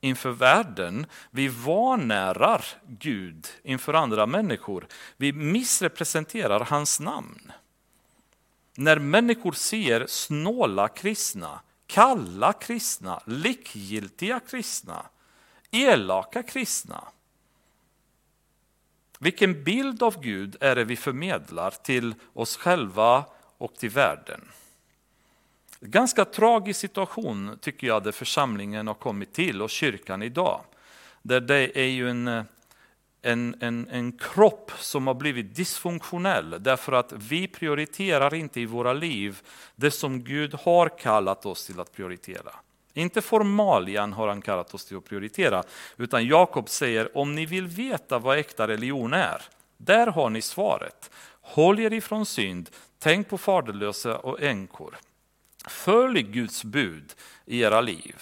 inför 0.00 0.30
världen. 0.30 1.06
Vi 1.30 1.48
vanärar 1.48 2.64
Gud 2.86 3.46
inför 3.62 3.94
andra 3.94 4.26
människor. 4.26 4.86
Vi 5.16 5.32
missrepresenterar 5.32 6.60
hans 6.60 7.00
namn. 7.00 7.52
När 8.74 8.98
människor 8.98 9.52
ser 9.52 10.06
snåla 10.06 10.88
kristna, 10.88 11.60
kalla 11.86 12.52
kristna, 12.52 13.22
likgiltiga 13.26 14.40
kristna, 14.40 15.06
elaka 15.70 16.42
kristna. 16.42 17.04
Vilken 19.18 19.64
bild 19.64 20.02
av 20.02 20.20
Gud 20.20 20.56
är 20.60 20.76
det 20.76 20.84
vi 20.84 20.96
förmedlar 20.96 21.70
till 21.70 22.14
oss 22.34 22.56
själva 22.56 23.24
och 23.58 23.74
till 23.74 23.90
världen? 23.90 24.48
Ganska 25.80 26.24
tragisk 26.24 26.80
situation 26.80 27.58
tycker 27.60 27.86
jag 27.86 28.02
där 28.02 28.12
församlingen 28.12 28.86
har 28.86 28.94
kommit 28.94 29.32
till 29.32 29.62
och 29.62 29.70
kyrkan 29.70 30.22
idag. 30.22 30.60
Där 31.22 31.40
det 31.40 31.78
är 31.78 31.88
ju 31.88 32.10
en, 32.10 32.28
en, 33.22 33.54
en, 33.60 33.88
en 33.88 34.12
kropp 34.12 34.72
som 34.78 35.06
har 35.06 35.14
blivit 35.14 35.56
dysfunktionell 35.56 36.56
därför 36.60 36.92
att 36.92 37.12
vi 37.12 37.48
prioriterar 37.48 38.34
inte 38.34 38.60
i 38.60 38.66
våra 38.66 38.92
liv 38.92 39.40
det 39.76 39.90
som 39.90 40.24
Gud 40.24 40.54
har 40.54 40.98
kallat 40.98 41.46
oss 41.46 41.66
till 41.66 41.80
att 41.80 41.92
prioritera. 41.92 42.54
Inte 42.94 43.20
formalian 43.20 44.12
har 44.12 44.28
han 44.28 44.42
kallat 44.42 44.74
oss 44.74 44.84
till 44.84 44.96
att 44.96 45.04
prioritera, 45.04 45.62
utan 45.96 46.26
Jakob 46.26 46.68
säger 46.68 47.18
om 47.18 47.34
ni 47.34 47.46
vill 47.46 47.66
veta 47.66 48.18
vad 48.18 48.38
äkta 48.38 48.68
religion 48.68 49.12
är, 49.12 49.42
där 49.76 50.06
har 50.06 50.30
ni 50.30 50.42
svaret. 50.42 51.10
håll 51.40 51.80
er 51.80 51.92
ifrån 51.92 52.26
synd, 52.26 52.70
tänk 52.98 53.28
på 53.28 53.38
faderlösa 53.38 54.18
och 54.18 54.42
änkor. 54.42 54.96
Följ 55.68 56.22
Guds 56.22 56.64
bud 56.64 57.14
i 57.46 57.60
era 57.60 57.80
liv. 57.80 58.16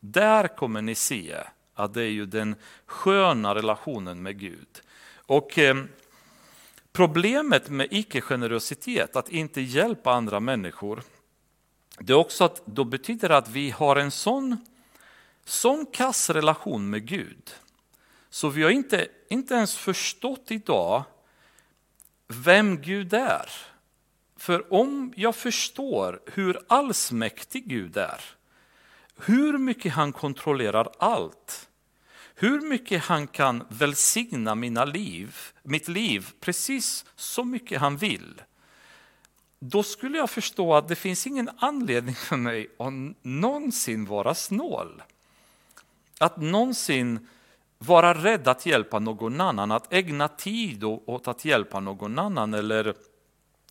Där 0.00 0.48
kommer 0.48 0.82
ni 0.82 0.94
se 0.94 1.36
att 1.74 1.94
det 1.94 2.02
är 2.02 2.10
ju 2.10 2.26
den 2.26 2.54
sköna 2.86 3.54
relationen 3.54 4.22
med 4.22 4.38
Gud. 4.38 4.80
Och 5.26 5.58
eh, 5.58 5.76
Problemet 6.96 7.68
med 7.68 7.88
icke-generositet, 7.90 9.16
att 9.16 9.28
inte 9.28 9.60
hjälpa 9.60 10.12
andra 10.12 10.40
människor, 10.40 11.02
det 11.98 12.12
är 12.12 12.16
också 12.16 12.44
att 12.44 12.66
då 12.66 12.84
betyder 12.84 13.28
det 13.28 13.36
att 13.36 13.48
vi 13.48 13.70
har 13.70 13.96
en 13.96 14.10
sån, 14.10 14.56
sån 15.44 15.86
kass 15.86 16.30
relation 16.30 16.90
med 16.90 17.06
Gud. 17.06 17.54
Så 18.30 18.48
vi 18.48 18.62
har 18.62 18.70
inte, 18.70 19.08
inte 19.28 19.54
ens 19.54 19.76
förstått 19.76 20.50
idag 20.50 21.04
vem 22.28 22.80
Gud 22.80 23.14
är. 23.14 23.50
För 24.46 24.72
om 24.72 25.12
jag 25.16 25.36
förstår 25.36 26.20
hur 26.26 26.58
allsmäktig 26.68 27.68
Gud 27.68 27.96
är, 27.96 28.20
hur 29.16 29.58
mycket 29.58 29.92
han 29.92 30.12
kontrollerar 30.12 30.88
allt, 30.98 31.68
hur 32.34 32.60
mycket 32.60 33.04
han 33.04 33.26
kan 33.26 33.64
välsigna 33.68 34.54
mina 34.54 34.84
liv, 34.84 35.36
mitt 35.62 35.88
liv 35.88 36.28
precis 36.40 37.04
så 37.16 37.44
mycket 37.44 37.80
han 37.80 37.96
vill, 37.96 38.42
då 39.58 39.82
skulle 39.82 40.18
jag 40.18 40.30
förstå 40.30 40.74
att 40.74 40.88
det 40.88 40.96
finns 40.96 41.26
ingen 41.26 41.50
anledning 41.58 42.14
för 42.14 42.36
mig 42.36 42.70
att 42.78 42.92
någonsin 43.22 44.04
vara 44.04 44.34
snål. 44.34 45.02
Att 46.20 46.36
någonsin 46.36 47.28
vara 47.78 48.14
rädd 48.14 48.48
att 48.48 48.66
hjälpa 48.66 48.98
någon 48.98 49.40
annan, 49.40 49.72
att 49.72 49.92
ägna 49.92 50.28
tid 50.28 50.84
åt 50.84 51.28
att 51.28 51.44
hjälpa 51.44 51.80
någon 51.80 52.18
annan 52.18 52.54
eller 52.54 52.94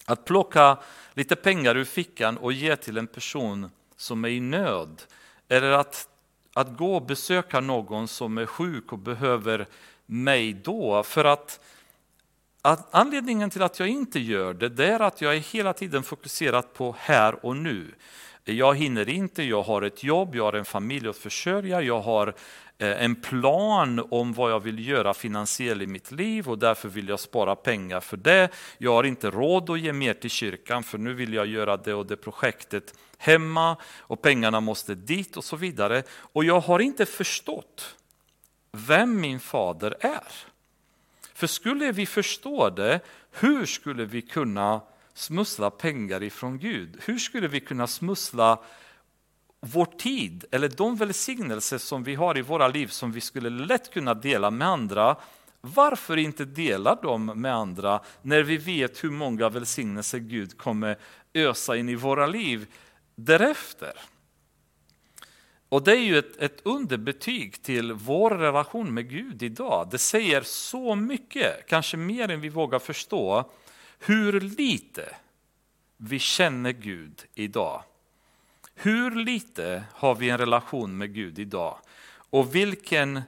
att 0.06 0.26
plocka 0.26 0.78
lite 1.14 1.36
pengar 1.36 1.78
ur 1.78 1.86
fickan 1.86 2.38
och 2.38 2.54
ge 2.54 2.76
till 2.76 2.98
en 2.98 3.08
person 3.08 3.70
som 3.96 4.26
är 4.26 4.30
i 4.30 4.40
nöd. 4.40 5.02
Eller 5.48 5.72
att, 5.72 6.10
att 6.54 6.78
gå 6.78 6.96
och 6.96 7.06
besöka 7.06 7.60
någon 7.60 8.08
som 8.08 8.38
är 8.38 8.46
sjuk 8.46 8.92
och 8.94 9.00
behöver 9.00 9.68
mig 10.06 10.54
då. 10.54 11.04
För 11.04 11.26
att, 11.26 11.60
att 12.62 12.88
anledningen 12.92 13.50
till 13.50 13.64
att 13.64 13.80
jag 13.80 13.90
inte 13.90 14.20
gör 14.20 14.54
det, 14.54 14.70
det 14.70 14.88
är 14.88 15.00
att 15.00 15.22
jag 15.22 15.36
är 15.36 15.40
hela 15.40 15.74
tiden 15.74 16.04
fokuserad 16.04 16.74
på 16.74 16.96
här 17.00 17.46
och 17.46 17.58
nu. 17.58 17.94
Jag 18.44 18.78
hinner 18.78 19.10
inte, 19.10 19.44
jag 19.44 19.64
har 19.64 19.82
ett 19.82 20.04
jobb, 20.04 20.36
jag 20.36 20.44
har 20.44 20.54
en 20.54 20.66
familj 20.66 21.08
att 21.08 21.18
försörja, 21.18 21.82
jag 21.82 22.00
har 22.00 22.34
Eh, 22.78 23.04
en 23.04 23.16
plan 23.16 24.08
om 24.10 24.34
vad 24.34 24.52
jag 24.52 24.60
vill 24.60 24.88
göra 24.88 25.14
finansiellt 25.14 25.82
i 25.82 25.88
mitt 25.88 26.12
liv 26.12 26.50
och 26.50 26.60
därför 26.60 26.90
vill 26.90 27.10
jag 27.10 27.20
spara 27.20 27.56
pengar 27.56 28.00
för 28.00 28.18
det. 28.18 28.50
Jag 28.78 28.94
har 28.94 29.04
inte 29.04 29.30
råd 29.30 29.70
att 29.70 29.80
ge 29.80 29.94
mer 29.94 30.14
till 30.14 30.30
kyrkan 30.30 30.84
för 30.84 30.98
nu 30.98 31.14
vill 31.14 31.34
jag 31.34 31.48
göra 31.48 31.78
det 31.78 31.94
och 31.94 32.06
det 32.06 32.16
projektet 32.16 32.94
hemma 33.18 33.78
och 34.00 34.22
pengarna 34.22 34.60
måste 34.60 34.96
dit 34.96 35.38
och 35.38 35.44
så 35.44 35.56
vidare. 35.56 36.04
Och 36.10 36.46
jag 36.46 36.60
har 36.60 36.80
inte 36.80 37.06
förstått 37.06 37.96
vem 38.72 39.22
min 39.22 39.40
fader 39.40 39.96
är. 40.00 40.34
För 41.34 41.48
skulle 41.48 41.92
vi 41.92 42.06
förstå 42.06 42.70
det, 42.70 43.00
hur 43.32 43.66
skulle 43.66 44.06
vi 44.06 44.22
kunna 44.22 44.82
smussla 45.14 45.70
pengar 45.70 46.24
ifrån 46.24 46.60
Gud? 46.60 47.02
Hur 47.06 47.18
skulle 47.18 47.48
vi 47.48 47.60
kunna 47.60 47.88
smussla 47.88 48.60
vår 49.74 49.86
tid 49.86 50.46
eller 50.52 50.70
de 50.70 50.96
välsignelser 50.96 51.78
som 51.78 52.04
vi 52.04 52.16
har 52.16 52.38
i 52.38 52.42
våra 52.42 52.68
liv 52.68 52.88
som 52.88 53.12
vi 53.12 53.22
skulle 53.22 53.50
lätt 53.50 53.94
kunna 53.94 54.14
dela 54.14 54.52
med 54.52 54.68
andra, 54.68 55.18
varför 55.62 56.18
inte 56.18 56.46
dela 56.46 56.96
dem 56.96 57.26
med 57.26 57.56
andra 57.56 58.00
när 58.22 58.44
vi 58.44 58.58
vet 58.58 59.04
hur 59.04 59.12
många 59.12 59.50
välsignelser 59.50 60.20
Gud 60.20 60.58
kommer 60.58 60.98
ösa 61.34 61.78
in 61.78 61.90
i 61.90 61.96
våra 61.96 62.28
liv 62.28 62.68
därefter? 63.16 63.94
Och 65.70 65.84
det 65.84 65.92
är 65.92 66.02
ju 66.02 66.18
ett, 66.18 66.38
ett 66.38 66.62
underbetyg 66.64 67.64
till 67.64 67.94
vår 67.94 68.32
relation 68.32 68.94
med 68.94 69.10
Gud 69.10 69.44
idag. 69.44 69.88
Det 69.92 69.98
säger 69.98 70.42
så 70.42 70.96
mycket, 70.96 71.68
kanske 71.68 71.98
mer 71.98 72.32
än 72.32 72.42
vi 72.42 72.50
vågar 72.50 72.80
förstå, 72.80 73.52
hur 74.00 74.42
lite 74.42 75.16
vi 75.98 76.20
känner 76.20 76.72
Gud 76.72 77.26
idag. 77.34 77.84
Hur 78.76 79.12
lite 79.12 79.84
har 79.94 80.16
vi 80.16 80.30
en 80.30 80.38
relation 80.38 80.98
med 80.98 81.14
Gud 81.14 81.40
idag? 81.40 81.78
Och 82.30 82.56
vilken, 82.56 83.22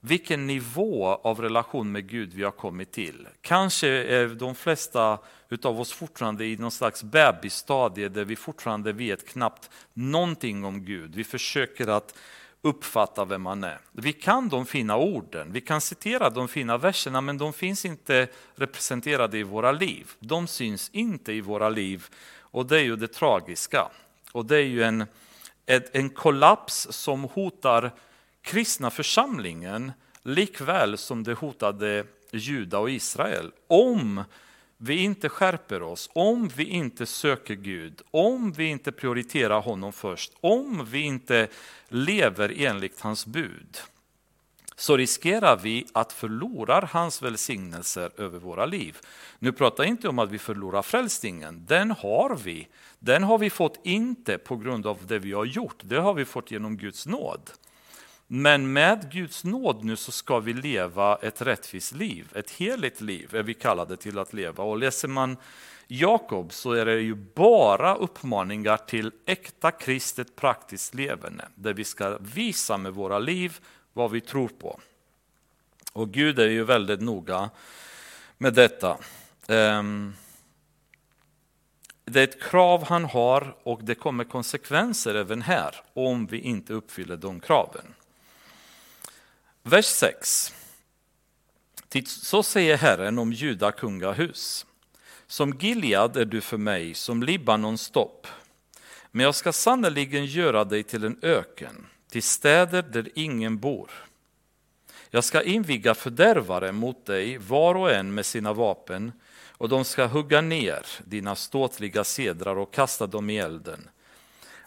vilken 0.00 0.46
nivå 0.46 1.06
av 1.06 1.40
relation 1.40 1.92
med 1.92 2.08
Gud 2.08 2.34
vi 2.34 2.42
har 2.42 2.50
kommit 2.50 2.92
till? 2.92 3.28
Kanske 3.40 3.88
är 3.88 4.28
de 4.28 4.54
flesta 4.54 5.18
av 5.62 5.80
oss 5.80 5.92
fortfarande 5.92 6.46
i 6.46 6.56
någon 6.56 6.70
slags 6.70 7.02
bebisstadie 7.02 8.08
där 8.08 8.24
vi 8.24 8.36
fortfarande 8.36 8.92
vet 8.92 9.28
knappt 9.28 9.70
någonting 9.92 10.64
om 10.64 10.84
Gud. 10.84 11.14
Vi 11.14 11.24
försöker 11.24 11.88
att 11.88 12.18
uppfatta 12.62 13.24
vem 13.24 13.42
man 13.42 13.64
är. 13.64 13.80
Vi 13.92 14.12
kan 14.12 14.48
de 14.48 14.66
fina 14.66 14.96
orden, 14.96 15.52
vi 15.52 15.60
kan 15.60 15.80
citera 15.80 16.30
de 16.30 16.48
fina 16.48 16.78
verserna 16.78 17.20
men 17.20 17.38
de 17.38 17.52
finns 17.52 17.84
inte 17.84 18.28
representerade 18.54 19.38
i 19.38 19.42
våra 19.42 19.72
liv. 19.72 20.10
De 20.18 20.46
syns 20.46 20.90
inte 20.92 21.32
i 21.32 21.40
våra 21.40 21.68
liv 21.68 22.06
och 22.38 22.66
det 22.66 22.76
är 22.76 22.82
ju 22.82 22.96
det 22.96 23.08
tragiska. 23.08 23.90
Och 24.34 24.46
det 24.46 24.56
är 24.56 24.66
ju 24.66 24.82
en, 24.82 25.06
en 25.92 26.10
kollaps 26.10 26.86
som 26.90 27.24
hotar 27.24 27.90
kristna 28.42 28.90
församlingen 28.90 29.92
likväl 30.22 30.98
som 30.98 31.22
det 31.22 31.34
hotade 31.34 32.04
Juda 32.30 32.78
och 32.78 32.90
Israel. 32.90 33.52
Om 33.66 34.24
vi 34.76 34.96
inte 34.96 35.28
skärper 35.28 35.82
oss, 35.82 36.10
om 36.12 36.48
vi 36.48 36.64
inte 36.64 37.06
söker 37.06 37.54
Gud, 37.54 38.02
om 38.10 38.52
vi 38.52 38.64
inte 38.64 38.92
prioriterar 38.92 39.60
honom 39.60 39.92
först, 39.92 40.32
om 40.40 40.86
vi 40.90 41.00
inte 41.00 41.48
lever 41.88 42.54
enligt 42.56 43.00
hans 43.00 43.26
bud 43.26 43.78
så 44.76 44.96
riskerar 44.96 45.56
vi 45.56 45.86
att 45.92 46.12
förlora 46.12 46.88
hans 46.92 47.22
välsignelser 47.22 48.10
över 48.16 48.38
våra 48.38 48.66
liv. 48.66 48.98
Nu 49.38 49.52
pratar 49.52 49.84
jag 49.84 49.90
inte 49.90 50.08
om 50.08 50.18
att 50.18 50.30
vi 50.30 50.38
förlorar 50.38 50.82
frälsningen, 50.82 51.64
den 51.66 51.90
har 51.90 52.36
vi. 52.44 52.68
Den 52.98 53.22
har 53.22 53.38
vi 53.38 53.50
fått 53.50 53.80
inte 53.82 54.38
på 54.38 54.56
grund 54.56 54.86
av 54.86 54.98
det 55.06 55.18
vi 55.18 55.32
har 55.32 55.44
gjort, 55.44 55.80
det 55.82 56.00
har 56.00 56.14
vi 56.14 56.24
fått 56.24 56.50
genom 56.50 56.76
Guds 56.76 57.06
nåd. 57.06 57.50
Men 58.26 58.72
med 58.72 59.12
Guds 59.12 59.44
nåd 59.44 59.84
nu 59.84 59.96
så 59.96 60.12
ska 60.12 60.38
vi 60.38 60.52
leva 60.52 61.16
ett 61.22 61.42
rättvist 61.42 61.94
liv, 61.94 62.28
ett 62.34 62.50
heligt 62.50 63.00
liv 63.00 63.34
är 63.34 63.42
vi 63.42 63.54
kallade 63.54 63.96
till 63.96 64.18
att 64.18 64.32
leva. 64.32 64.64
Och 64.64 64.78
läser 64.78 65.08
man 65.08 65.36
Jakob 65.86 66.52
så 66.52 66.72
är 66.72 66.84
det 66.84 67.00
ju 67.00 67.14
bara 67.14 67.94
uppmaningar 67.94 68.76
till 68.76 69.12
äkta 69.26 69.70
kristet 69.70 70.36
praktiskt 70.36 70.94
levande, 70.94 71.48
där 71.54 71.74
vi 71.74 71.84
ska 71.84 72.18
visa 72.18 72.76
med 72.76 72.94
våra 72.94 73.18
liv 73.18 73.60
vad 73.94 74.10
vi 74.10 74.20
tror 74.20 74.48
på. 74.48 74.80
Och 75.92 76.10
Gud 76.10 76.38
är 76.38 76.48
ju 76.48 76.64
väldigt 76.64 77.00
noga 77.00 77.50
med 78.38 78.54
detta. 78.54 78.98
Ehm, 79.48 80.14
det 82.04 82.20
är 82.20 82.24
ett 82.24 82.42
krav 82.42 82.84
han 82.84 83.04
har 83.04 83.56
och 83.62 83.84
det 83.84 83.94
kommer 83.94 84.24
konsekvenser 84.24 85.14
även 85.14 85.42
här 85.42 85.74
om 85.94 86.26
vi 86.26 86.38
inte 86.38 86.72
uppfyller 86.72 87.16
de 87.16 87.40
kraven. 87.40 87.94
Vers 89.62 89.86
6. 89.86 90.54
Så 92.06 92.42
säger 92.42 92.76
Herren 92.76 93.18
om 93.18 93.32
Juda 93.32 93.72
kungahus. 93.72 94.66
Som 95.26 95.52
Gilead 95.52 96.16
är 96.16 96.24
du 96.24 96.40
för 96.40 96.56
mig, 96.56 96.94
som 96.94 97.22
Libanons 97.22 97.90
topp. 97.90 98.26
Men 99.10 99.24
jag 99.24 99.34
ska 99.34 99.52
sannerligen 99.52 100.26
göra 100.26 100.64
dig 100.64 100.82
till 100.82 101.04
en 101.04 101.18
öken 101.22 101.86
till 102.14 102.22
städer 102.22 102.82
där 102.82 103.08
ingen 103.14 103.58
bor. 103.58 103.90
Jag 105.10 105.24
ska 105.24 105.42
inviga 105.42 105.94
fördärvare 105.94 106.72
mot 106.72 107.06
dig, 107.06 107.38
var 107.38 107.74
och 107.74 107.90
en 107.90 108.14
med 108.14 108.26
sina 108.26 108.52
vapen, 108.52 109.12
och 109.50 109.68
de 109.68 109.84
ska 109.84 110.06
hugga 110.06 110.40
ner 110.40 110.86
dina 111.04 111.34
ståtliga 111.34 112.04
sedrar 112.04 112.56
och 112.56 112.72
kasta 112.72 113.06
dem 113.06 113.30
i 113.30 113.38
elden. 113.38 113.88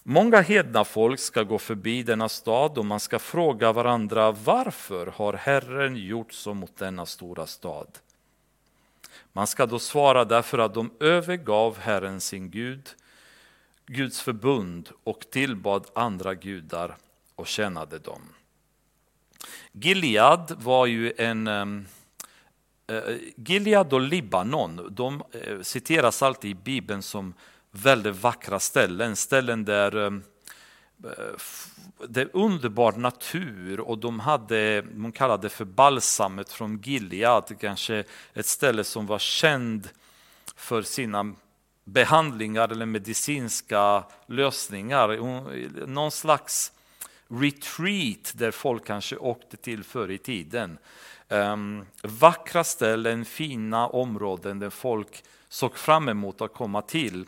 Många 0.03 0.41
hedna 0.41 0.83
folk 0.83 1.19
ska 1.19 1.43
gå 1.43 1.57
förbi 1.57 2.03
denna 2.03 2.29
stad 2.29 2.77
och 2.77 2.85
man 2.85 2.99
ska 2.99 3.19
fråga 3.19 3.71
varandra 3.71 4.31
varför 4.31 5.07
har 5.07 5.33
Herren 5.33 5.95
gjort 5.95 6.33
så 6.33 6.53
mot 6.53 6.77
denna 6.77 7.05
stora 7.05 7.45
stad? 7.45 7.87
Man 9.33 9.47
ska 9.47 9.65
då 9.65 9.79
svara 9.79 10.25
därför 10.25 10.59
att 10.59 10.73
de 10.73 10.91
övergav 10.99 11.77
Herren 11.79 12.21
sin 12.21 12.49
Gud, 12.49 12.89
Guds 13.85 14.21
förbund 14.21 14.89
och 15.03 15.19
tillbad 15.29 15.85
andra 15.93 16.33
gudar 16.33 16.97
och 17.37 17.47
tjänade 17.47 17.99
dem. 17.99 18.21
Gilead 19.71 20.55
var 20.59 20.85
ju 20.85 21.13
en 21.17 21.47
eh, 21.47 21.65
Gilead 23.35 23.93
och 23.93 24.01
Libanon, 24.01 24.87
de 24.91 25.23
eh, 25.31 25.61
citeras 25.61 26.21
alltid 26.21 26.51
i 26.51 26.55
Bibeln 26.55 27.01
som 27.01 27.33
väldigt 27.71 28.15
vackra 28.15 28.59
ställen, 28.59 29.15
ställen 29.15 29.65
där 29.65 30.05
eh, 30.05 30.11
det 32.07 32.21
är 32.21 32.29
underbar 32.33 32.91
natur 32.91 33.79
och 33.79 33.97
de 33.97 34.19
hade, 34.19 34.83
man 34.93 35.11
kallade 35.11 35.41
det 35.41 35.49
för 35.49 35.65
balsamet 35.65 36.51
från 36.51 36.81
Gilead, 36.81 37.59
kanske 37.59 38.03
ett 38.33 38.45
ställe 38.45 38.83
som 38.83 39.05
var 39.05 39.19
känd 39.19 39.89
för 40.55 40.81
sina 40.81 41.35
behandlingar 41.83 42.69
eller 42.69 42.85
medicinska 42.85 44.03
lösningar. 44.25 45.17
Någon 45.87 46.11
slags 46.11 46.71
retreat 47.27 48.33
där 48.35 48.51
folk 48.51 48.85
kanske 48.85 49.17
åkte 49.17 49.57
till 49.57 49.83
förr 49.83 50.11
i 50.11 50.17
tiden. 50.17 50.77
Um, 51.29 51.85
vackra 52.03 52.63
ställen, 52.63 53.25
fina 53.25 53.87
områden 53.87 54.59
där 54.59 54.69
folk 54.69 55.23
såg 55.49 55.77
fram 55.77 56.09
emot 56.09 56.41
att 56.41 56.53
komma 56.53 56.81
till. 56.81 57.25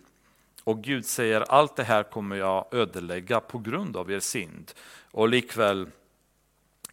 Och 0.63 0.83
Gud 0.83 1.05
säger 1.05 1.41
allt 1.41 1.75
det 1.75 1.83
här 1.83 2.03
kommer 2.03 2.35
jag 2.35 2.65
ödelägga 2.71 3.39
på 3.39 3.57
grund 3.57 3.97
av 3.97 4.11
er 4.11 4.19
synd. 4.19 4.71
Och 5.11 5.29
likväl 5.29 5.87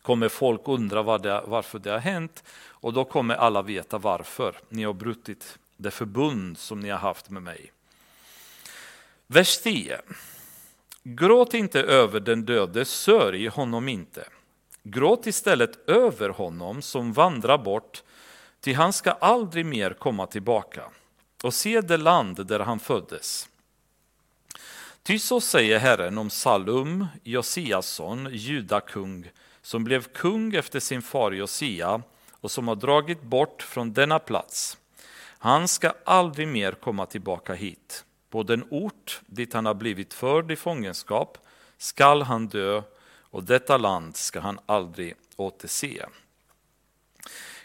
kommer 0.02 0.28
folk 0.28 0.60
undra 0.64 1.02
var 1.02 1.18
det, 1.18 1.42
varför 1.46 1.78
det 1.78 1.90
har 1.90 1.98
hänt 1.98 2.44
och 2.68 2.92
då 2.92 3.04
kommer 3.04 3.34
alla 3.34 3.62
veta 3.62 3.98
varför. 3.98 4.56
Ni 4.68 4.84
har 4.84 4.92
brutit 4.92 5.58
det 5.76 5.90
förbund 5.90 6.58
som 6.58 6.80
ni 6.80 6.88
har 6.88 6.98
haft 6.98 7.30
med 7.30 7.42
mig. 7.42 7.72
Vers 9.26 9.58
10. 9.58 10.00
Gråt 11.08 11.54
inte 11.54 11.80
över 11.82 12.20
den 12.20 12.44
döde, 12.44 12.84
sörj 12.84 13.48
honom 13.48 13.88
inte. 13.88 14.28
Gråt 14.82 15.26
istället 15.26 15.88
över 15.88 16.28
honom 16.28 16.82
som 16.82 17.12
vandrar 17.12 17.58
bort, 17.58 18.02
ty 18.60 18.72
han 18.72 18.92
ska 18.92 19.10
aldrig 19.10 19.66
mer 19.66 19.90
komma 19.90 20.26
tillbaka 20.26 20.84
och 21.42 21.54
se 21.54 21.80
det 21.80 21.96
land 21.96 22.46
där 22.46 22.60
han 22.60 22.78
föddes. 22.78 23.48
Ty 25.02 25.18
så 25.18 25.40
säger 25.40 25.78
Herren 25.78 26.18
om 26.18 26.30
Salum, 26.30 27.06
Josiasson, 27.22 28.28
judakung, 28.32 29.30
som 29.62 29.84
blev 29.84 30.02
kung 30.02 30.54
efter 30.54 30.80
sin 30.80 31.02
far 31.02 31.32
Josia 31.32 32.02
och 32.30 32.50
som 32.50 32.68
har 32.68 32.76
dragit 32.76 33.22
bort 33.22 33.62
från 33.62 33.92
denna 33.92 34.18
plats. 34.18 34.78
Han 35.38 35.68
ska 35.68 35.92
aldrig 36.04 36.48
mer 36.48 36.72
komma 36.72 37.06
tillbaka 37.06 37.54
hit. 37.54 38.04
På 38.30 38.42
den 38.42 38.64
ort 38.70 39.20
dit 39.26 39.52
han 39.52 39.66
har 39.66 39.74
blivit 39.74 40.14
förd 40.14 40.50
i 40.50 40.56
fångenskap 40.56 41.38
skall 41.78 42.22
han 42.22 42.48
dö 42.48 42.82
och 43.30 43.44
detta 43.44 43.76
land 43.76 44.16
ska 44.16 44.40
han 44.40 44.58
aldrig 44.66 45.14
återse. 45.36 46.06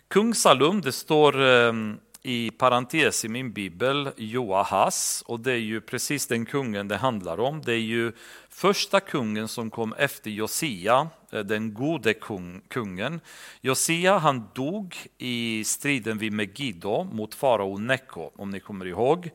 Kung 0.08 0.36
Salum, 0.36 0.82
det 0.82 0.92
står 0.92 1.42
ehm, 1.42 2.00
i 2.24 2.52
parentes 2.52 3.26
i 3.26 3.30
min 3.30 3.52
bibel 3.52 4.10
Joahas 4.18 5.24
och 5.28 5.40
det 5.40 5.52
är 5.52 5.58
ju 5.58 5.82
precis 5.82 6.28
den 6.28 6.46
kungen 6.46 6.88
det 6.88 6.98
handlar 6.98 7.40
om. 7.40 7.62
Det 7.62 7.74
är 7.74 7.78
ju 7.78 8.12
första 8.50 9.00
kungen 9.00 9.48
som 9.48 9.70
kom 9.70 9.94
efter 9.94 10.32
Josia, 10.32 11.10
eh, 11.32 11.40
den 11.40 11.74
gode 11.74 12.14
kung, 12.14 12.62
kungen. 12.68 13.20
Josia 13.62 14.18
han 14.18 14.50
dog 14.54 14.96
i 15.18 15.64
striden 15.64 16.18
vid 16.18 16.34
Megiddo 16.34 17.04
mot 17.04 17.36
farao 17.36 17.78
Neko 17.78 18.32
om 18.36 18.50
ni 18.50 18.60
kommer 18.60 18.88
ihåg. 18.88 19.30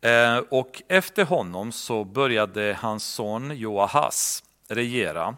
Eh, 0.00 0.38
och 0.38 0.82
efter 0.88 1.24
honom 1.24 1.72
så 1.72 2.04
började 2.04 2.78
hans 2.80 3.04
son 3.04 3.56
Joahas 3.56 4.44
regera. 4.68 5.36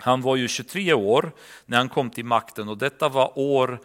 Han 0.00 0.22
var 0.22 0.36
ju 0.36 0.48
23 0.48 0.94
år 0.94 1.32
när 1.66 1.76
han 1.76 1.88
kom 1.88 2.10
till 2.10 2.24
makten 2.24 2.68
och 2.68 2.78
detta 2.78 3.08
var 3.08 3.38
år 3.38 3.80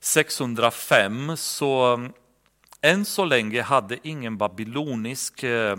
605 0.00 1.36
så 1.36 2.00
än 2.80 3.04
så 3.04 3.24
länge 3.24 3.62
hade 3.62 3.98
ingen 4.02 4.36
babylonisk 4.38 5.42
eh, 5.42 5.78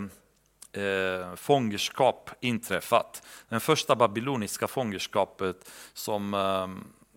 eh 0.72 1.34
fångenskap 1.36 2.30
inträffat. 2.40 3.22
Den 3.48 3.60
första 3.60 3.96
babyloniska 3.96 4.68
fångenskapet 4.68 5.70
som, 5.94 6.34
eh, 6.34 6.68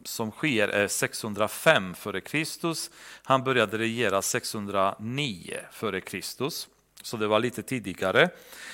som 0.06 0.32
sker 0.32 0.68
är 0.68 0.88
605 0.88 1.92
f.Kr. 1.92 2.76
Han 3.24 3.44
började 3.44 3.78
regera 3.78 4.22
609 4.22 5.58
f.Kr. 5.72 6.50
Så 7.04 7.18
det 7.18 7.28
var 7.28 7.40
lite 7.40 7.64
tidigare. 7.64 8.30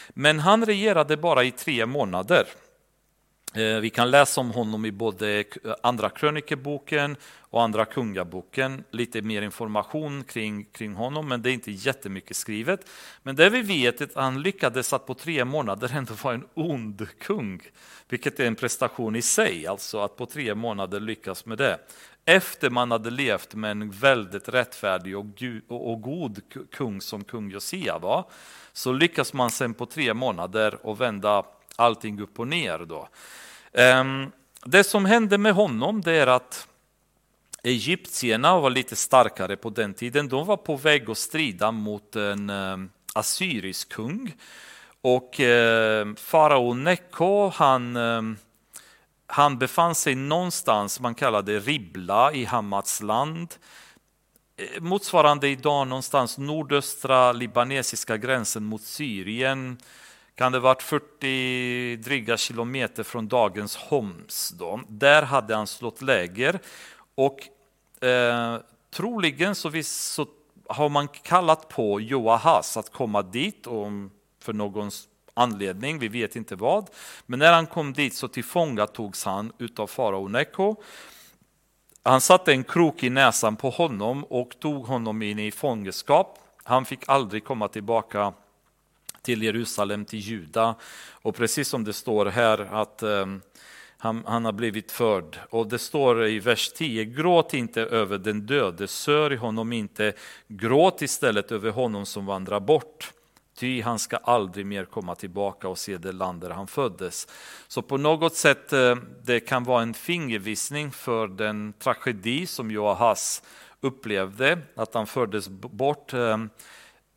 Men 0.09 0.39
han 0.39 0.65
regerade 0.65 1.17
bara 1.17 1.43
i 1.43 1.51
tre 1.51 1.85
månader. 1.85 2.47
Eh, 3.53 3.79
vi 3.79 3.89
kan 3.89 4.11
läsa 4.11 4.41
om 4.41 4.51
honom 4.51 4.85
i 4.85 4.91
både 4.91 5.43
Andra 5.83 6.09
krönikeboken 6.09 7.15
och 7.39 7.63
Andra 7.63 7.85
kungaboken. 7.85 8.83
Lite 8.91 9.21
mer 9.21 9.41
information 9.41 10.23
kring, 10.23 10.65
kring 10.65 10.93
honom, 10.93 11.27
men 11.27 11.41
det 11.41 11.49
är 11.49 11.53
inte 11.53 11.71
jättemycket 11.71 12.37
skrivet. 12.37 12.89
Men 13.23 13.35
det 13.35 13.49
vi 13.49 13.61
vet 13.61 14.01
är 14.01 14.05
att 14.05 14.15
han 14.15 14.41
lyckades 14.41 14.93
att 14.93 15.05
på 15.05 15.13
tre 15.13 15.45
månader 15.45 15.91
ändå 15.93 16.13
vara 16.13 16.33
en 16.33 16.47
ond 16.53 17.07
kung, 17.19 17.61
vilket 18.09 18.39
är 18.39 18.45
en 18.45 18.55
prestation 18.55 19.15
i 19.15 19.21
sig, 19.21 19.67
alltså 19.67 19.99
att 19.99 20.17
på 20.17 20.25
tre 20.25 20.55
månader 20.55 20.99
lyckas 20.99 21.45
med 21.45 21.57
det. 21.57 21.79
Efter 22.25 22.69
man 22.69 22.91
hade 22.91 23.09
levt 23.09 23.55
med 23.55 23.71
en 23.71 23.91
väldigt 23.91 24.49
rättfärdig 24.49 25.17
och, 25.17 25.25
och 25.67 26.01
god 26.01 26.41
kung 26.71 27.01
som 27.01 27.23
kung 27.23 27.51
Josia 27.51 27.99
var, 27.99 28.25
så 28.73 28.91
lyckas 28.91 29.33
man 29.33 29.49
sen 29.49 29.73
på 29.73 29.85
tre 29.85 30.13
månader 30.13 30.85
och 30.85 31.01
vända 31.01 31.45
allting 31.79 32.21
upp 32.21 32.39
och 32.39 32.47
ner. 32.47 32.79
Då. 32.79 33.07
Ehm, 33.73 34.31
det 34.65 34.83
som 34.83 35.05
hände 35.05 35.37
med 35.37 35.53
honom 35.53 36.01
det 36.01 36.13
är 36.13 36.27
att 36.27 36.67
egyptierna 37.63 38.59
var 38.59 38.69
lite 38.69 38.95
starkare 38.95 39.55
på 39.55 39.69
den 39.69 39.93
tiden. 39.93 40.27
De 40.27 40.45
var 40.45 40.57
på 40.57 40.75
väg 40.75 41.09
att 41.09 41.17
strida 41.17 41.71
mot 41.71 42.15
en 42.15 42.49
ehm, 42.49 42.89
assyrisk 43.13 43.89
kung. 43.89 44.35
Och 45.01 45.39
ehm, 45.39 46.15
farao 46.15 46.73
Neko, 46.73 47.49
han, 47.49 47.97
han 49.27 49.57
befann 49.57 49.95
sig 49.95 50.15
någonstans, 50.15 50.99
man 50.99 51.15
kallade 51.15 51.59
Ribla 51.59 52.33
i 52.33 52.45
Hamats 52.45 53.01
land. 53.01 53.55
Eh, 54.59 54.81
motsvarande 54.81 55.47
idag 55.47 55.87
någonstans 55.87 56.37
nordöstra 56.37 57.31
libanesiska 57.31 58.17
gränsen 58.17 58.63
mot 58.63 58.81
Syrien 58.81 59.77
kan 60.39 60.51
det 60.51 60.59
varit 60.59 60.81
40 60.81 61.95
dryga 61.95 62.37
kilometer 62.37 63.03
från 63.03 63.27
dagens 63.27 63.75
Homs. 63.75 64.49
Då. 64.49 64.81
Där 64.87 65.23
hade 65.23 65.55
han 65.55 65.67
slått 65.67 66.01
läger 66.01 66.59
och 67.15 67.39
eh, 68.07 68.57
troligen 68.91 69.55
så, 69.55 69.69
vis, 69.69 69.91
så 69.91 70.25
har 70.69 70.89
man 70.89 71.07
kallat 71.07 71.69
på 71.69 72.01
Joahas 72.01 72.77
att 72.77 72.91
komma 72.91 73.21
dit 73.21 73.67
och 73.67 73.87
för 74.41 74.53
någon 74.53 74.91
anledning, 75.33 75.99
vi 75.99 76.07
vet 76.07 76.35
inte 76.35 76.55
vad. 76.55 76.89
Men 77.25 77.39
när 77.39 77.53
han 77.53 77.67
kom 77.67 77.93
dit 77.93 78.13
så 78.13 78.27
tillfångatogs 78.27 79.25
han 79.25 79.51
utav 79.57 79.87
farao 79.87 80.27
Neko. 80.27 80.75
Han 82.03 82.21
satte 82.21 82.51
en 82.51 82.63
krok 82.63 83.03
i 83.03 83.09
näsan 83.09 83.55
på 83.55 83.69
honom 83.69 84.23
och 84.23 84.59
tog 84.59 84.85
honom 84.85 85.21
in 85.21 85.39
i 85.39 85.51
fångenskap. 85.51 86.39
Han 86.63 86.85
fick 86.85 87.09
aldrig 87.09 87.43
komma 87.43 87.67
tillbaka 87.67 88.33
till 89.21 89.43
Jerusalem, 89.43 90.05
till 90.05 90.19
Juda. 90.19 90.75
Och 91.11 91.35
precis 91.35 91.67
som 91.67 91.83
det 91.83 91.93
står 91.93 92.25
här 92.25 92.81
att 92.81 93.03
ehm, 93.03 93.41
han, 93.97 94.23
han, 94.27 94.45
har 94.45 94.51
blivit 94.51 94.91
förd. 94.91 95.39
Och 95.49 95.67
det 95.67 95.79
står 95.79 96.27
i 96.27 96.39
vers 96.39 96.71
10, 96.75 97.05
gråt 97.05 97.53
inte 97.53 97.81
över 97.81 98.17
den 98.17 98.45
döde, 98.45 98.87
sörj 98.87 99.35
honom 99.35 99.73
inte, 99.73 100.13
gråt 100.47 101.01
istället 101.01 101.51
över 101.51 101.71
honom 101.71 102.05
som 102.05 102.25
vandrar 102.25 102.59
bort. 102.59 103.13
Ty 103.57 103.81
han 103.81 103.99
ska 103.99 104.17
aldrig 104.17 104.65
mer 104.65 104.85
komma 104.85 105.15
tillbaka 105.15 105.67
och 105.67 105.77
se 105.77 105.97
det 105.97 106.11
land 106.11 106.41
där 106.41 106.49
han 106.49 106.67
föddes. 106.67 107.27
Så 107.67 107.81
på 107.81 107.97
något 107.97 108.35
sätt 108.35 108.73
eh, 108.73 108.95
det 109.23 109.39
kan 109.39 109.63
vara 109.63 109.81
en 109.81 109.93
fingervisning 109.93 110.91
för 110.91 111.27
den 111.27 111.73
tragedi 111.73 112.45
som 112.45 112.71
Joahas 112.71 113.43
upplevde, 113.81 114.59
att 114.75 114.93
han 114.93 115.07
fördes 115.07 115.49
bort 115.49 116.13
Eh, 116.13 116.37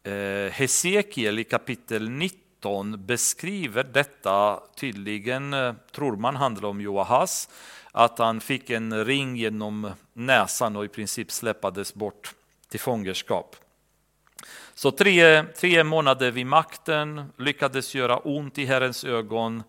Eh, 0.04 0.52
Hesekiel 0.52 1.38
i 1.38 1.44
kapitel 1.44 2.08
19 2.10 3.06
beskriver 3.06 3.84
detta 3.84 4.60
tydligen, 4.76 5.54
eh, 5.54 5.74
tror 5.92 6.16
man 6.16 6.36
handlar 6.36 6.68
om 6.68 6.80
Joahas, 6.80 7.48
att 7.92 8.18
han 8.18 8.40
fick 8.40 8.70
en 8.70 9.04
ring 9.04 9.36
genom 9.36 9.90
näsan 10.12 10.76
och 10.76 10.84
i 10.84 10.88
princip 10.88 11.30
släppades 11.30 11.94
bort 11.94 12.34
till 12.68 12.80
fångenskap. 12.80 13.56
Så 14.74 14.90
tre, 14.90 15.42
tre 15.42 15.84
månader 15.84 16.30
vid 16.30 16.46
makten 16.46 17.32
lyckades 17.38 17.94
göra 17.94 18.18
ont 18.18 18.58
i 18.58 18.64
Herrens 18.64 19.04
ögon, 19.04 19.62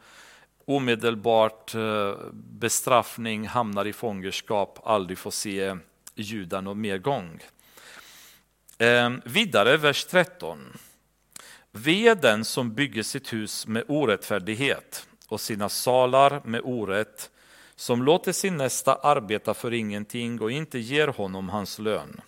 omedelbart 0.66 1.76
eh, 1.76 2.16
bestraffning, 2.34 3.48
hamnar 3.48 3.86
i 3.86 3.94
fångenskap, 3.94 4.80
aldrig 4.84 5.18
får 5.18 5.32
se 5.32 5.78
Juda 6.16 6.62
någon 6.62 6.82
mer 6.82 6.98
gång. 6.98 7.40
Ehm, 8.78 9.22
vidare, 9.26 9.78
vers 9.78 10.06
13. 10.06 10.78
Ve 11.72 12.14
den 12.14 12.46
som 12.46 12.74
bygger 12.74 13.04
sitt 13.04 13.34
hus 13.34 13.68
med 13.68 13.84
orättfärdighet 13.88 15.08
och 15.28 15.42
sina 15.42 15.70
salar 15.70 16.42
med 16.46 16.62
orätt, 16.64 17.30
som 17.76 18.04
låter 18.04 18.32
sin 18.32 18.58
nästa 18.58 18.96
arbeta 18.96 19.54
för 19.54 19.74
ingenting 19.74 20.42
och 20.42 20.52
inte 20.52 20.80
ger 20.80 21.08
honom 21.08 21.50
hans 21.50 21.80
lön. 21.80 22.22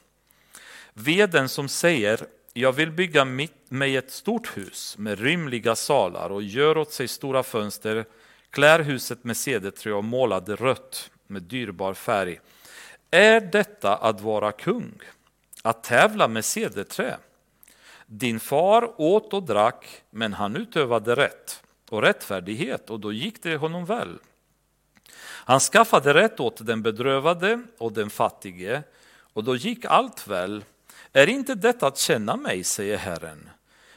Ve 0.93 1.27
den 1.27 1.49
som 1.49 1.69
säger, 1.69 2.27
jag 2.53 2.71
vill 2.71 2.91
bygga 2.91 3.25
mig 3.69 3.95
ett 3.95 4.11
stort 4.11 4.57
hus 4.57 4.95
med 4.97 5.19
rymliga 5.19 5.75
salar 5.75 6.29
och 6.29 6.43
gör 6.43 6.77
åt 6.77 6.93
sig 6.93 7.07
stora 7.07 7.43
fönster, 7.43 8.05
klär 8.49 8.79
huset 8.79 9.23
med 9.23 9.37
cederträ 9.37 9.93
och 9.93 10.03
målar 10.03 10.41
det 10.41 10.55
rött 10.55 11.11
med 11.27 11.41
dyrbar 11.41 11.93
färg. 11.93 12.39
Är 13.11 13.41
detta 13.41 13.95
att 13.95 14.21
vara 14.21 14.51
kung? 14.51 14.93
Att 15.65 15.83
tävla 15.83 16.27
med 16.27 16.45
cederträ. 16.45 17.17
Din 18.05 18.39
far 18.39 19.01
åt 19.01 19.33
och 19.33 19.43
drack, 19.43 20.03
men 20.09 20.33
han 20.33 20.55
utövade 20.55 21.15
rätt 21.15 21.63
och 21.89 22.01
rättfärdighet 22.01 22.89
och 22.89 22.99
då 22.99 23.13
gick 23.13 23.43
det 23.43 23.57
honom 23.57 23.85
väl. 23.85 24.19
Han 25.21 25.59
skaffade 25.59 26.13
rätt 26.13 26.39
åt 26.39 26.65
den 26.65 26.81
bedrövade 26.81 27.63
och 27.77 27.91
den 27.91 28.09
fattige 28.09 28.83
och 29.33 29.43
då 29.43 29.55
gick 29.55 29.85
allt 29.85 30.27
väl. 30.27 30.63
Är 31.13 31.29
inte 31.29 31.55
detta 31.55 31.87
att 31.87 31.97
känna 31.97 32.35
mig, 32.35 32.63
säger 32.63 32.97
Herren. 32.97 33.49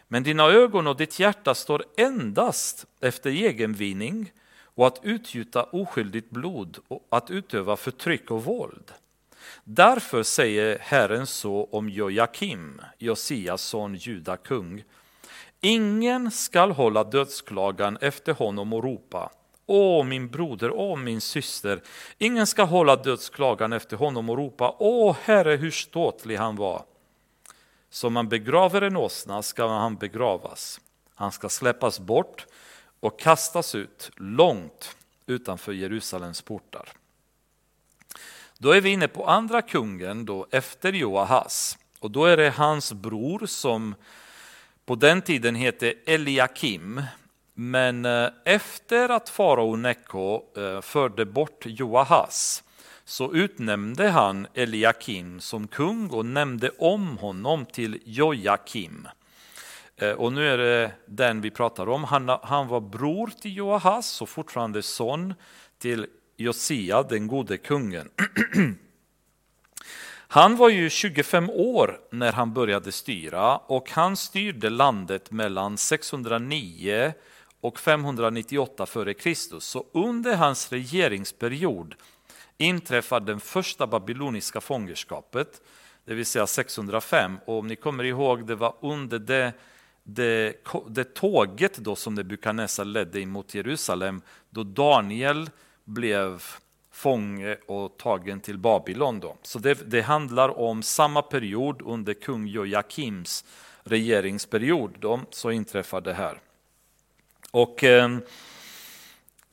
Men 0.08 0.22
dina 0.22 0.44
ögon 0.44 0.86
och 0.86 0.96
ditt 0.96 1.18
hjärta 1.18 1.54
står 1.54 1.84
endast 1.96 2.86
efter 3.00 3.30
egenvinning 3.30 4.32
och 4.62 4.86
att 4.86 5.00
utgjuta 5.02 5.62
oskyldigt 5.62 6.30
blod 6.30 6.78
och 6.88 7.06
att 7.10 7.30
utöva 7.30 7.76
förtryck 7.76 8.30
och 8.30 8.44
våld. 8.44 8.92
Därför 9.70 10.22
säger 10.22 10.78
Herren 10.80 11.26
så 11.26 11.68
om 11.72 11.88
Jojakim, 11.88 12.80
Josias 12.98 13.62
son, 13.62 13.94
juda 13.94 14.36
kung. 14.36 14.84
Ingen 15.60 16.30
skall 16.30 16.70
hålla 16.70 17.04
dödsklagan 17.04 17.98
efter 18.00 18.32
honom 18.32 18.72
och 18.72 18.84
ropa 18.84 19.30
Åh, 19.66 20.04
min 20.04 20.28
broder, 20.28 20.70
åh, 20.70 20.98
min 20.98 21.20
syster. 21.20 21.82
Ingen 22.18 22.46
ska 22.46 22.64
hålla 22.64 22.96
dödsklagan 22.96 23.72
efter 23.72 23.96
honom 23.96 24.30
och 24.30 24.36
ropa 24.36 24.76
Åh, 24.78 25.16
Herre, 25.22 25.56
hur 25.56 25.70
ståtlig 25.70 26.36
han 26.36 26.56
var. 26.56 26.82
Som 27.90 28.12
man 28.12 28.28
begraver 28.28 28.82
en 28.82 28.96
åsna 28.96 29.42
ska 29.42 29.68
han 29.68 29.96
begravas. 29.96 30.80
Han 31.14 31.32
ska 31.32 31.48
släppas 31.48 32.00
bort 32.00 32.46
och 33.00 33.20
kastas 33.20 33.74
ut 33.74 34.10
långt 34.16 34.96
utanför 35.26 35.72
Jerusalems 35.72 36.42
portar. 36.42 36.97
Då 38.60 38.70
är 38.70 38.80
vi 38.80 38.90
inne 38.90 39.08
på 39.08 39.26
andra 39.26 39.62
kungen 39.62 40.24
då 40.24 40.46
efter 40.50 40.92
Joahas 40.92 41.78
och 42.00 42.10
då 42.10 42.24
är 42.24 42.36
det 42.36 42.50
hans 42.50 42.92
bror 42.92 43.46
som 43.46 43.94
på 44.86 44.94
den 44.94 45.22
tiden 45.22 45.54
hette 45.54 45.94
Eliakim. 46.06 47.02
Men 47.54 48.04
eh, 48.04 48.28
efter 48.44 49.08
att 49.08 49.28
farao 49.28 49.76
Neko 49.76 50.42
eh, 50.56 50.80
förde 50.80 51.24
bort 51.24 51.66
Joahas 51.66 52.64
så 53.04 53.32
utnämnde 53.32 54.08
han 54.08 54.46
Eliakim 54.54 55.40
som 55.40 55.68
kung 55.68 56.10
och 56.10 56.26
nämnde 56.26 56.70
om 56.78 57.18
honom 57.18 57.66
till 57.66 58.00
Jojakim. 58.04 59.08
Eh, 59.96 60.12
och 60.12 60.32
nu 60.32 60.48
är 60.48 60.58
det 60.58 60.92
den 61.06 61.40
vi 61.40 61.50
pratar 61.50 61.88
om. 61.88 62.04
Han, 62.04 62.28
han 62.42 62.68
var 62.68 62.80
bror 62.80 63.30
till 63.40 63.56
Joahas 63.56 64.22
och 64.22 64.28
fortfarande 64.28 64.82
son 64.82 65.34
till 65.78 66.06
Josia, 66.40 67.02
den 67.02 67.26
gode 67.26 67.58
kungen. 67.58 68.10
Han 70.30 70.56
var 70.56 70.68
ju 70.68 70.90
25 70.90 71.50
år 71.50 72.00
när 72.10 72.32
han 72.32 72.52
började 72.52 72.92
styra 72.92 73.56
och 73.56 73.90
han 73.90 74.16
styrde 74.16 74.70
landet 74.70 75.30
mellan 75.30 75.78
609 75.78 77.12
och 77.60 77.78
598 77.78 78.82
f.Kr. 78.82 79.60
Så 79.60 79.86
under 79.92 80.36
hans 80.36 80.72
regeringsperiod 80.72 81.94
inträffade 82.58 83.26
den 83.26 83.40
första 83.40 83.86
babyloniska 83.86 84.60
fångenskapet, 84.60 85.62
det 86.04 86.14
vill 86.14 86.26
säga 86.26 86.46
605. 86.46 87.38
Och 87.44 87.58
om 87.58 87.66
ni 87.66 87.76
kommer 87.76 88.04
ihåg, 88.04 88.46
det 88.46 88.54
var 88.54 88.74
under 88.80 89.18
det, 89.18 89.52
det, 90.02 90.54
det 90.88 91.14
tåget 91.14 91.76
då 91.76 91.96
som 91.96 92.14
Nebukadnessar 92.14 92.84
ledde 92.84 93.20
in 93.20 93.30
mot 93.30 93.54
Jerusalem, 93.54 94.22
då 94.50 94.62
Daniel 94.62 95.50
blev 95.88 96.42
fånge 96.90 97.56
och 97.66 97.96
tagen 97.96 98.40
till 98.40 98.58
Babylon. 98.58 99.20
Då. 99.20 99.36
Så 99.42 99.58
det, 99.58 99.90
det 99.90 100.00
handlar 100.00 100.58
om 100.58 100.82
samma 100.82 101.22
period 101.22 101.82
under 101.84 102.14
kung 102.14 102.46
Joakims 102.46 103.44
regeringsperiod. 103.82 104.94
Då, 104.98 105.20
så 105.30 105.50
inträffar 105.50 106.00
det 106.00 106.14
här. 106.14 106.40
Och 107.50 107.84
eh, 107.84 108.18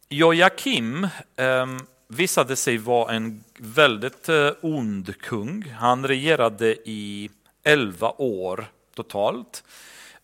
Joakim 0.09 1.07
eh, 1.36 1.65
visade 2.07 2.55
sig 2.55 2.77
vara 2.77 3.13
en 3.13 3.43
väldigt 3.59 4.29
eh, 4.29 4.51
ond 4.61 5.17
kung. 5.21 5.69
Han 5.69 6.07
regerade 6.07 6.75
i 6.89 7.29
elva 7.63 8.11
år 8.17 8.65
totalt. 8.95 9.63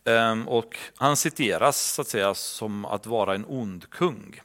Eh, 0.04 0.42
och 0.48 0.78
han 0.96 1.18
citeras 1.18 1.94
så 1.94 2.02
att 2.02 2.08
säga 2.08 2.34
som 2.34 2.86
att 2.86 3.06
vara 3.06 3.36
en 3.36 3.46
ond 3.48 3.90
kung. 3.90 4.42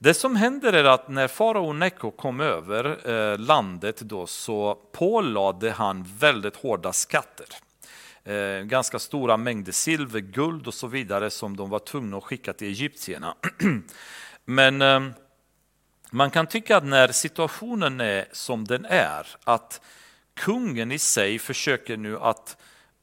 Det 0.00 0.14
som 0.14 0.36
händer 0.36 0.72
är 0.72 0.84
att 0.84 1.08
när 1.08 1.28
farao 1.28 1.72
Neko 1.72 2.10
kom 2.10 2.40
över 2.40 3.10
eh, 3.10 3.38
landet 3.38 4.00
då 4.00 4.26
så 4.26 4.74
pålade 4.74 5.70
han 5.70 6.06
väldigt 6.18 6.56
hårda 6.56 6.92
skatter. 6.92 7.46
Eh, 8.24 8.62
ganska 8.62 8.98
stora 8.98 9.36
mängder 9.36 9.72
silver, 9.72 10.20
guld 10.20 10.66
och 10.66 10.74
så 10.74 10.86
vidare 10.86 11.30
som 11.30 11.56
de 11.56 11.70
var 11.70 11.78
tvungna 11.78 12.16
att 12.16 12.24
skicka 12.24 12.52
till 12.52 12.68
egyptierna. 12.68 13.34
Men 14.44 14.82
eh, 14.82 15.00
man 16.10 16.30
kan 16.30 16.46
tycka 16.46 16.76
att 16.76 16.84
när 16.84 17.08
situationen 17.08 18.00
är 18.00 18.28
som 18.32 18.64
den 18.64 18.84
är, 18.84 19.26
att 19.44 19.80
kungen 20.34 20.92
i 20.92 20.98
sig 20.98 21.38
försöker 21.38 21.96
nu 21.96 22.18
att 22.18 22.56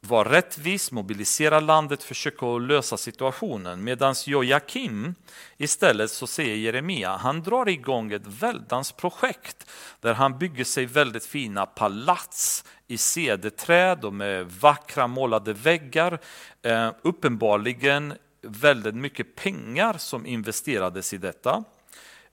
var 0.07 0.25
rättvis, 0.25 0.91
mobilisera 0.91 1.59
landet, 1.59 2.03
försöka 2.03 2.45
lösa 2.45 2.97
situationen. 2.97 3.83
Medan 3.83 4.15
Joakim 4.25 5.15
istället 5.57 6.11
så 6.11 6.27
säger 6.27 6.55
Jeremia, 6.55 7.17
han 7.17 7.43
drar 7.43 7.69
igång 7.69 8.11
ett 8.11 8.27
väldans 8.27 8.91
projekt 8.91 9.71
där 9.99 10.13
han 10.13 10.37
bygger 10.37 10.63
sig 10.63 10.85
väldigt 10.85 11.25
fina 11.25 11.65
palats 11.65 12.65
i 12.87 12.97
cederträd 12.97 14.05
och 14.05 14.13
med 14.13 14.51
vackra 14.51 15.07
målade 15.07 15.53
väggar. 15.53 16.19
Eh, 16.61 16.91
uppenbarligen 17.01 18.13
väldigt 18.41 18.95
mycket 18.95 19.35
pengar 19.35 19.95
som 19.97 20.25
investerades 20.25 21.13
i 21.13 21.17
detta. 21.17 21.63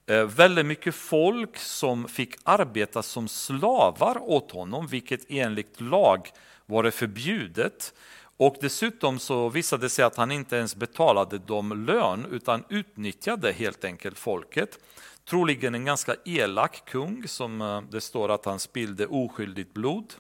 Eh, 0.07 0.25
väldigt 0.25 0.67
mycket 0.67 0.95
folk 0.95 1.59
som 1.59 2.09
fick 2.09 2.35
arbeta 2.43 3.03
som 3.03 3.29
slavar 3.29 4.19
åt 4.23 4.51
honom, 4.51 4.87
vilket 4.87 5.21
enligt 5.29 5.81
lag 5.81 6.31
var 6.73 6.83
det 6.83 6.91
förbjudet. 6.91 7.95
Och 8.37 8.57
dessutom 8.61 9.19
så 9.19 9.49
visade 9.49 9.85
det 9.85 9.91
sig 9.91 10.05
att 10.05 10.17
han 10.17 10.31
inte 10.31 10.57
ens 10.57 10.77
betalade 10.77 11.39
dem 11.39 11.87
lön 11.87 12.27
utan 12.31 12.65
utnyttjade 12.69 13.53
helt 13.53 13.85
enkelt 13.85 14.19
folket. 14.19 14.79
Troligen 15.25 15.75
en 15.75 15.85
ganska 15.85 16.17
elak 16.25 16.83
kung 16.87 17.29
som 17.29 17.61
eh, 17.61 17.81
det 17.81 18.01
står 18.01 18.29
att 18.29 18.45
han 18.45 18.61
spillde 18.61 19.07
oskyldigt 19.07 19.75
blod. 19.75 20.15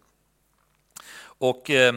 Och 1.22 1.70
eh, 1.70 1.94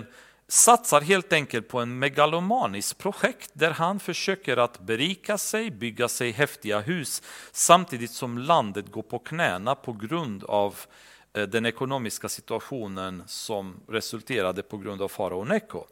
satsar 0.47 1.01
helt 1.01 1.34
enkelt 1.34 1.68
på 1.68 1.80
en 1.80 1.99
megalomaniskt 1.99 2.97
projekt 2.97 3.49
där 3.53 3.72
han 3.72 3.99
försöker 3.99 4.58
att 4.58 4.80
berika 4.80 5.38
sig, 5.38 5.72
bygga 5.72 6.08
sig 6.08 6.32
häftiga 6.32 6.80
hus 6.80 7.22
samtidigt 7.51 8.12
som 8.12 8.38
landet 8.38 8.91
går 8.91 9.01
på 9.01 9.20
knäna 9.20 9.76
på 9.76 9.93
grund 9.93 10.43
av 10.43 10.76
Eh, 10.76 11.14
Eh, 11.36 11.43
den 11.43 11.65
ekonomiska 11.65 12.29
situationen 12.29 13.23
som 13.27 13.75
resulterade 13.88 14.63
på 14.63 14.77
grund 14.77 15.01
av 15.01 15.07
farao 15.07 15.43
Neko. 15.43 15.83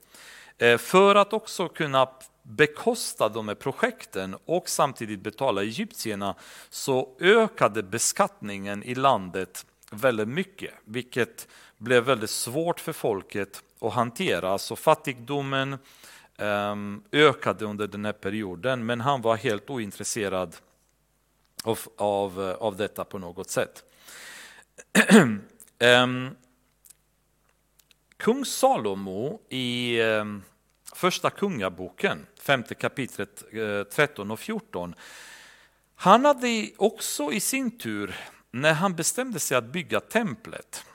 Eh, 0.58 0.78
för 0.78 1.16
att 1.16 1.34
också 1.34 1.70
kunna 1.70 2.10
bekosta 2.44 3.30
de 3.30 3.48
här 3.48 3.56
projekten 3.56 4.36
och 4.46 4.70
samtidigt 4.70 5.20
betala 5.20 5.62
egyptierna 5.62 6.36
så 6.70 7.18
ökade 7.20 7.84
beskattningen 7.84 8.84
i 8.84 8.96
landet 8.96 9.66
väldigt 9.92 10.28
mycket, 10.28 10.74
vilket 10.86 11.48
blev 11.78 12.04
väldigt 12.04 12.30
svårt 12.30 12.80
för 12.80 12.94
folket 12.94 13.64
att 13.80 13.94
hantera. 13.94 14.58
Så 14.58 14.76
fattigdomen 14.76 15.78
ehm, 16.38 17.04
ökade 17.12 17.66
under 17.66 17.88
den 17.88 18.06
här 18.06 18.14
perioden, 18.14 18.86
men 18.86 19.02
han 19.02 19.22
var 19.22 19.36
helt 19.36 19.70
ointresserad 19.70 20.56
av, 21.64 21.80
av, 21.98 22.50
eh, 22.50 22.56
av 22.56 22.76
detta 22.76 23.04
på 23.04 23.18
något 23.20 23.50
sätt 23.50 23.84
um, 25.80 26.36
Kung 28.18 28.46
Salomo 28.46 29.42
i 29.50 30.02
um, 30.02 30.44
första 30.94 31.30
kungaboken, 31.30 32.26
femte 32.42 32.76
kapitlet 32.76 33.44
eh, 33.52 33.60
uh, 33.60 33.84
13 33.84 34.32
och 34.32 34.40
14. 34.40 34.96
Han 35.96 36.26
hade 36.26 36.70
också 36.78 37.32
i 37.32 37.40
sin 37.40 37.78
tur, 37.78 38.16
när 38.52 38.74
han 38.74 38.96
bestämde 38.96 39.40
sig 39.40 39.58
att 39.58 39.66
bygga 39.66 40.00
templet, 40.00 40.86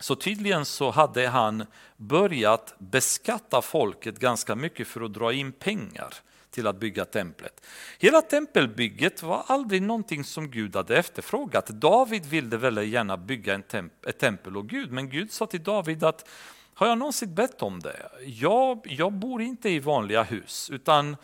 så 0.00 0.16
tydligen 0.16 0.64
så 0.64 0.90
hade 0.90 1.28
han 1.28 1.66
börjat 1.96 2.74
beskatta 2.78 3.62
folket 3.62 4.18
ganska 4.18 4.54
mycket 4.54 4.88
för 4.88 5.00
att 5.00 5.14
dra 5.14 5.32
in 5.32 5.52
pengar 5.52 6.14
till 6.56 6.66
att 6.66 6.76
bygga 6.76 7.04
templet. 7.04 7.66
Hela 7.98 8.22
tempelbygget 8.22 9.22
var 9.22 9.44
aldrig 9.46 9.82
någonting 9.82 10.24
som 10.24 10.50
Gud 10.50 10.76
hade 10.76 10.96
efterfrågat. 10.96 11.66
David 11.66 12.26
ville 12.26 12.56
väldigt 12.56 12.88
gärna 12.88 13.16
bygga 13.16 13.54
en 13.54 13.62
temp 13.62 14.06
ett 14.06 14.18
tempel 14.18 14.56
åt 14.56 14.66
Gud, 14.66 14.92
men 14.92 15.10
Gud 15.10 15.32
sa 15.32 15.46
till 15.46 15.62
David 15.62 16.04
att 16.04 16.28
har 16.74 16.86
jag 16.86 16.98
någonsin 16.98 17.34
bett 17.34 17.62
om 17.62 17.80
det? 17.80 18.08
Jag, 18.26 18.80
jag 18.84 19.12
bor 19.12 19.42
inte 19.42 19.70
i 19.70 19.78
vanliga 19.78 20.22
hus, 20.22 20.70
utan 20.70 21.16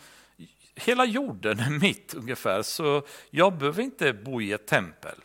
hela 0.75 1.05
jorden 1.05 1.59
är 1.59 1.79
mitt 1.79 2.13
ungefär, 2.13 2.61
så 2.61 3.03
jag 3.29 3.57
behöver 3.57 3.83
inte 3.83 4.13
bo 4.13 4.41
i 4.41 4.51
ett 4.51 4.67
tempel. 4.67 5.15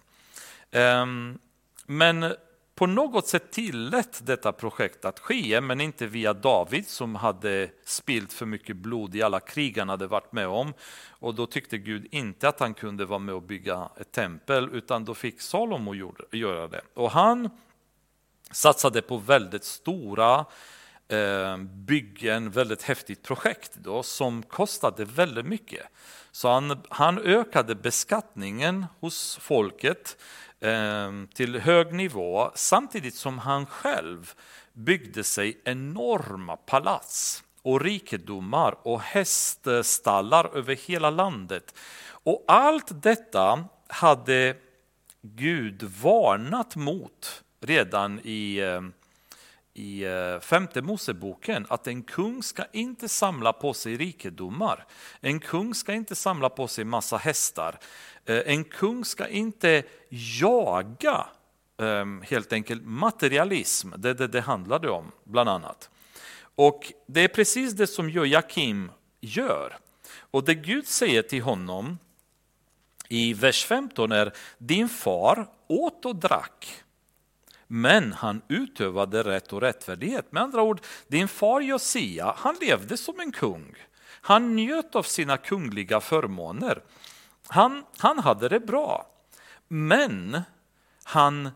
Um, 0.72 1.38
men 1.86 2.34
på 2.79 2.87
något 2.87 3.29
sätt 3.29 3.51
tillät 3.51 4.20
detta 4.26 4.53
projekt 4.53 5.05
att 5.05 5.18
ske, 5.18 5.61
men 5.61 5.81
inte 5.81 6.07
via 6.07 6.35
David 6.35 6.89
som 6.89 7.14
hade 7.14 7.70
spilt 7.85 8.33
för 8.33 8.47
mycket 8.47 8.76
blod 8.76 9.14
i 9.14 9.22
alla 9.22 9.41
krig 9.41 9.79
han 9.79 9.89
hade 9.89 10.07
varit 10.07 10.33
med 10.33 10.49
om. 10.49 10.74
Och 11.09 11.35
då 11.35 11.47
tyckte 11.47 11.79
Gud 11.79 12.07
inte 12.11 12.49
att 12.49 12.61
han 12.61 12.74
kunde 12.74 13.05
vara 13.05 13.18
med 13.18 13.35
och 13.35 13.43
bygga 13.43 13.89
ett 14.01 14.12
tempel, 14.12 14.70
utan 14.72 15.05
då 15.05 15.14
fick 15.14 15.41
Salomo 15.41 16.16
göra 16.33 16.68
det. 16.68 16.81
Och 16.95 17.11
han 17.11 17.51
satsade 18.51 19.03
på 19.03 19.16
väldigt 19.16 19.64
stora 19.64 20.45
eh, 21.09 21.57
byggen, 21.57 22.51
väldigt 22.51 22.83
häftigt 22.83 23.22
projekt 23.22 23.74
då, 23.74 24.03
som 24.03 24.43
kostade 24.43 25.05
väldigt 25.05 25.47
mycket. 25.47 25.87
Så 26.33 26.49
han, 26.49 26.83
han 26.89 27.18
ökade 27.18 27.74
beskattningen 27.74 28.87
hos 29.01 29.39
folket 29.41 30.16
Ehm, 30.61 31.28
till 31.34 31.61
hög 31.61 31.92
nivå 31.92 32.50
samtidigt 32.54 33.14
som 33.14 33.38
han 33.38 33.66
själv 33.66 34.32
byggde 34.72 35.24
sig 35.24 35.61
enorma 35.64 36.56
palats 36.56 37.44
och 37.62 37.80
rikedomar 37.80 38.76
och 38.82 39.00
häststallar 39.00 40.56
över 40.56 40.74
hela 40.74 41.11
landet. 41.11 41.74
Och 42.11 42.44
allt 42.48 43.02
detta 43.02 43.64
hade 43.86 44.56
Gud 45.22 45.82
varnat 45.82 46.76
mot 46.76 47.42
redan 47.61 48.20
i, 48.24 48.59
eh, 48.59 48.80
i 49.79 50.05
eh, 50.05 50.41
femte 50.41 50.83
Moseboken 50.83 51.66
att 51.68 51.87
en 51.87 52.03
kung 52.03 52.43
ska 52.43 52.64
inte 52.72 53.09
samla 53.09 53.53
på 53.53 53.74
sig 53.74 53.97
rikedomar. 53.97 54.87
En 55.20 55.41
kung 55.41 55.74
ska 55.74 55.93
inte 55.93 56.14
samla 56.14 56.49
på 56.49 56.68
sig 56.68 56.85
massa 56.85 57.16
hästar. 57.16 57.79
Eh, 58.24 58.43
en 58.47 58.64
kung 58.64 59.05
ska 59.05 59.29
inte 59.29 59.83
jaga 60.41 61.26
ehm, 61.81 62.22
helt 62.29 62.53
enkelt 62.53 62.83
materialism, 62.85 63.93
det 63.97 64.14
det, 64.14 64.26
det 64.26 64.41
handlade 64.41 64.91
om 64.91 65.12
bland 65.24 65.49
annat. 65.49 65.91
Och 66.41 66.93
det 67.07 67.20
är 67.20 67.29
precis 67.29 67.72
det 67.72 67.87
som 67.87 68.11
Joakim 68.11 68.91
gör. 69.20 69.79
Och 70.31 70.45
det 70.45 70.55
Gud 70.55 70.87
säger 70.87 71.22
till 71.22 71.43
honom 71.43 71.99
i 73.09 73.35
vers 73.35 73.64
15 73.64 74.12
är 74.12 74.33
din 74.59 74.89
far 74.89 75.47
åt 75.66 76.05
och 76.05 76.16
drack 76.16 76.85
men 77.69 78.12
han 78.12 78.43
utövade 78.49 79.23
rätt 79.23 79.53
och 79.53 79.61
rättfärdighet. 79.61 80.33
Med 80.33 80.43
andra 80.43 80.62
ord, 80.62 80.81
din 81.09 81.29
far 81.29 81.61
Josia, 81.61 82.35
han 82.37 82.57
levde 82.61 82.97
som 82.97 83.21
en 83.21 83.33
kung. 83.33 83.75
Han 84.21 84.57
njöt 84.57 84.95
av 84.95 85.03
sina 85.03 85.37
kungliga 85.37 86.01
förmåner. 86.01 86.83
Han, 87.47 87.85
han 87.99 88.19
hade 88.19 88.49
det 88.49 88.61
bra. 88.61 89.07
Men 89.69 90.43
han 91.03 91.51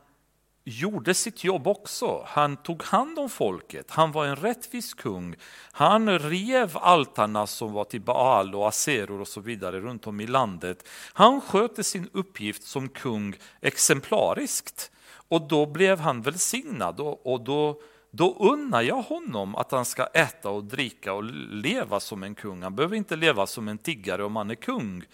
gjorde 0.65 1.15
sitt 1.15 1.45
jobb 1.45 1.67
också. 1.67 2.25
Han 2.29 2.57
tog 2.57 2.83
hand 2.83 3.19
om 3.19 3.29
folket. 3.31 3.91
Han 3.91 4.13
var 4.13 4.27
en 4.27 4.37
rättvis 4.37 4.95
kung. 4.95 5.37
Han 5.73 6.19
rev 6.19 6.79
altarna 6.79 7.47
som 7.47 7.73
var 7.73 7.85
till 7.85 8.01
Baal 8.01 8.55
och 8.55 8.69
Aseror 8.69 9.21
och 9.21 9.29
så 9.29 9.41
vidare 9.41 9.81
runt 9.81 10.07
om 10.07 10.21
i 10.21 10.27
landet. 10.27 10.89
Han 11.13 11.41
skötte 11.41 11.85
sin 11.85 12.09
uppgift 12.13 12.63
som 12.63 12.89
kung 12.89 13.37
exemplariskt. 13.61 14.91
Och 15.33 15.43
då 15.43 15.67
blev 15.67 16.01
han 16.01 16.23
välsignad 16.23 17.01
och, 17.01 17.33
och 17.33 17.41
då, 17.41 17.81
då 18.11 18.37
unnar 18.39 18.83
jag 18.83 19.03
honom 19.03 19.57
att 19.57 19.73
han 19.73 19.85
ska 19.85 20.07
äta 20.07 20.51
och 20.51 20.65
dricka 20.65 21.13
och 21.13 21.25
leva 21.51 22.01
som 22.01 22.23
en 22.23 22.35
kung. 22.35 22.63
Han 22.63 22.75
behöver 22.77 22.97
inte 22.97 23.17
leva 23.17 23.47
som 23.47 23.69
en 23.69 23.79
tiggare 23.79 24.25
om 24.25 24.37
han 24.37 24.51
är 24.51 24.55
kung. 24.55 25.05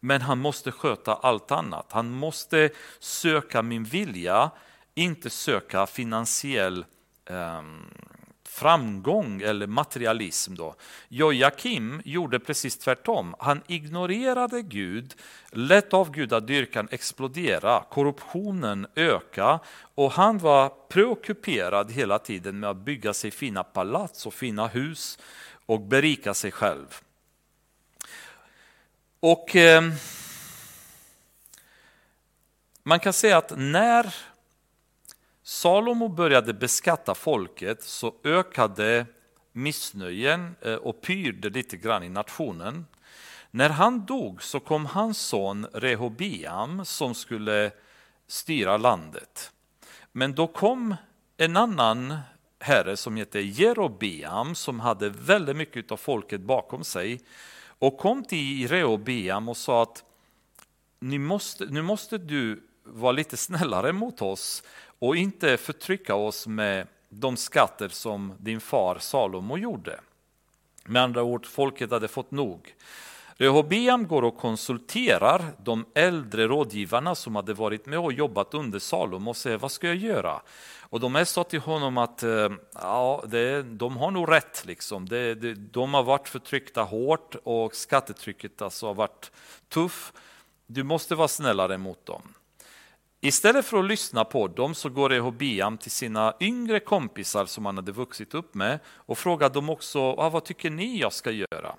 Men 0.00 0.20
han 0.20 0.38
måste 0.38 0.72
sköta 0.72 1.14
allt 1.14 1.50
annat. 1.50 1.92
Han 1.92 2.10
måste 2.10 2.70
söka 2.98 3.62
min 3.62 3.84
vilja, 3.84 4.50
inte 4.94 5.30
söka 5.30 5.86
finansiell 5.86 6.84
um, 7.30 7.84
framgång 8.58 9.42
eller 9.42 9.66
materialism. 9.66 10.54
Då. 10.54 10.74
Joakim 11.08 12.02
gjorde 12.04 12.38
precis 12.38 12.78
tvärtom. 12.78 13.34
Han 13.38 13.62
ignorerade 13.66 14.62
Gud, 14.62 15.14
lät 15.50 15.94
avgudadyrkan 15.94 16.88
explodera, 16.90 17.84
korruptionen 17.90 18.86
öka 18.94 19.60
och 19.94 20.12
han 20.12 20.38
var 20.38 20.72
preokuperad 20.88 21.92
hela 21.92 22.18
tiden 22.18 22.60
med 22.60 22.70
att 22.70 22.76
bygga 22.76 23.14
sig 23.14 23.30
fina 23.30 23.64
palats 23.64 24.26
och 24.26 24.34
fina 24.34 24.66
hus 24.66 25.18
och 25.66 25.80
berika 25.80 26.34
sig 26.34 26.50
själv. 26.52 27.00
Och 29.20 29.56
eh, 29.56 29.82
Man 32.88 33.00
kan 33.00 33.12
säga 33.12 33.38
att 33.38 33.52
när 33.56 34.14
Salomo 35.48 36.08
började 36.08 36.54
beskatta 36.54 37.14
folket 37.14 37.82
så 37.82 38.14
ökade 38.24 39.06
missnöjen 39.52 40.56
eh, 40.60 40.74
och 40.74 41.02
pyrde 41.02 41.50
lite 41.50 41.76
grann 41.76 42.02
i 42.02 42.08
nationen. 42.08 42.86
När 43.50 43.70
han 43.70 44.06
dog 44.06 44.42
så 44.42 44.60
kom 44.60 44.86
hans 44.86 45.18
son 45.18 45.66
Rehobiam, 45.72 46.84
som 46.84 47.14
skulle 47.14 47.70
styra 48.26 48.76
landet. 48.76 49.52
Men 50.12 50.34
då 50.34 50.46
kom 50.46 50.94
en 51.36 51.56
annan 51.56 52.18
herre 52.60 52.96
som 52.96 53.16
hette 53.16 53.40
Jerobeam 53.40 54.54
som 54.54 54.80
hade 54.80 55.08
väldigt 55.08 55.56
mycket 55.56 55.92
av 55.92 55.96
folket 55.96 56.40
bakom 56.40 56.84
sig 56.84 57.20
och 57.78 57.98
kom 57.98 58.24
till 58.24 58.68
Rehobeam 58.68 59.48
och 59.48 59.56
sa 59.56 59.82
att 59.82 60.04
nu 60.98 61.18
måste, 61.18 61.64
nu 61.64 61.82
måste 61.82 62.18
du 62.18 62.68
vara 62.84 63.12
lite 63.12 63.36
snällare 63.36 63.92
mot 63.92 64.22
oss 64.22 64.62
och 64.98 65.16
inte 65.16 65.56
förtrycka 65.56 66.14
oss 66.14 66.46
med 66.46 66.86
de 67.08 67.36
skatter 67.36 67.88
som 67.88 68.32
din 68.38 68.60
far 68.60 68.98
Salomo 68.98 69.58
gjorde. 69.58 70.00
Med 70.84 71.02
andra 71.02 71.22
ord, 71.22 71.46
folket 71.46 71.90
hade 71.90 72.08
fått 72.08 72.30
nog. 72.30 72.74
Rehobeam 73.40 74.06
går 74.06 74.22
och 74.22 74.36
konsulterar 74.36 75.44
de 75.62 75.84
äldre 75.94 76.46
rådgivarna 76.46 77.14
som 77.14 77.36
hade 77.36 77.54
varit 77.54 77.86
med 77.86 77.98
och 77.98 78.12
jobbat 78.12 78.54
under 78.54 78.78
Salomo 78.78 79.30
och 79.30 79.36
säger 79.36 79.58
vad 79.58 79.72
ska 79.72 79.86
jag 79.86 79.96
göra? 79.96 80.40
Och 80.90 81.00
de 81.00 81.26
sa 81.26 81.44
till 81.44 81.60
honom 81.60 81.98
att 81.98 82.22
eh, 82.22 82.48
ja, 82.74 83.24
det, 83.26 83.62
de 83.62 83.96
har 83.96 84.10
nog 84.10 84.30
rätt. 84.30 84.64
Liksom. 84.66 85.08
Det, 85.08 85.34
det, 85.34 85.54
de 85.54 85.94
har 85.94 86.02
varit 86.02 86.28
förtryckta 86.28 86.82
hårt 86.82 87.36
och 87.44 87.74
skattetrycket 87.74 88.62
alltså 88.62 88.86
har 88.86 88.94
varit 88.94 89.32
tufft. 89.68 90.14
Du 90.66 90.82
måste 90.82 91.14
vara 91.14 91.28
snällare 91.28 91.78
mot 91.78 92.06
dem. 92.06 92.22
Istället 93.20 93.66
för 93.66 93.78
att 93.78 93.84
lyssna 93.84 94.24
på 94.24 94.48
dem 94.48 94.74
så 94.74 94.88
går 94.88 95.08
Rehobiam 95.08 95.78
till 95.78 95.90
sina 95.90 96.34
yngre 96.40 96.80
kompisar 96.80 97.46
som 97.46 97.66
han 97.66 97.76
hade 97.76 97.92
vuxit 97.92 98.34
upp 98.34 98.54
med 98.54 98.78
och 98.86 99.18
frågar 99.18 99.50
dem 99.50 99.70
också 99.70 100.00
ah, 100.00 100.28
vad 100.28 100.44
tycker 100.44 100.70
ni 100.70 100.98
jag 100.98 101.12
ska 101.12 101.30
göra? 101.30 101.74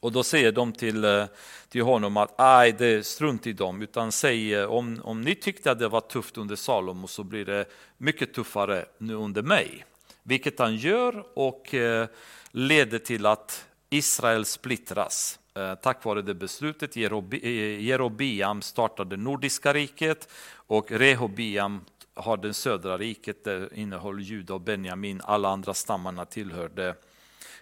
Och 0.00 0.12
då 0.12 0.22
säger 0.22 0.52
de 0.52 0.72
till, 0.72 1.04
eh, 1.04 1.24
till 1.68 1.82
honom 1.82 2.16
att 2.16 2.38
nej, 2.38 2.72
det 2.72 2.86
är 2.86 3.02
strunt 3.02 3.46
i 3.46 3.52
dem, 3.52 3.82
utan 3.82 4.12
säg 4.12 4.54
eh, 4.54 4.70
om, 4.70 5.00
om 5.04 5.20
ni 5.20 5.34
tyckte 5.34 5.70
att 5.70 5.78
det 5.78 5.88
var 5.88 6.00
tufft 6.00 6.38
under 6.38 6.56
Salomo 6.56 7.06
så 7.06 7.24
blir 7.24 7.44
det 7.44 7.64
mycket 7.98 8.34
tuffare 8.34 8.84
nu 8.98 9.14
under 9.14 9.42
mig. 9.42 9.84
Vilket 10.22 10.58
han 10.58 10.76
gör 10.76 11.26
och 11.38 11.74
eh, 11.74 12.08
leder 12.50 12.98
till 12.98 13.26
att 13.26 13.66
Israel 13.90 14.44
splittras. 14.44 15.38
Eh, 15.56 15.74
tack 15.74 16.04
vare 16.04 16.22
det 16.22 16.34
beslutet 16.34 16.96
Jerobiam 16.96 18.58
eh, 18.58 18.60
startade 18.60 19.16
Nordiska 19.16 19.72
riket 19.72 20.28
och 20.52 20.90
Rehobiam 20.90 21.84
har 22.14 22.36
det 22.36 22.54
södra 22.54 22.98
riket, 22.98 23.44
där 23.44 23.74
innehöll 23.74 24.20
Juda 24.20 24.54
och 24.54 24.60
Benjamin, 24.60 25.20
alla 25.24 25.48
andra 25.48 25.74
stammarna 25.74 26.24
tillhörde 26.24 26.96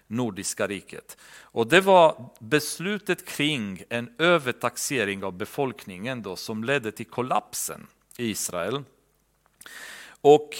Nordiska 0.06 0.66
riket. 0.66 1.16
Och 1.40 1.66
det 1.66 1.80
var 1.80 2.30
beslutet 2.38 3.26
kring 3.26 3.82
en 3.88 4.14
övertaxering 4.18 5.24
av 5.24 5.32
befolkningen 5.32 6.22
då, 6.22 6.36
som 6.36 6.64
ledde 6.64 6.92
till 6.92 7.06
kollapsen 7.06 7.86
i 8.16 8.30
Israel. 8.30 8.82
Och 10.20 10.50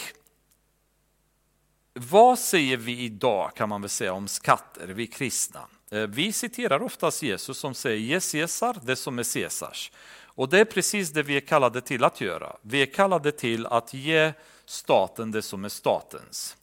vad 1.94 2.38
säger 2.38 2.76
vi 2.76 2.98
idag 2.98 3.52
kan 3.56 3.68
man 3.68 3.80
väl 3.80 3.90
säga 3.90 4.12
om 4.12 4.28
skatter, 4.28 4.86
vi 4.86 5.06
kristna? 5.06 5.68
Eh, 5.92 6.06
vi 6.06 6.32
citerar 6.32 6.82
oftast 6.82 7.22
Jesus 7.22 7.58
som 7.58 7.74
säger 7.74 7.98
ge 7.98 8.20
Caesar 8.20 8.76
det 8.82 8.96
som 8.96 9.18
är 9.18 9.34
Caesars. 9.34 9.92
Och 10.34 10.48
det 10.48 10.60
är 10.60 10.64
precis 10.64 11.10
det 11.10 11.22
vi 11.22 11.36
är 11.36 11.40
kallade 11.40 11.80
till 11.80 12.04
att 12.04 12.20
göra. 12.20 12.56
Vi 12.62 12.82
är 12.82 12.86
kallade 12.86 13.32
till 13.32 13.66
att 13.66 13.94
ge 13.94 14.32
staten 14.64 15.30
det 15.30 15.42
som 15.42 15.64
är 15.64 15.68
statens. 15.68 16.56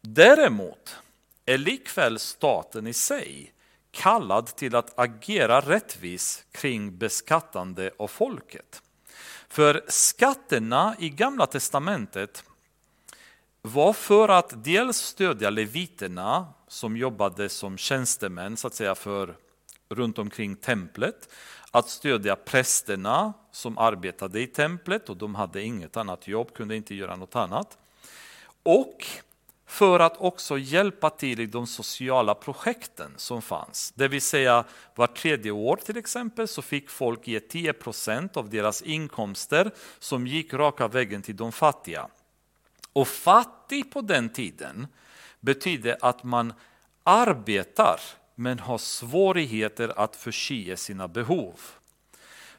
Däremot 0.00 0.96
är 1.46 1.58
likväl 1.58 2.18
staten 2.18 2.86
i 2.86 2.92
sig 2.92 3.52
kallad 3.90 4.46
till 4.46 4.74
att 4.76 4.98
agera 4.98 5.60
rättvis 5.60 6.44
kring 6.52 6.98
beskattande 6.98 7.90
av 7.98 8.08
folket. 8.08 8.82
För 9.48 9.84
skatterna 9.88 10.96
i 10.98 11.08
Gamla 11.08 11.46
testamentet 11.46 12.44
var 13.62 13.92
för 13.92 14.28
att 14.28 14.64
dels 14.64 14.96
stödja 14.96 15.50
leviterna 15.50 16.46
som 16.72 16.96
jobbade 16.96 17.48
som 17.48 17.78
tjänstemän 17.78 18.56
så 18.56 18.66
att 18.66 18.74
säga 18.74 18.94
för 18.94 19.36
runt 19.88 20.18
omkring 20.18 20.56
templet, 20.56 21.28
att 21.70 21.88
stödja 21.88 22.36
prästerna 22.36 23.32
som 23.50 23.78
arbetade 23.78 24.40
i 24.40 24.46
templet 24.46 25.08
och 25.08 25.16
de 25.16 25.34
hade 25.34 25.62
inget 25.62 25.96
annat 25.96 26.28
jobb, 26.28 26.54
kunde 26.54 26.76
inte 26.76 26.94
göra 26.94 27.16
något 27.16 27.36
annat. 27.36 27.78
Och 28.62 29.06
för 29.66 30.00
att 30.00 30.16
också 30.16 30.58
hjälpa 30.58 31.10
till 31.10 31.40
i 31.40 31.46
de 31.46 31.66
sociala 31.66 32.34
projekten 32.34 33.12
som 33.16 33.42
fanns. 33.42 33.92
Det 33.96 34.08
vill 34.08 34.22
säga 34.22 34.64
var 34.94 35.06
tredje 35.06 35.50
år 35.50 35.76
till 35.76 35.96
exempel 35.96 36.48
så 36.48 36.62
fick 36.62 36.90
folk 36.90 37.26
ge 37.26 37.40
10 37.40 37.72
procent 37.72 38.36
av 38.36 38.50
deras 38.50 38.82
inkomster 38.82 39.70
som 39.98 40.26
gick 40.26 40.54
raka 40.54 40.88
vägen 40.88 41.22
till 41.22 41.36
de 41.36 41.52
fattiga. 41.52 42.08
Och 42.92 43.08
fattig 43.08 43.92
på 43.92 44.00
den 44.00 44.28
tiden 44.28 44.86
betyder 45.42 45.96
att 46.00 46.24
man 46.24 46.52
arbetar 47.04 48.00
men 48.34 48.58
har 48.58 48.78
svårigheter 48.78 49.92
att 49.96 50.16
förse 50.16 50.76
sina 50.76 51.08
behov. 51.08 51.60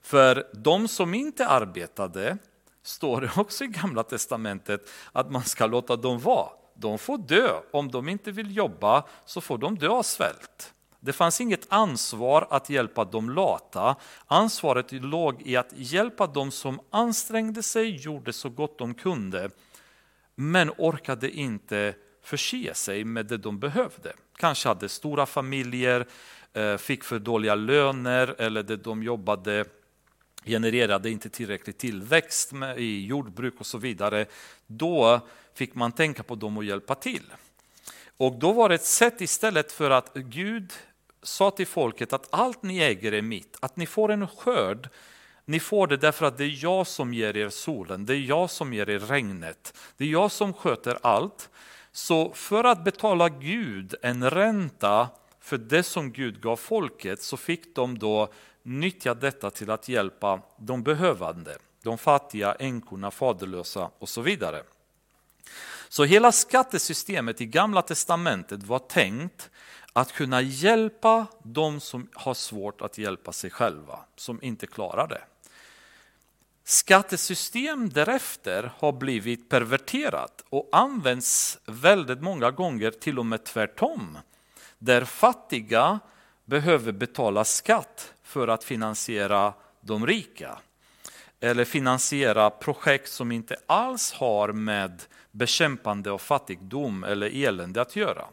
För 0.02 0.48
de 0.54 0.88
som 0.88 1.14
inte 1.14 1.48
arbetade 1.48 2.38
står 2.84 3.22
det 3.22 3.32
också 3.38 3.64
i 3.64 3.68
Gamla 3.68 4.04
Testamentet 4.04 4.90
att 5.12 5.32
man 5.32 5.44
ska 5.44 5.66
låta 5.66 5.96
dem 5.96 6.20
vara. 6.20 6.50
De 6.76 6.98
får 6.98 7.18
dö. 7.18 7.50
Om 7.72 7.92
de 7.92 8.10
inte 8.10 8.32
vill 8.32 8.58
jobba 8.58 9.04
så 9.26 9.42
får 9.42 9.58
de 9.58 9.78
dö 9.78 9.90
av 9.90 10.04
svält. 10.04 10.74
Det 11.00 11.14
fanns 11.14 11.42
inget 11.42 11.66
ansvar 11.70 12.48
att 12.50 12.70
hjälpa 12.70 13.06
de 13.06 13.30
lata. 13.30 13.96
Ansvaret 14.28 14.92
låg 14.92 15.42
i 15.42 15.56
att 15.56 15.74
hjälpa 15.74 16.28
de 16.28 16.52
som 16.52 16.80
ansträngde 16.90 17.64
sig, 17.64 17.96
gjorde 17.96 18.34
så 18.34 18.50
gott 18.50 18.78
de 18.78 18.94
kunde, 18.94 19.50
men 20.36 20.72
orkade 20.78 21.32
inte 21.32 21.96
förse 22.24 22.74
sig 22.74 23.04
med 23.04 23.26
det 23.26 23.38
de 23.38 23.60
behövde. 23.60 24.14
Kanske 24.38 24.68
hade 24.68 24.90
stora 24.90 25.26
familjer, 25.26 26.06
eh, 26.54 26.78
fick 26.78 27.04
för 27.04 27.20
dåliga 27.20 27.56
löner 27.56 28.36
eller 28.38 28.64
det 28.64 28.78
de 28.78 29.04
jobbade 29.04 29.66
genererade 30.46 31.10
inte 31.10 31.30
tillräcklig 31.30 31.78
tillväxt 31.78 32.54
i 32.78 33.06
jordbruk 33.06 33.54
och 33.60 33.66
så 33.66 33.78
vidare. 33.78 34.26
Då 34.68 35.20
fick 35.54 35.76
man 35.76 35.92
tänka 35.92 36.24
på 36.24 36.36
dem 36.36 36.58
och 36.58 36.64
hjälpa 36.64 36.96
till. 36.96 37.34
Och 38.18 38.40
då 38.40 38.52
var 38.52 38.70
det 38.70 38.76
ett 38.76 38.86
sätt 38.86 39.22
istället 39.22 39.72
för 39.72 39.90
att 39.90 40.14
Gud 40.14 40.74
sa 41.24 41.52
till 41.52 41.68
folket 41.68 42.14
att 42.14 42.28
allt 42.30 42.64
ni 42.64 42.80
äger 42.80 43.12
är 43.12 43.22
mitt, 43.22 43.58
att 43.60 43.78
ni 43.78 43.86
får 43.86 44.12
en 44.12 44.28
skörd 44.28 44.90
ni 45.46 45.60
får 45.60 45.88
det 45.88 45.98
därför 45.98 46.26
att 46.26 46.38
det 46.38 46.44
är 46.44 46.64
jag 46.64 46.88
som 46.88 47.14
ger 47.14 47.38
er 47.38 47.50
solen, 47.50 48.06
det 48.06 48.16
är 48.16 48.20
jag 48.20 48.50
som 48.50 48.74
ger 48.74 48.90
er 48.90 49.00
regnet, 49.00 49.78
det 49.98 50.04
är 50.04 50.08
jag 50.08 50.32
som 50.32 50.54
sköter 50.54 50.98
allt. 51.02 51.50
Så 51.94 52.34
för 52.34 52.64
att 52.64 52.84
betala 52.84 53.30
Gud 53.30 53.96
en 54.02 54.30
ränta 54.30 55.10
för 55.40 55.58
det 55.58 55.84
som 55.84 56.12
Gud 56.12 56.42
gav 56.42 56.56
folket 56.56 57.22
så 57.22 57.38
fick 57.38 57.76
de 57.76 58.00
då 58.00 58.34
nyttja 58.64 59.14
detta 59.14 59.50
till 59.50 59.70
att 59.70 59.90
hjälpa 59.90 60.42
de 60.58 60.84
behövande, 60.84 61.58
de 61.82 61.98
fattiga, 61.98 62.54
änkorna, 62.54 63.12
faderlösa 63.12 63.90
och 64.00 64.10
så 64.10 64.22
vidare. 64.22 64.64
Så 65.90 66.04
hela 66.04 66.32
skattesystemet 66.32 67.42
i 67.42 67.46
Gamla 67.46 67.82
Testamentet 67.82 68.64
var 68.64 68.80
tänkt 68.80 69.50
att 69.94 70.12
kunna 70.12 70.42
hjälpa 70.42 71.26
de 71.44 71.80
som 71.80 72.10
har 72.14 72.34
svårt 72.34 72.82
att 72.82 72.98
hjälpa 72.98 73.32
sig 73.32 73.50
själva, 73.50 74.00
som 74.16 74.44
inte 74.44 74.68
klarar 74.68 75.08
det. 75.08 75.22
Skattesystem 76.66 77.90
därefter 77.90 78.72
har 78.78 78.92
blivit 78.92 79.50
perverterat 79.50 80.46
och 80.50 80.70
används 80.72 81.60
väldigt 81.66 82.22
många 82.22 82.52
gånger 82.52 82.92
till 82.92 83.20
och 83.20 83.26
med 83.26 83.44
tvärtom. 83.44 84.18
Där 84.80 85.06
fattiga 85.06 86.00
behöver 86.46 86.92
betala 86.92 87.44
skatt 87.44 88.14
för 88.24 88.48
att 88.48 88.64
finansiera 88.64 89.54
de 89.82 90.08
rika. 90.08 90.58
Eller 91.40 91.66
finansiera 91.66 92.50
projekt 92.50 93.12
som 93.12 93.32
inte 93.32 93.56
alls 93.66 94.14
har 94.14 94.52
med 94.52 95.04
bekämpande 95.32 96.12
av 96.12 96.18
fattigdom 96.18 97.04
eller 97.04 97.46
elände 97.46 97.82
att 97.82 97.96
göra. 97.96 98.26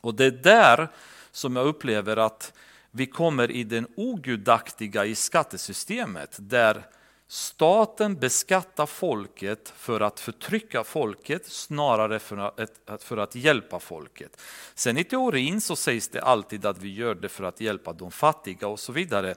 Och 0.00 0.14
det 0.14 0.24
är 0.24 0.30
där 0.30 0.88
som 1.30 1.56
jag 1.56 1.66
upplever 1.66 2.16
att 2.16 2.52
vi 2.90 3.06
kommer 3.06 3.50
i 3.50 3.64
den 3.64 3.86
ogudaktiga 3.96 5.04
i 5.04 5.14
skattesystemet 5.14 6.36
där 6.38 6.86
Staten 7.28 8.14
beskattar 8.14 8.86
folket 8.86 9.72
för 9.76 10.00
att 10.00 10.20
förtrycka 10.20 10.84
folket 10.84 11.46
snarare 11.46 12.18
för 12.18 12.36
att, 12.36 13.02
för 13.02 13.16
att 13.16 13.34
hjälpa 13.34 13.80
folket. 13.80 14.40
Sen 14.74 14.98
i 14.98 15.04
teorin 15.04 15.60
så 15.60 15.76
sägs 15.76 16.08
det 16.08 16.22
alltid 16.22 16.66
att 16.66 16.78
vi 16.78 16.94
gör 16.94 17.14
det 17.14 17.28
för 17.28 17.44
att 17.44 17.60
hjälpa 17.60 17.92
de 17.92 18.10
fattiga 18.10 18.68
och 18.68 18.80
så 18.80 18.92
vidare. 18.92 19.34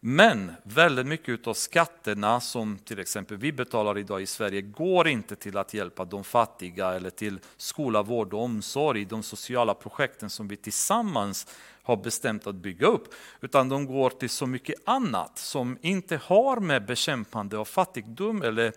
Men 0.00 0.52
väldigt 0.62 1.06
mycket 1.06 1.46
av 1.46 1.54
skatterna 1.54 2.40
som 2.40 2.78
till 2.78 2.98
exempel 2.98 3.36
vi 3.36 3.52
betalar 3.52 3.98
idag 3.98 4.22
i 4.22 4.26
Sverige 4.26 4.60
går 4.60 5.08
inte 5.08 5.36
till 5.36 5.56
att 5.56 5.74
hjälpa 5.74 6.04
de 6.04 6.24
fattiga 6.24 6.94
eller 6.94 7.10
till 7.10 7.38
skola, 7.56 8.02
vård 8.02 8.34
och 8.34 8.42
omsorg, 8.42 9.04
de 9.04 9.22
sociala 9.22 9.74
projekten 9.74 10.30
som 10.30 10.48
vi 10.48 10.56
tillsammans 10.56 11.46
har 11.90 11.96
bestämt 11.96 12.46
att 12.46 12.54
bygga 12.54 12.86
upp, 12.86 13.14
utan 13.40 13.68
de 13.68 13.86
går 13.86 14.10
till 14.10 14.30
så 14.30 14.46
mycket 14.46 14.74
annat 14.84 15.38
som 15.38 15.78
inte 15.80 16.16
har 16.16 16.60
med 16.60 16.86
bekämpande 16.86 17.58
av 17.58 17.64
fattigdom 17.64 18.42
eller, 18.42 18.72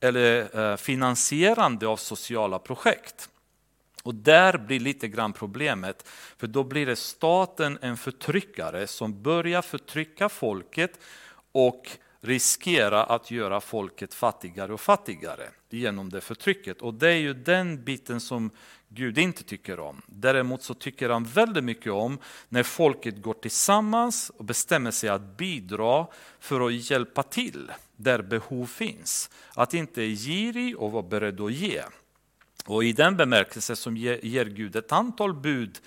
eller 0.00 0.58
eh, 0.60 0.76
finansierande 0.76 1.86
av 1.86 1.96
sociala 1.96 2.58
projekt. 2.58 3.28
Och 4.02 4.14
där 4.14 4.58
blir 4.58 4.80
lite 4.80 5.08
grann 5.08 5.32
problemet, 5.32 6.08
för 6.36 6.46
då 6.46 6.64
blir 6.64 6.86
det 6.86 6.96
staten 6.96 7.78
en 7.82 7.96
förtryckare 7.96 8.86
som 8.86 9.22
börjar 9.22 9.62
förtrycka 9.62 10.28
folket 10.28 10.98
och 11.52 11.90
riskera 12.20 13.04
att 13.04 13.30
göra 13.30 13.60
folket 13.60 14.14
fattigare 14.14 14.72
och 14.72 14.80
fattigare 14.80 15.48
genom 15.70 16.10
det 16.10 16.20
förtrycket. 16.20 16.82
Och 16.82 16.94
det 16.94 17.08
är 17.08 17.18
ju 17.18 17.34
den 17.34 17.84
biten 17.84 18.20
som 18.20 18.50
Gud 18.92 19.18
inte 19.18 19.44
tycker 19.44 19.80
om. 19.80 20.02
Däremot 20.06 20.62
så 20.62 20.74
tycker 20.74 21.10
han 21.10 21.24
väldigt 21.24 21.64
mycket 21.64 21.92
om 21.92 22.18
när 22.48 22.62
folket 22.62 23.22
går 23.22 23.34
tillsammans 23.34 24.30
och 24.36 24.44
bestämmer 24.44 24.90
sig 24.90 25.08
att 25.08 25.36
bidra 25.36 26.06
för 26.40 26.66
att 26.66 26.90
hjälpa 26.90 27.22
till 27.22 27.72
där 27.96 28.22
behov 28.22 28.66
finns. 28.66 29.30
Att 29.54 29.74
inte 29.74 30.02
är 30.02 30.08
girig 30.08 30.78
och 30.78 30.92
vara 30.92 31.02
beredd 31.02 31.40
att 31.40 31.52
ge. 31.52 31.82
Och 32.66 32.84
i 32.84 32.92
den 32.92 33.16
bemärkelsen 33.16 33.76
som 33.76 33.96
ger 33.96 34.44
Gud 34.44 34.76
ett 34.76 34.92
antal 34.92 35.34
bud 35.34 35.78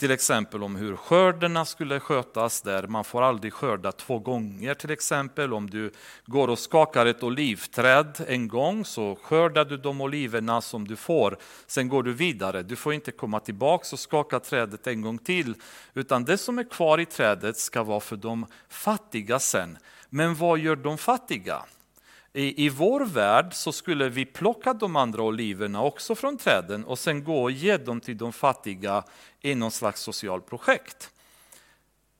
till 0.00 0.10
exempel 0.10 0.62
om 0.62 0.76
hur 0.76 0.96
skörderna 0.96 1.64
skulle 1.64 2.00
skötas, 2.00 2.62
där 2.62 2.86
man 2.86 3.04
får 3.04 3.22
aldrig 3.22 3.52
skörda 3.52 3.92
två 3.92 4.18
gånger 4.18 4.74
till 4.74 4.90
exempel. 4.90 5.52
Om 5.52 5.70
du 5.70 5.92
går 6.26 6.48
och 6.48 6.58
skakar 6.58 7.06
ett 7.06 7.22
olivträd 7.22 8.24
en 8.26 8.48
gång 8.48 8.84
så 8.84 9.18
skördar 9.22 9.64
du 9.64 9.76
de 9.76 10.00
oliverna 10.00 10.60
som 10.60 10.88
du 10.88 10.96
får, 10.96 11.38
sen 11.66 11.88
går 11.88 12.02
du 12.02 12.12
vidare. 12.12 12.62
Du 12.62 12.76
får 12.76 12.94
inte 12.94 13.10
komma 13.10 13.40
tillbaka 13.40 13.86
och 13.92 13.98
skaka 13.98 14.40
trädet 14.40 14.86
en 14.86 15.02
gång 15.02 15.18
till, 15.18 15.54
utan 15.94 16.24
det 16.24 16.38
som 16.38 16.58
är 16.58 16.70
kvar 16.70 17.00
i 17.00 17.06
trädet 17.06 17.56
ska 17.56 17.82
vara 17.82 18.00
för 18.00 18.16
de 18.16 18.46
fattiga 18.68 19.38
sen. 19.38 19.78
Men 20.10 20.34
vad 20.34 20.58
gör 20.58 20.76
de 20.76 20.98
fattiga? 20.98 21.62
I, 22.32 22.66
I 22.66 22.68
vår 22.68 23.04
värld 23.04 23.54
så 23.54 23.72
skulle 23.72 24.08
vi 24.08 24.24
plocka 24.24 24.72
de 24.74 24.96
andra 24.96 25.22
oliverna 25.22 25.82
också 25.82 26.14
från 26.14 26.36
träden 26.36 26.84
och 26.84 26.98
sen 26.98 27.24
gå 27.24 27.42
och 27.42 27.50
ge 27.50 27.76
dem 27.76 28.00
till 28.00 28.18
de 28.18 28.32
fattiga 28.32 29.04
i 29.40 29.54
någon 29.54 29.70
slags 29.70 30.00
socialt 30.00 30.46
projekt. 30.46 31.10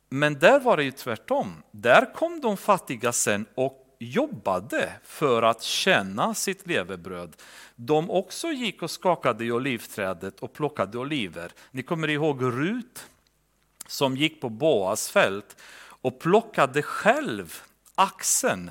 Men 0.08 0.38
där 0.38 0.60
var 0.60 0.76
det 0.76 0.84
ju 0.84 0.92
tvärtom. 0.92 1.62
Där 1.70 2.14
kom 2.14 2.40
de 2.40 2.56
fattiga 2.56 3.12
sen 3.12 3.46
och 3.54 3.96
jobbade 3.98 4.92
för 5.04 5.42
att 5.42 5.62
tjäna 5.62 6.34
sitt 6.34 6.66
levebröd. 6.66 7.36
De 7.76 8.10
också 8.10 8.48
gick 8.48 8.82
och 8.82 8.90
skakade 8.90 9.44
i 9.44 9.52
olivträdet 9.52 10.40
och 10.40 10.52
plockade 10.52 10.98
oliver. 10.98 11.52
Ni 11.70 11.82
kommer 11.82 12.08
ihåg 12.08 12.42
Rut 12.42 13.06
som 13.86 14.16
gick 14.16 14.40
på 14.40 14.48
Boas 14.48 15.10
fält 15.10 15.56
och 15.80 16.20
plockade 16.20 16.82
själv 16.82 17.62
axeln 17.94 18.70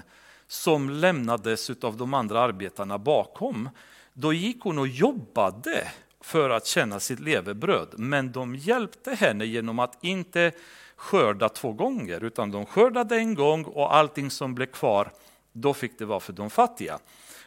som 0.49 0.89
lämnades 0.89 1.69
av 1.69 1.97
de 1.97 2.13
andra 2.13 2.41
arbetarna 2.41 2.97
bakom. 2.97 3.69
Då 4.13 4.33
gick 4.33 4.61
hon 4.61 4.79
och 4.79 4.87
jobbade 4.87 5.87
för 6.21 6.49
att 6.49 6.65
tjäna 6.65 6.99
sitt 6.99 7.19
levebröd. 7.19 7.87
Men 7.97 8.31
de 8.31 8.55
hjälpte 8.55 9.11
henne 9.15 9.45
genom 9.45 9.79
att 9.79 10.03
inte 10.03 10.51
skörda 10.95 11.49
två 11.49 11.73
gånger, 11.73 12.23
utan 12.23 12.51
de 12.51 12.65
skördade 12.65 13.15
en 13.15 13.35
gång 13.35 13.63
och 13.63 13.95
allting 13.95 14.31
som 14.31 14.55
blev 14.55 14.65
kvar, 14.65 15.11
då 15.53 15.73
fick 15.73 15.99
det 15.99 16.05
vara 16.05 16.19
för 16.19 16.33
de 16.33 16.49
fattiga. 16.49 16.99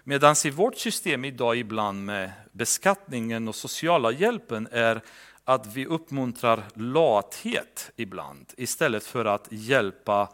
Medan 0.05 0.35
i 0.45 0.51
vårt 0.51 0.77
system 0.77 1.25
idag 1.25 1.57
ibland 1.57 2.05
med 2.05 2.33
beskattningen 2.53 3.49
och 3.49 3.55
sociala 3.55 4.13
hjälpen 4.13 4.69
är 4.73 5.01
att 5.45 5.67
vi 5.67 5.87
uppmuntrar 5.87 6.63
lathet 6.75 7.91
ibland 7.97 8.53
istället 8.57 9.05
för 9.05 9.25
att 9.25 9.49
hjälpa 9.51 10.29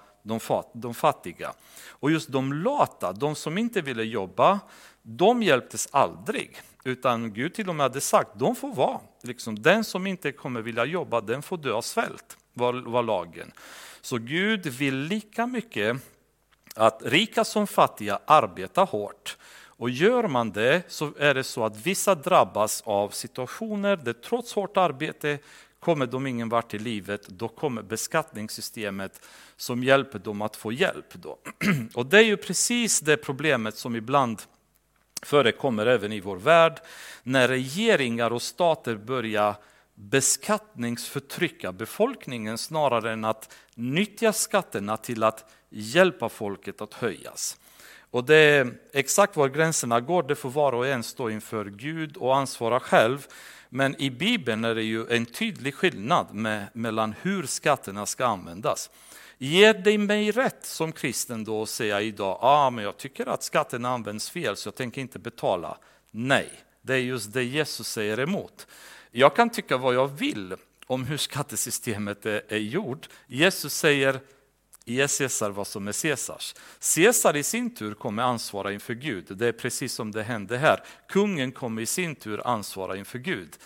de 0.73 0.95
fattiga. 0.95 1.53
Och 1.89 2.11
just 2.11 2.29
de 2.29 2.53
lata, 2.53 3.13
de 3.13 3.35
som 3.35 3.59
inte 3.59 3.81
ville 3.81 4.05
jobba, 4.05 4.61
de 5.03 5.43
hjälptes 5.43 5.89
aldrig. 5.91 6.57
Utan 6.85 7.33
Gud 7.33 7.55
till 7.55 7.69
och 7.69 7.75
med 7.75 7.85
hade 7.85 8.01
sagt, 8.01 8.31
de 8.35 8.57
får 8.57 8.75
vara. 8.75 9.01
Liksom, 9.23 9.63
den 9.63 9.85
som 9.85 10.07
inte 10.07 10.33
kommer 10.33 10.63
vilja 10.63 10.85
jobba, 10.85 11.21
den 11.21 11.43
får 11.43 11.57
dö 11.57 11.73
av 11.73 11.83
svält. 11.83 12.37
var, 12.55 12.73
var 12.73 13.03
lagen. 13.03 13.53
Så 14.01 14.19
Gud 14.19 14.67
vill 14.67 14.97
lika 14.97 15.47
mycket 15.47 15.97
att 16.75 17.03
rika 17.05 17.45
som 17.45 17.67
fattiga 17.67 18.19
arbetar 18.25 18.87
hårt. 18.87 19.37
Och 19.79 19.91
gör 19.91 20.29
man 20.29 20.51
det 20.53 20.83
så 20.89 21.13
är 21.19 21.35
det 21.35 21.45
så 21.45 21.65
att 21.65 21.87
vissa 21.87 22.15
drabbas 22.15 22.83
av 22.87 23.09
situationer 23.09 23.97
där 23.97 24.13
trots 24.13 24.53
hårt 24.53 24.77
arbete 24.77 25.39
kommer 25.81 26.07
de 26.07 26.27
ingen 26.27 26.49
vart 26.49 26.75
i 26.75 26.79
livet, 26.79 27.29
då 27.29 27.49
kommer 27.49 27.83
beskattningssystemet 27.83 29.27
som 29.57 29.85
hjälper 29.85 30.19
dem 30.19 30.43
att 30.43 30.57
få 30.57 30.73
hjälp. 30.73 31.15
Då. 31.15 31.39
Och 31.95 32.07
det 32.07 32.19
är 32.19 32.25
ju 32.25 32.37
precis 32.37 33.01
det 33.01 33.17
problemet 33.17 33.77
som 33.77 33.97
ibland 33.97 34.43
förekommer 35.23 35.87
även 35.87 36.13
i 36.13 36.21
vår 36.21 36.37
värld, 36.37 36.81
när 37.23 37.49
regeringar 37.49 38.33
och 38.33 38.43
stater 38.43 38.97
börjar 38.97 39.55
beskattningsförtrycka 39.95 41.73
befolkningen 41.73 42.59
snarare 42.59 43.13
än 43.13 43.25
att 43.25 43.55
nyttja 43.75 44.33
skatterna 44.33 44.97
till 44.97 45.23
att 45.23 45.51
hjälpa 45.71 46.29
folket 46.29 46.81
att 46.81 46.95
höjas. 46.95 47.59
Och 48.11 48.25
det 48.25 48.37
är 48.37 48.73
exakt 48.93 49.37
var 49.37 49.49
gränserna 49.49 50.01
går, 50.01 50.23
det 50.23 50.35
får 50.35 50.51
var 50.51 50.73
och 50.73 50.87
en 50.87 51.03
stå 51.03 51.31
inför 51.31 51.65
Gud 51.65 52.17
och 52.17 52.37
ansvara 52.37 52.81
själv. 52.81 53.27
Men 53.69 54.03
i 54.03 54.11
Bibeln 54.11 54.65
är 54.65 54.75
det 54.75 54.83
ju 54.83 55.07
en 55.07 55.27
tydlig 55.27 55.75
skillnad 55.75 56.35
med, 56.35 56.67
mellan 56.73 57.15
hur 57.23 57.47
skatterna 57.47 58.07
ska 58.07 58.27
användas. 58.27 58.91
Ger 59.39 59.75
det 59.75 59.99
mig 59.99 60.31
rätt 60.31 60.67
som 60.67 60.93
kristen 60.93 61.45
då 61.45 61.63
att 61.63 61.69
säga 61.69 62.01
idag, 62.01 62.39
ah, 62.41 62.71
men 62.71 62.85
jag 62.85 62.97
tycker 62.97 63.27
att 63.27 63.43
skatterna 63.43 63.89
används 63.89 64.31
fel 64.31 64.57
så 64.57 64.67
jag 64.67 64.75
tänker 64.75 65.01
inte 65.01 65.19
betala? 65.19 65.79
Nej, 66.11 66.51
det 66.83 66.95
är 66.95 66.99
just 66.99 67.33
det 67.33 67.45
Jesus 67.45 67.89
säger 67.89 68.21
emot. 68.21 68.67
Jag 69.11 69.37
kan 69.37 69.51
tycka 69.51 69.77
vad 69.77 69.95
jag 69.95 70.09
vill 70.09 70.55
om 70.87 71.05
hur 71.05 71.17
skattesystemet 71.17 72.27
är, 72.27 72.43
är 72.49 72.59
gjort. 72.59 73.09
Jesus 73.27 73.75
säger 73.75 74.21
Ge 74.89 75.09
Caesar 75.09 75.51
vad 75.51 75.67
som 75.67 75.89
är 75.89 76.03
Caesars. 76.03 76.55
Caesar 76.95 77.37
i 77.37 77.43
sin 77.43 77.75
tur 77.75 77.95
kommer 77.95 78.23
ansvara 78.23 78.73
inför 78.73 78.95
Gud. 78.95 79.27
Det 79.31 79.47
är 79.47 79.53
precis 79.53 79.93
som 79.93 80.13
det 80.13 80.23
hände 80.23 80.59
här. 80.59 80.83
Kungen 81.09 81.53
kommer 81.53 81.83
i 81.83 81.87
sin 81.87 82.15
tur 82.15 82.47
ansvara 82.47 82.97
inför 82.97 83.19
Gud. 83.19 83.57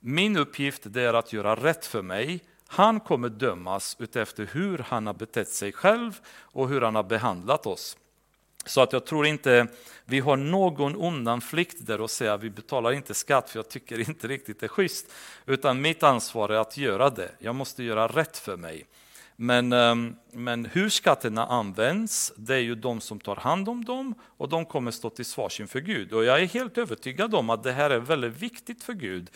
Min 0.00 0.36
uppgift 0.36 0.86
är 0.86 1.14
att 1.14 1.32
göra 1.32 1.54
rätt 1.54 1.86
för 1.86 2.02
mig. 2.02 2.40
Han 2.66 3.00
kommer 3.00 3.28
dömas 3.28 3.96
utefter 3.98 4.48
hur 4.52 4.78
han 4.78 5.06
har 5.06 5.14
betett 5.14 5.48
sig 5.48 5.72
själv 5.72 6.20
och 6.28 6.68
hur 6.68 6.80
han 6.80 6.94
har 6.94 7.02
behandlat 7.02 7.66
oss. 7.66 7.96
Så 8.66 8.80
att 8.80 8.92
jag 8.92 9.06
tror 9.06 9.26
inte 9.26 9.66
vi 10.04 10.20
har 10.20 10.36
någon 10.36 10.96
undanflykt 10.96 11.86
där 11.86 12.00
och 12.00 12.10
säga 12.10 12.36
vi 12.36 12.50
betalar 12.50 12.92
inte 12.92 13.14
skatt 13.14 13.50
för 13.50 13.58
jag 13.58 13.68
tycker 13.68 14.08
inte 14.08 14.28
riktigt 14.28 14.60
det 14.60 14.66
är 14.66 14.68
schysst. 14.68 15.12
Utan 15.46 15.80
mitt 15.80 16.02
ansvar 16.02 16.48
är 16.48 16.58
att 16.58 16.76
göra 16.76 17.10
det. 17.10 17.30
Jag 17.38 17.54
måste 17.54 17.82
göra 17.82 18.08
rätt 18.08 18.38
för 18.38 18.56
mig. 18.56 18.86
Men, 19.36 19.72
ehm, 19.72 20.16
men 20.30 20.64
hur 20.64 20.88
skatterna 20.88 21.46
används, 21.46 22.32
det 22.36 22.54
är 22.54 22.58
ju 22.58 22.74
de 22.74 23.00
som 23.00 23.20
tar 23.20 23.36
hand 23.36 23.68
om 23.68 23.84
dem 23.84 24.14
och 24.36 24.48
de 24.48 24.66
kommer 24.66 24.90
stå 24.90 25.10
till 25.10 25.24
svars 25.24 25.60
inför 25.60 25.80
Gud. 25.80 26.12
Och 26.12 26.24
jag 26.24 26.42
är 26.42 26.46
helt 26.46 26.78
övertygad 26.78 27.34
om 27.34 27.50
att 27.50 27.62
det 27.62 27.72
här 27.72 27.90
är 27.90 27.98
väldigt 27.98 28.42
viktigt 28.42 28.82
för 28.82 28.92
Gud 28.92 29.30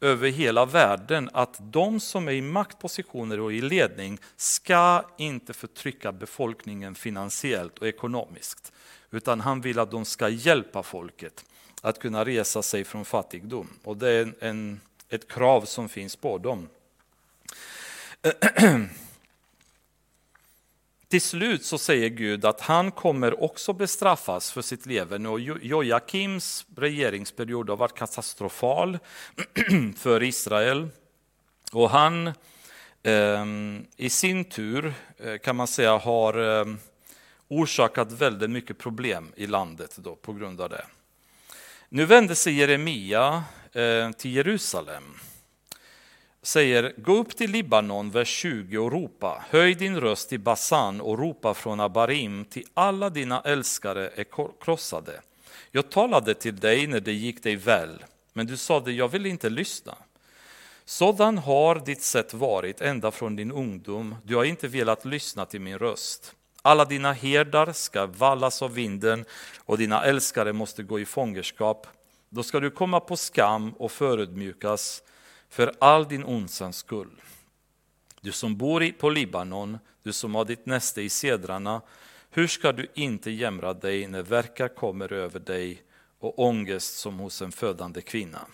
över 0.00 0.28
hela 0.28 0.66
världen 0.66 1.30
att 1.32 1.56
de 1.60 2.00
som 2.00 2.28
är 2.28 2.32
i 2.32 2.42
maktpositioner 2.42 3.40
och 3.40 3.52
i 3.52 3.60
ledning 3.60 4.18
ska 4.36 5.04
inte 5.18 5.52
förtrycka 5.52 6.12
befolkningen 6.12 6.94
finansiellt 6.94 7.78
och 7.78 7.88
ekonomiskt. 7.88 8.72
Utan 9.10 9.40
han 9.40 9.60
vill 9.60 9.78
att 9.78 9.90
de 9.90 10.04
ska 10.04 10.28
hjälpa 10.28 10.82
folket 10.82 11.44
att 11.82 11.98
kunna 11.98 12.24
resa 12.24 12.62
sig 12.62 12.84
från 12.84 13.04
fattigdom. 13.04 13.68
Och 13.84 13.96
det 13.96 14.10
är 14.10 14.34
en, 14.40 14.80
ett 15.08 15.28
krav 15.28 15.64
som 15.64 15.88
finns 15.88 16.16
på 16.16 16.38
dem. 16.38 16.68
Till 21.08 21.20
slut 21.20 21.64
så 21.64 21.78
säger 21.78 22.08
Gud 22.08 22.44
att 22.44 22.60
han 22.60 22.90
kommer 22.90 23.42
också 23.42 23.72
bestraffas 23.72 24.52
för 24.52 24.62
sitt 24.62 24.86
leverne 24.86 25.28
och 25.28 25.40
Jojakims 25.40 26.66
regeringsperiod 26.76 27.68
har 27.68 27.76
varit 27.76 27.94
katastrofal 27.94 28.98
för 29.96 30.22
Israel. 30.22 30.88
Och 31.72 31.90
han 31.90 32.32
ehm, 33.02 33.86
i 33.96 34.10
sin 34.10 34.44
tur 34.44 34.94
eh, 35.18 35.38
kan 35.38 35.56
man 35.56 35.66
säga 35.66 35.96
har 35.96 36.34
ehm, 36.34 36.78
orsakat 37.48 38.12
väldigt 38.12 38.50
mycket 38.50 38.78
problem 38.78 39.32
i 39.36 39.46
landet 39.46 39.96
då, 39.96 40.16
på 40.16 40.32
grund 40.32 40.60
av 40.60 40.70
det. 40.70 40.84
Nu 41.88 42.04
vänder 42.04 42.34
sig 42.34 42.52
Jeremia 42.52 43.44
eh, 43.72 44.10
till 44.10 44.36
Jerusalem 44.36 45.14
säger 46.42 46.92
gå 46.96 47.16
upp 47.16 47.36
till 47.36 47.50
Libanon, 47.50 48.10
vers 48.10 48.28
20 48.28 48.78
och 48.78 48.92
ropa. 48.92 49.44
Höj 49.50 49.74
din 49.74 50.00
röst 50.00 50.32
i 50.32 50.38
Basan 50.38 51.00
och 51.00 51.18
ropa 51.18 51.54
från 51.54 51.80
Abarim 51.80 52.44
till 52.44 52.64
alla 52.74 53.10
dina 53.10 53.40
älskare 53.40 54.10
är 54.14 54.26
krossade. 54.60 55.20
Jag 55.70 55.90
talade 55.90 56.34
till 56.34 56.56
dig 56.56 56.86
när 56.86 57.00
det 57.00 57.12
gick 57.12 57.42
dig 57.42 57.56
väl, 57.56 58.04
men 58.32 58.46
du 58.46 58.56
sade 58.56 58.92
jag 58.92 59.08
vill 59.08 59.26
inte 59.26 59.50
lyssna. 59.50 59.94
Sådan 60.84 61.38
har 61.38 61.74
ditt 61.74 62.02
sätt 62.02 62.34
varit 62.34 62.80
ända 62.80 63.10
från 63.10 63.36
din 63.36 63.52
ungdom. 63.52 64.14
Du 64.24 64.36
har 64.36 64.44
inte 64.44 64.68
velat 64.68 65.04
lyssna 65.04 65.46
till 65.46 65.60
min 65.60 65.78
röst. 65.78 66.34
Alla 66.62 66.84
dina 66.84 67.12
herdar 67.12 67.72
ska 67.72 68.06
vallas 68.06 68.62
av 68.62 68.74
vinden 68.74 69.24
och 69.58 69.78
dina 69.78 70.04
älskare 70.04 70.52
måste 70.52 70.82
gå 70.82 71.00
i 71.00 71.04
fångenskap. 71.04 71.86
Då 72.28 72.42
ska 72.42 72.60
du 72.60 72.70
komma 72.70 73.00
på 73.00 73.16
skam 73.16 73.72
och 73.72 73.92
förödmjukas 73.92 75.02
för 75.48 75.72
all 75.78 76.08
din 76.08 76.24
ondsans 76.24 76.76
skull. 76.76 77.22
Du 78.20 78.32
som 78.32 78.56
bor 78.56 78.92
på 78.98 79.10
Libanon, 79.10 79.78
du 80.02 80.12
som 80.12 80.34
har 80.34 80.44
ditt 80.44 80.66
näste 80.66 81.02
i 81.02 81.08
sedrarna, 81.08 81.80
hur 82.30 82.46
ska 82.46 82.72
du 82.72 82.86
inte 82.94 83.30
jämra 83.30 83.74
dig 83.74 84.06
när 84.06 84.22
verkar 84.22 84.68
kommer 84.68 85.12
över 85.12 85.40
dig 85.40 85.82
och 86.18 86.38
ångest 86.38 86.98
som 86.98 87.18
hos 87.18 87.42
en 87.42 87.52
födande 87.52 88.00
kvinna? 88.00 88.46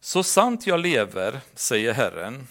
Så 0.00 0.22
sant 0.22 0.66
jag 0.66 0.80
lever, 0.80 1.40
säger 1.54 1.92
Herren, 1.92 2.46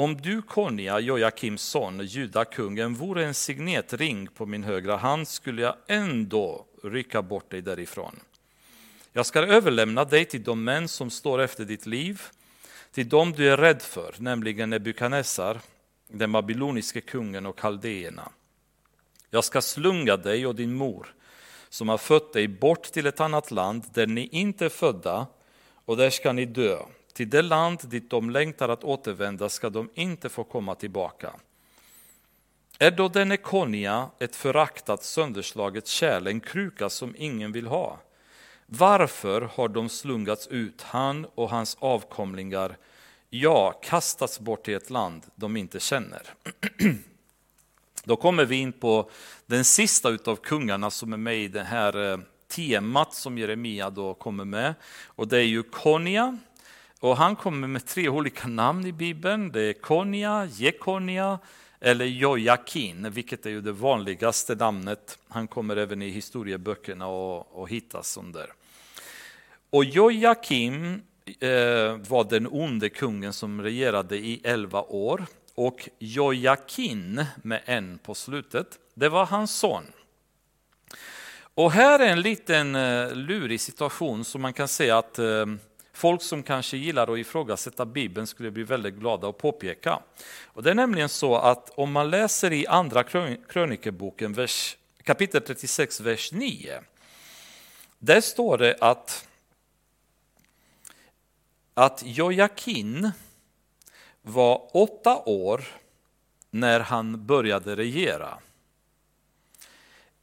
om 0.00 0.16
du 0.16 0.42
Konja, 0.42 1.00
Jojakims 1.00 1.62
son, 1.62 2.00
judakungen, 2.06 2.94
vore 2.94 3.24
en 3.24 3.34
signetring 3.34 4.26
på 4.26 4.46
min 4.46 4.64
högra 4.64 4.96
hand 4.96 5.28
skulle 5.28 5.62
jag 5.62 5.76
ändå 5.86 6.66
rycka 6.82 7.22
bort 7.22 7.50
dig 7.50 7.62
därifrån. 7.62 8.20
Jag 9.12 9.26
ska 9.26 9.40
överlämna 9.40 10.04
dig 10.04 10.24
till 10.24 10.42
de 10.42 10.64
män 10.64 10.88
som 10.88 11.10
står 11.10 11.38
efter 11.38 11.64
ditt 11.64 11.86
liv, 11.86 12.22
till 12.92 13.08
dem 13.08 13.32
du 13.32 13.50
är 13.52 13.56
rädd 13.56 13.82
för, 13.82 14.14
nämligen 14.18 14.70
Nebukadnessar, 14.70 15.60
den 16.08 16.32
babyloniske 16.32 17.00
kungen 17.00 17.46
och 17.46 17.58
kaldéerna. 17.58 18.32
Jag 19.30 19.44
ska 19.44 19.62
slunga 19.62 20.16
dig 20.16 20.46
och 20.46 20.54
din 20.54 20.74
mor, 20.74 21.14
som 21.68 21.88
har 21.88 21.98
fött 21.98 22.32
dig, 22.32 22.48
bort 22.48 22.82
till 22.82 23.06
ett 23.06 23.20
annat 23.20 23.50
land 23.50 23.84
där 23.94 24.06
ni 24.06 24.28
inte 24.32 24.64
är 24.64 24.68
födda, 24.68 25.26
och 25.84 25.96
där 25.96 26.10
ska 26.10 26.32
ni 26.32 26.44
dö. 26.44 26.78
Till 27.12 27.30
det 27.30 27.42
land 27.42 27.78
dit 27.82 28.10
de 28.10 28.30
längtar 28.30 28.68
att 28.68 28.84
återvända 28.84 29.48
ska 29.48 29.70
de 29.70 29.90
inte 29.94 30.28
få 30.28 30.44
komma 30.44 30.74
tillbaka. 30.74 31.32
Är 32.78 32.90
då 32.90 33.08
denne 33.08 33.36
Konja 33.36 34.10
ett 34.18 34.36
föraktat 34.36 35.04
sönderslaget 35.04 35.86
kärl, 35.86 36.26
en 36.26 36.40
kruka 36.40 36.90
som 36.90 37.14
ingen 37.18 37.52
vill 37.52 37.66
ha? 37.66 37.98
Varför 38.72 39.40
har 39.40 39.68
de 39.68 39.88
slungats 39.88 40.46
ut, 40.46 40.82
han 40.82 41.26
och 41.34 41.50
hans 41.50 41.76
avkomlingar, 41.80 42.76
ja, 43.30 43.80
kastats 43.82 44.40
bort 44.40 44.64
till 44.64 44.74
ett 44.74 44.90
land 44.90 45.22
de 45.34 45.56
inte 45.56 45.80
känner? 45.80 46.22
Då 48.04 48.16
kommer 48.16 48.44
vi 48.44 48.56
in 48.56 48.72
på 48.72 49.10
den 49.46 49.64
sista 49.64 50.08
utav 50.08 50.36
kungarna 50.36 50.90
som 50.90 51.12
är 51.12 51.16
med 51.16 51.38
i 51.38 51.48
det 51.48 51.62
här 51.62 52.12
eh, 52.12 52.18
temat 52.48 53.14
som 53.14 53.38
Jeremia 53.38 53.90
då 53.90 54.14
kommer 54.14 54.44
med. 54.44 54.74
Och 55.06 55.28
det 55.28 55.36
är 55.36 55.46
ju 55.46 55.62
Konia. 55.62 56.38
Och 57.00 57.16
han 57.16 57.36
kommer 57.36 57.68
med 57.68 57.86
tre 57.86 58.08
olika 58.08 58.48
namn 58.48 58.86
i 58.86 58.92
Bibeln. 58.92 59.52
Det 59.52 59.62
är 59.62 59.72
Konia, 59.72 60.48
Jekonia 60.52 61.38
eller 61.80 62.04
Jojakin, 62.04 63.10
vilket 63.10 63.46
är 63.46 63.50
ju 63.50 63.60
det 63.60 63.72
vanligaste 63.72 64.54
namnet. 64.54 65.18
Han 65.28 65.48
kommer 65.48 65.76
även 65.76 66.02
i 66.02 66.10
historieböckerna 66.10 67.06
och, 67.06 67.60
och 67.60 67.68
hittas 67.68 68.16
under. 68.16 68.52
Och 69.70 69.84
Jojakim 69.84 71.02
eh, 71.40 71.50
var 72.08 72.30
den 72.30 72.46
onde 72.50 72.88
kungen 72.88 73.32
som 73.32 73.62
regerade 73.62 74.16
i 74.16 74.40
elva 74.44 74.82
år 74.82 75.26
och 75.54 75.88
Jojakin 75.98 77.24
med 77.42 77.60
en 77.64 77.98
på 77.98 78.14
slutet, 78.14 78.66
det 78.94 79.08
var 79.08 79.26
hans 79.26 79.54
son. 79.54 79.84
Och 81.54 81.72
här 81.72 81.98
är 81.98 82.12
en 82.12 82.20
liten 82.20 82.74
eh, 82.74 83.14
lurig 83.14 83.60
situation 83.60 84.24
som 84.24 84.42
man 84.42 84.52
kan 84.52 84.68
säga 84.68 84.98
att 84.98 85.18
eh, 85.18 85.46
folk 85.92 86.22
som 86.22 86.42
kanske 86.42 86.76
gillar 86.76 87.12
att 87.12 87.18
ifrågasätta 87.18 87.86
Bibeln 87.86 88.26
skulle 88.26 88.50
bli 88.50 88.62
väldigt 88.62 88.94
glada 88.94 89.28
att 89.28 89.38
påpeka. 89.38 89.98
Och 90.44 90.62
det 90.62 90.70
är 90.70 90.74
nämligen 90.74 91.08
så 91.08 91.36
att 91.36 91.70
om 91.74 91.92
man 91.92 92.10
läser 92.10 92.52
i 92.52 92.66
andra 92.66 93.02
krönikeboken 93.48 94.48
kapitel 95.04 95.42
36, 95.42 96.00
vers 96.00 96.32
9. 96.32 96.80
Där 97.98 98.20
står 98.20 98.58
det 98.58 98.76
att 98.80 99.26
att 101.80 102.02
Jojakin 102.06 103.10
var 104.22 104.76
åtta 104.76 105.22
år 105.26 105.64
när 106.50 106.80
han 106.80 107.26
började 107.26 107.76
regera. 107.76 108.38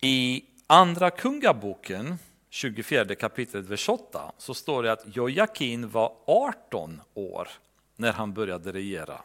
I 0.02 0.44
Andra 0.68 1.12
Kungaboken, 1.12 2.20
24 2.50 3.16
kapitlet, 3.16 3.66
vers 3.66 3.90
8, 3.90 4.32
så 4.38 4.54
står 4.54 4.84
det 4.84 4.92
att 4.92 5.16
Jojakin 5.16 5.90
var 5.90 6.14
18 6.26 7.02
år 7.14 7.48
när 7.96 8.14
han 8.14 8.34
började 8.34 8.72
regera. 8.74 9.22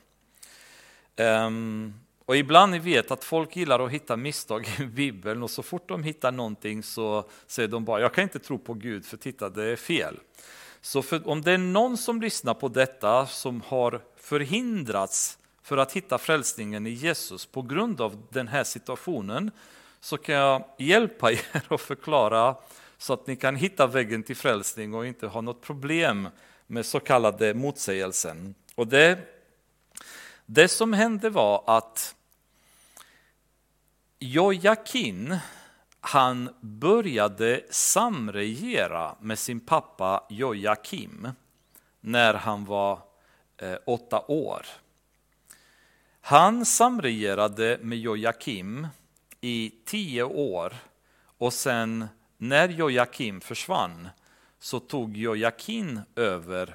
Um, 1.17 1.95
och 2.25 2.37
ibland 2.37 2.73
ni 2.73 2.79
vet 2.79 3.11
att 3.11 3.25
folk 3.25 3.57
gillar 3.57 3.81
att 3.81 3.91
hitta 3.91 4.17
misstag 4.17 4.69
i 4.81 4.85
Bibeln 4.85 5.43
och 5.43 5.51
så 5.51 5.63
fort 5.63 5.89
de 5.89 6.03
hittar 6.03 6.33
någonting 6.33 6.83
så 6.83 7.29
säger 7.47 7.69
de 7.69 7.85
bara 7.85 8.01
jag 8.01 8.15
kan 8.15 8.25
inte 8.25 8.39
tro 8.39 8.59
på 8.59 8.75
Gud 8.75 9.05
för 9.05 9.17
titta 9.17 9.49
det 9.49 9.65
är 9.65 9.77
fel. 9.77 10.17
Så 10.83 11.03
för, 11.03 11.29
om 11.29 11.43
det 11.43 11.53
är 11.53 11.59
någon 11.59 11.97
som 11.97 12.21
lyssnar 12.21 12.55
på 12.55 12.69
detta 12.69 13.27
som 13.27 13.61
har 13.67 14.01
förhindrats 14.17 15.39
för 15.63 15.77
att 15.77 15.93
hitta 15.93 16.19
frälsningen 16.19 16.87
i 16.87 16.91
Jesus 16.91 17.47
på 17.47 17.63
grund 17.63 18.01
av 18.01 18.27
den 18.31 18.49
här 18.49 18.65
situationen 18.65 19.51
så 20.01 20.19
kan 20.19 20.35
jag 20.35 20.65
hjälpa 20.79 21.33
er 21.33 21.63
att 21.69 21.81
förklara 21.81 22.57
så 22.99 23.13
att 23.13 23.27
ni 23.27 23.37
kan 23.37 23.57
hitta 23.57 23.87
vägen 23.87 24.23
till 24.23 24.37
frälsning 24.37 24.95
och 24.95 25.07
inte 25.07 25.27
ha 25.27 25.41
något 25.41 25.61
problem 25.61 26.29
med 26.67 26.87
så 26.87 27.01
kallade 27.01 27.55
motsägelsen. 27.55 28.55
Och 28.75 28.87
det, 28.87 29.19
det 30.47 30.69
som 30.69 30.93
hände 30.93 31.31
var 31.31 31.65
att 31.67 32.15
Jojakin, 34.19 35.39
han 36.05 36.55
började 36.61 37.62
samregera 37.70 39.16
med 39.20 39.39
sin 39.39 39.61
pappa 39.61 40.27
Jojakim 40.31 41.29
när 42.01 42.35
han 42.35 42.65
var 42.65 42.99
eh, 43.57 43.77
åtta 43.87 44.24
år. 44.29 44.66
Han 46.20 46.66
samregerade 46.66 47.79
med 47.83 47.99
Jojakim 47.99 48.89
i 49.41 49.73
tio 49.85 50.23
år 50.23 50.74
och 51.39 51.53
sen 51.53 52.09
när 52.37 52.69
Jojakim 52.69 53.41
försvann 53.41 54.09
så 54.59 54.81
tog 54.81 55.16
Jojakim 55.16 56.01
över 56.16 56.74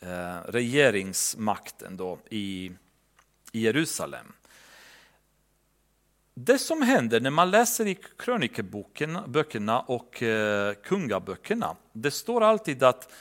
eh, 0.00 0.36
regeringsmakten 0.48 1.96
då 1.96 2.18
i, 2.30 2.72
i 3.52 3.60
Jerusalem. 3.60 4.32
Det 6.38 6.58
som 6.58 6.82
händer 6.82 7.20
när 7.20 7.30
man 7.30 7.50
läser 7.50 7.86
i 7.86 7.98
krönikeböckerna 8.18 9.80
och 9.80 10.22
eh, 10.22 10.74
kungaböckerna, 10.74 11.76
det 11.92 12.10
står 12.10 12.42
alltid 12.42 12.82
att 12.82 13.12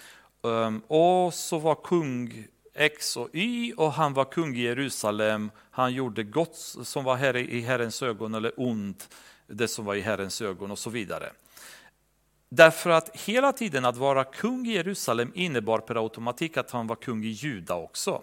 ehm, 0.44 0.80
och 0.80 1.34
så 1.34 1.60
var 1.60 1.76
kung 1.76 2.48
X 2.74 3.18
och 3.18 3.30
Y 3.34 3.74
och 3.74 3.94
han 3.94 4.14
var 4.14 4.26
kung 4.26 4.56
i 4.56 4.62
Jerusalem. 4.62 5.52
Han 5.72 5.94
gjorde 5.94 6.24
gott 6.24 6.56
som 6.84 7.04
var 7.04 7.16
här 7.16 7.38
i 7.38 7.62
Herrens 7.62 8.04
ögon 8.04 8.34
eller 8.34 8.52
ont 8.58 9.10
det 9.48 9.68
som 9.68 9.86
var 9.86 9.96
i 9.96 10.02
Herrens 10.02 10.42
ögon 10.42 10.72
och 10.72 10.80
så 10.80 10.90
vidare. 10.90 11.32
Därför 12.50 12.90
att 12.90 13.16
hela 13.16 13.54
tiden 13.54 13.86
att 13.86 13.98
vara 13.98 14.24
kung 14.24 14.68
i 14.68 14.74
Jerusalem 14.74 15.32
innebar 15.36 15.80
per 15.80 15.96
automatik 15.96 16.58
att 16.58 16.72
han 16.72 16.88
var 16.88 16.96
kung 16.96 17.24
i 17.24 17.30
Juda 17.30 17.76
också. 17.76 18.22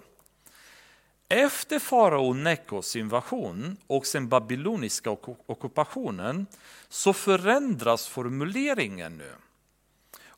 Efter 1.33 1.79
farao 1.79 2.33
Nekos 2.33 2.97
invasion 2.97 3.77
och 3.87 4.07
sen 4.07 4.29
babyloniska 4.29 5.11
ockupationen 5.47 6.47
så 6.89 7.13
förändras 7.13 8.09
formuleringen 8.09 9.17
nu. 9.17 9.33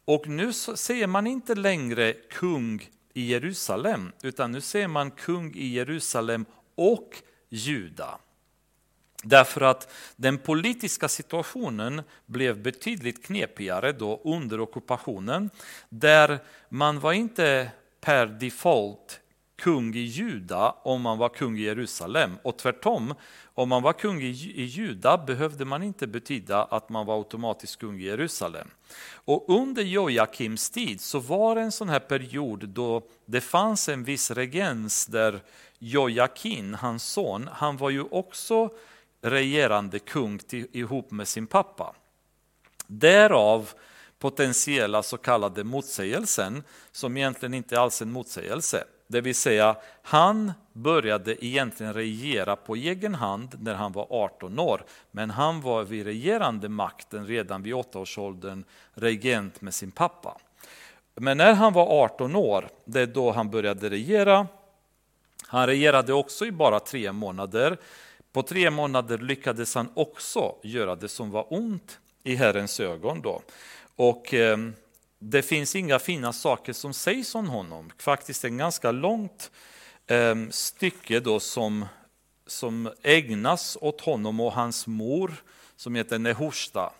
Och 0.04 0.28
nu 0.28 0.52
säger 0.52 1.06
man 1.06 1.26
inte 1.26 1.54
längre 1.54 2.12
kung 2.12 2.88
i 3.12 3.26
Jerusalem, 3.26 4.12
utan 4.22 4.52
nu 4.52 4.60
säger 4.60 4.88
man 4.88 5.10
kung 5.10 5.54
i 5.54 5.66
Jerusalem 5.66 6.44
och 6.74 7.22
Juda. 7.48 8.18
Därför 9.22 9.60
att 9.60 9.92
den 10.16 10.38
politiska 10.38 11.08
situationen 11.08 12.02
blev 12.26 12.62
betydligt 12.62 13.26
knepigare 13.26 13.92
då 13.92 14.20
under 14.24 14.60
ockupationen, 14.60 15.50
där 15.88 16.38
man 16.68 17.00
var 17.00 17.12
inte 17.12 17.70
per 18.00 18.26
default 18.26 19.20
kung 19.56 19.94
i 19.94 20.00
Juda 20.00 20.74
om 20.82 21.02
man 21.02 21.18
var 21.18 21.28
kung 21.28 21.58
i 21.58 21.62
Jerusalem. 21.62 22.38
Och 22.42 22.56
tvärtom, 22.56 23.14
om 23.54 23.68
man 23.68 23.82
var 23.82 23.92
kung 23.92 24.22
i, 24.22 24.30
Juda 24.64 25.18
behövde 25.18 25.64
man 25.64 25.82
inte 25.82 26.06
betyda 26.06 26.64
att 26.64 26.88
man 26.88 27.06
var 27.06 27.18
automatiskt 27.18 27.80
kung 27.80 28.00
i 28.00 28.04
Jerusalem. 28.04 28.68
Och 29.14 29.44
under 29.48 29.82
Jojakims 29.82 30.70
tid 30.70 31.00
så 31.00 31.18
var 31.18 31.54
det 31.54 31.60
en 31.60 31.72
sån 31.72 31.88
här 31.88 32.00
period 32.00 32.68
då 32.68 33.02
det 33.26 33.40
fanns 33.40 33.88
en 33.88 34.04
viss 34.04 34.30
regens 34.30 35.06
där 35.06 35.40
Jojakin, 35.78 36.74
hans 36.74 37.04
son, 37.04 37.48
han 37.52 37.76
var 37.76 37.90
ju 37.90 38.02
också 38.02 38.70
regerande 39.22 39.98
kung 39.98 40.38
till, 40.38 40.66
ihop 40.72 41.10
med 41.10 41.28
sin 41.28 41.46
pappa. 41.46 41.94
Därav 42.86 43.70
potentiella 44.18 45.02
så 45.02 45.16
kallade 45.16 45.64
motsägelsen 45.64 46.62
som 46.92 47.16
egentligen 47.16 47.54
inte 47.54 47.80
alls 47.80 48.00
är 48.00 48.06
en 48.06 48.12
motsägelse. 48.12 48.84
Det 49.06 49.20
vill 49.20 49.34
säga, 49.34 49.76
han 50.02 50.52
började 50.72 51.44
egentligen 51.44 51.94
regera 51.94 52.56
på 52.56 52.74
egen 52.74 53.14
hand 53.14 53.56
när 53.60 53.74
han 53.74 53.92
var 53.92 54.06
18 54.10 54.58
år, 54.58 54.84
men 55.10 55.30
han 55.30 55.60
var 55.60 55.84
vid 55.84 56.06
regerande 56.06 56.68
makten 56.68 57.26
redan 57.26 57.62
vid 57.62 57.74
8-årsåldern, 57.74 58.64
regent 58.94 59.60
med 59.60 59.74
sin 59.74 59.90
pappa. 59.90 60.38
Men 61.14 61.36
när 61.36 61.54
han 61.54 61.72
var 61.72 62.04
18 62.04 62.36
år, 62.36 62.68
det 62.84 63.00
är 63.00 63.06
då 63.06 63.32
han 63.32 63.50
började 63.50 63.90
regera. 63.90 64.46
Han 65.46 65.66
regerade 65.66 66.12
också 66.12 66.46
i 66.46 66.52
bara 66.52 66.80
tre 66.80 67.12
månader. 67.12 67.78
På 68.32 68.42
tre 68.42 68.70
månader 68.70 69.18
lyckades 69.18 69.74
han 69.74 69.88
också 69.94 70.54
göra 70.62 70.96
det 70.96 71.08
som 71.08 71.30
var 71.30 71.46
ont 71.52 71.98
i 72.22 72.34
Herrens 72.34 72.80
ögon. 72.80 73.20
Då. 73.20 73.42
Och 73.96 74.34
eh, 74.34 74.58
det 75.30 75.42
finns 75.42 75.76
inga 75.76 75.98
fina 75.98 76.32
saker 76.32 76.72
som 76.72 76.94
sägs 76.94 77.34
om 77.34 77.48
honom. 77.48 77.90
Faktiskt 77.98 78.44
ett 78.44 78.52
ganska 78.52 78.92
långt 78.92 79.50
eh, 80.06 80.34
stycke 80.50 81.20
då 81.20 81.40
som, 81.40 81.86
som 82.46 82.92
ägnas 83.02 83.78
åt 83.80 84.00
honom 84.00 84.40
och 84.40 84.52
hans 84.52 84.86
mor 84.86 85.34
som 85.76 85.94
heter 85.94 86.18
Nehushta. 86.18 86.92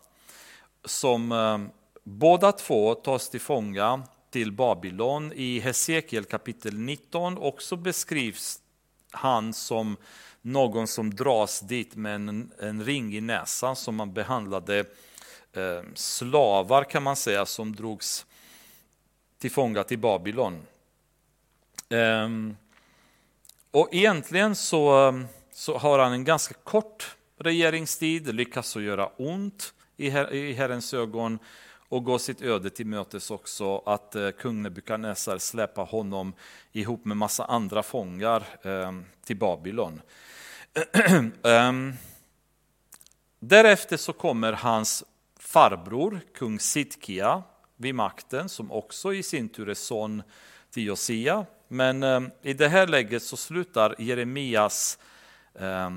Som 0.84 1.32
eh, 1.32 1.58
båda 2.04 2.52
två 2.52 2.94
tas 2.94 3.30
till 3.30 3.40
fånga 3.40 4.02
till 4.30 4.52
Babylon. 4.52 5.32
I 5.32 5.60
Hesekiel 5.60 6.24
kapitel 6.24 6.78
19 6.78 7.38
också 7.38 7.76
beskrivs 7.76 8.60
han 9.10 9.52
som 9.52 9.96
någon 10.42 10.86
som 10.86 11.14
dras 11.14 11.60
dit 11.60 11.96
med 11.96 12.14
en, 12.14 12.52
en 12.60 12.84
ring 12.84 13.14
i 13.16 13.20
näsan 13.20 13.76
som 13.76 13.94
man 13.94 14.12
behandlade 14.12 14.84
Ehm, 15.56 15.92
slavar 15.94 16.84
kan 16.84 17.02
man 17.02 17.16
säga 17.16 17.46
som 17.46 17.76
drogs 17.76 18.26
till 19.38 19.50
fånga 19.50 19.84
till 19.84 19.98
Babylon. 19.98 20.66
Ehm, 21.88 22.56
och 23.70 23.88
egentligen 23.92 24.56
så, 24.56 25.08
ehm, 25.08 25.26
så 25.52 25.78
har 25.78 25.98
han 25.98 26.12
en 26.12 26.24
ganska 26.24 26.54
kort 26.54 27.16
regeringstid, 27.38 28.34
lyckas 28.34 28.76
att 28.76 28.82
göra 28.82 29.06
ont 29.06 29.74
i, 29.96 30.10
her, 30.10 30.32
i 30.32 30.52
Herrens 30.52 30.94
ögon 30.94 31.38
och 31.88 32.04
gå 32.04 32.18
sitt 32.18 32.42
öde 32.42 32.70
till 32.70 32.86
mötes 32.86 33.30
också 33.30 33.78
att 33.78 34.14
eh, 34.14 34.30
kung 34.30 34.62
Nebukadnessar 34.62 35.38
släppa 35.38 35.82
honom 35.82 36.32
ihop 36.72 37.04
med 37.04 37.16
massa 37.16 37.44
andra 37.44 37.82
fångar 37.82 38.44
eh, 38.62 38.92
till 39.24 39.36
Babylon. 39.36 40.00
eh, 41.42 41.72
därefter 43.38 43.96
så 43.96 44.12
kommer 44.12 44.52
hans 44.52 45.04
farbror, 45.54 46.20
kung 46.34 46.60
Sidkia, 46.60 47.42
vid 47.76 47.94
makten, 47.94 48.48
som 48.48 48.72
också 48.72 49.14
i 49.14 49.22
sin 49.22 49.48
tur 49.48 49.68
är 49.68 49.74
son 49.74 50.22
till 50.70 50.86
Josia. 50.86 51.46
Men 51.68 52.02
eh, 52.02 52.20
i 52.42 52.52
det 52.52 52.68
här 52.68 52.86
läget 52.86 53.22
så 53.22 53.36
slutar 53.36 53.94
Jeremias 53.98 54.98
eh, 55.54 55.90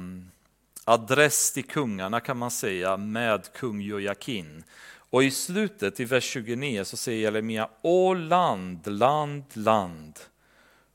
adress 0.86 1.54
till 1.54 1.64
kungarna 1.64 2.20
kan 2.20 2.38
man 2.38 2.52
säga 2.52 2.98
med 2.98 3.54
kung 3.54 3.82
Jojakin. 3.82 4.64
Och 5.10 5.24
i 5.24 5.32
slutet, 5.32 6.00
i 6.00 6.06
vers 6.06 6.24
29, 6.24 6.86
så 6.86 6.98
säger 6.98 7.22
Jeremia, 7.22 7.70
Å 7.82 8.14
land, 8.14 8.88
land, 8.88 9.44
land, 9.54 10.20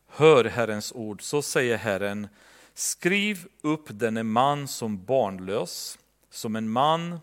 hör 0.09 0.45
Herrens 0.45 0.93
ord. 0.93 1.23
Så 1.23 1.43
säger 1.43 1.77
Herren, 1.77 2.29
skriv 2.75 3.47
upp 3.61 3.87
denne 3.89 4.23
man 4.23 4.69
som 4.69 5.05
barnlös, 5.05 5.99
som 6.31 6.57
en 6.57 6.71
man 6.71 7.19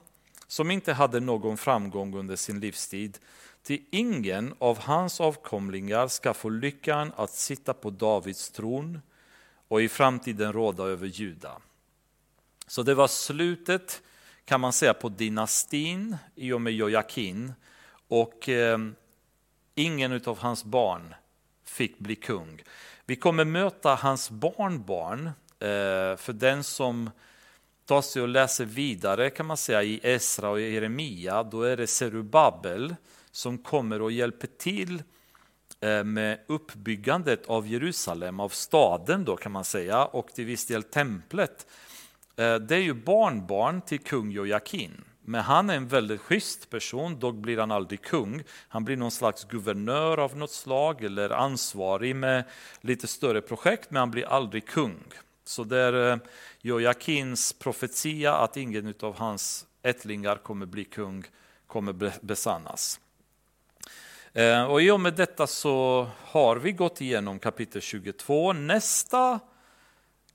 som 0.50 0.72
inte 0.72 0.94
hade 0.94 1.20
någon 1.20 1.58
framgång 1.58 2.16
under 2.16 2.36
sin 2.36 2.60
livstid, 2.60 3.18
till 3.64 3.86
ingen 3.92 4.54
av 4.60 4.80
hans 4.80 5.22
avkomlingar 5.22 6.08
ska 6.08 6.34
få 6.34 6.50
lyckan 6.50 7.12
att 7.16 7.30
sitta 7.30 7.74
på 7.74 7.90
Davids 7.90 8.52
tron 8.52 9.02
och 9.68 9.82
i 9.82 9.90
framtiden 9.90 10.54
råda 10.54 10.84
över 10.84 11.08
Juda. 11.08 11.58
Så 12.68 12.84
det 12.84 12.96
var 12.96 13.08
slutet 13.08 14.02
kan 14.46 14.62
man 14.62 14.74
säga 14.74 14.94
på 14.94 15.10
dynastin 15.10 16.18
i 16.36 16.52
och 16.52 16.62
med 16.62 16.74
Jojakin 16.74 17.54
och 18.08 18.50
eh, 18.50 18.78
ingen 19.76 20.22
av 20.26 20.40
hans 20.40 20.64
barn 20.64 21.16
fick 21.64 22.00
bli 22.00 22.16
kung. 22.16 22.62
Vi 23.06 23.16
kommer 23.16 23.46
möta 23.46 23.96
hans 23.96 24.30
barnbarn, 24.30 25.26
eh, 25.60 26.16
för 26.18 26.34
den 26.34 26.64
som 26.64 27.10
tar 27.90 28.02
sig 28.02 28.22
och 28.22 28.28
läser 28.28 28.66
vidare 28.66 29.30
kan 29.30 29.46
man 29.46 29.58
säga 29.58 29.84
i 29.84 30.00
Esra 30.04 30.50
och 30.50 30.62
Jeremia, 30.62 31.44
då 31.44 31.62
är 31.62 31.78
det 31.78 31.88
Serubabel 31.88 32.96
som 33.32 33.58
kommer 33.58 34.02
och 34.02 34.12
hjälper 34.12 34.48
till 34.48 35.04
eh, 35.80 36.04
med 36.04 36.40
uppbyggandet 36.48 37.46
av 37.46 37.68
Jerusalem, 37.68 38.40
av 38.40 38.50
staden 38.50 39.26
då 39.26 39.38
kan 39.38 39.52
man 39.52 39.66
säga, 39.66 40.06
och 40.06 40.28
till 40.28 40.46
viss 40.46 40.66
del 40.66 40.84
templet. 40.84 41.68
Eh, 42.36 42.56
det 42.56 42.76
är 42.76 42.82
ju 42.82 42.94
barnbarn 42.94 43.82
till 43.82 44.00
kung 44.00 44.32
Jojakin, 44.32 45.04
Men 45.22 45.42
han 45.42 45.70
är 45.70 45.76
en 45.76 45.88
väldigt 45.88 46.22
schysst 46.22 46.70
person, 46.70 47.20
dock 47.20 47.36
blir 47.36 47.58
han 47.58 47.72
aldrig 47.72 48.02
kung. 48.02 48.44
Han 48.68 48.86
blir 48.86 48.98
någon 48.98 49.12
slags 49.12 49.46
guvernör 49.46 50.18
av 50.18 50.38
något 50.38 50.52
slag 50.52 51.04
eller 51.04 51.30
ansvarig 51.30 52.16
med 52.16 52.44
lite 52.82 53.08
större 53.08 53.42
projekt, 53.42 53.92
men 53.92 54.00
han 54.00 54.12
blir 54.12 54.26
aldrig 54.26 54.68
kung. 54.68 55.04
Så 55.50 55.64
det 55.64 55.78
är 55.78 56.12
eh, 56.12 56.18
Jojakins 56.62 57.54
profetia 57.54 58.36
att 58.36 58.58
ingen 58.58 58.94
av 59.02 59.18
hans 59.18 59.68
ättlingar 59.84 60.36
kommer 60.36 60.66
bli 60.66 60.84
kung 60.84 61.24
kommer 61.68 62.12
besannas. 62.22 63.00
Eh, 64.34 64.64
och 64.64 64.82
i 64.82 64.92
och 64.92 65.00
med 65.00 65.14
detta 65.14 65.48
så 65.48 66.08
har 66.22 66.56
vi 66.56 66.72
gått 66.72 67.02
igenom 67.02 67.40
kapitel 67.40 67.82
22. 67.82 68.54
Nästa 68.54 69.40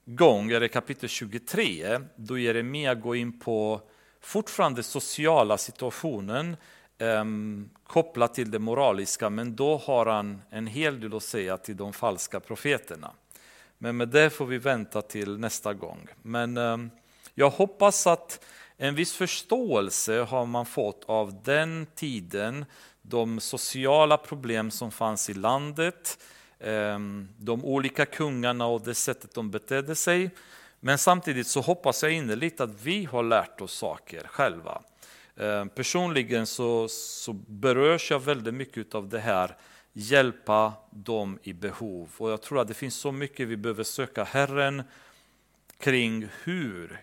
gång 0.04 0.50
är 0.50 0.60
det 0.60 0.68
kapitel 0.68 1.08
23 1.08 2.00
då 2.16 2.38
Jeremia 2.38 2.94
går 2.94 3.16
in 3.16 3.40
på 3.40 3.80
fortfarande 4.20 4.82
sociala 4.82 5.58
situationen 5.58 6.56
eh, 6.98 7.24
kopplat 7.86 8.34
till 8.34 8.50
det 8.50 8.58
moraliska, 8.58 9.30
men 9.30 9.56
då 9.56 9.76
har 9.76 10.06
han 10.06 10.42
en 10.50 10.66
hel 10.66 11.00
del 11.00 11.16
att 11.16 11.22
säga 11.22 11.56
till 11.56 11.76
de 11.76 11.92
falska 11.92 12.40
profeterna. 12.40 13.10
Men 13.78 13.96
med 13.96 14.08
det 14.08 14.30
får 14.30 14.46
vi 14.46 14.58
vänta 14.58 15.02
till 15.02 15.38
nästa 15.38 15.74
gång. 15.74 16.08
Men 16.22 16.56
ehm, 16.56 16.90
jag 17.34 17.50
hoppas 17.50 18.06
att 18.06 18.44
en 18.76 18.94
viss 18.94 19.12
förståelse 19.12 20.20
har 20.20 20.46
man 20.46 20.66
fått 20.66 21.04
av 21.06 21.42
den 21.42 21.86
tiden, 21.94 22.64
de 23.02 23.40
sociala 23.40 24.16
problem 24.16 24.70
som 24.70 24.90
fanns 24.90 25.30
i 25.30 25.34
landet, 25.34 26.18
ehm, 26.60 27.28
de 27.38 27.64
olika 27.64 28.06
kungarna 28.06 28.66
och 28.66 28.80
det 28.80 28.94
sättet 28.94 29.34
de 29.34 29.50
betedde 29.50 29.94
sig. 29.94 30.30
Men 30.80 30.98
samtidigt 30.98 31.46
så 31.46 31.60
hoppas 31.60 32.02
jag 32.02 32.12
innerligt 32.12 32.60
att 32.60 32.82
vi 32.82 33.04
har 33.04 33.22
lärt 33.22 33.60
oss 33.60 33.72
saker 33.72 34.26
själva. 34.26 34.82
Ehm, 35.36 35.68
personligen 35.68 36.46
så, 36.46 36.88
så 36.88 37.32
berörs 37.32 38.10
jag 38.10 38.20
väldigt 38.20 38.54
mycket 38.54 38.94
av 38.94 39.08
det 39.08 39.20
här, 39.20 39.56
hjälpa 39.94 40.72
dem 40.90 41.38
i 41.42 41.52
behov. 41.52 42.10
Och 42.18 42.30
jag 42.30 42.42
tror 42.42 42.60
att 42.60 42.68
det 42.68 42.74
finns 42.74 42.94
så 42.94 43.12
mycket 43.12 43.48
vi 43.48 43.56
behöver 43.56 43.84
söka 43.84 44.24
Herren 44.24 44.82
kring 45.78 46.28
hur 46.44 47.00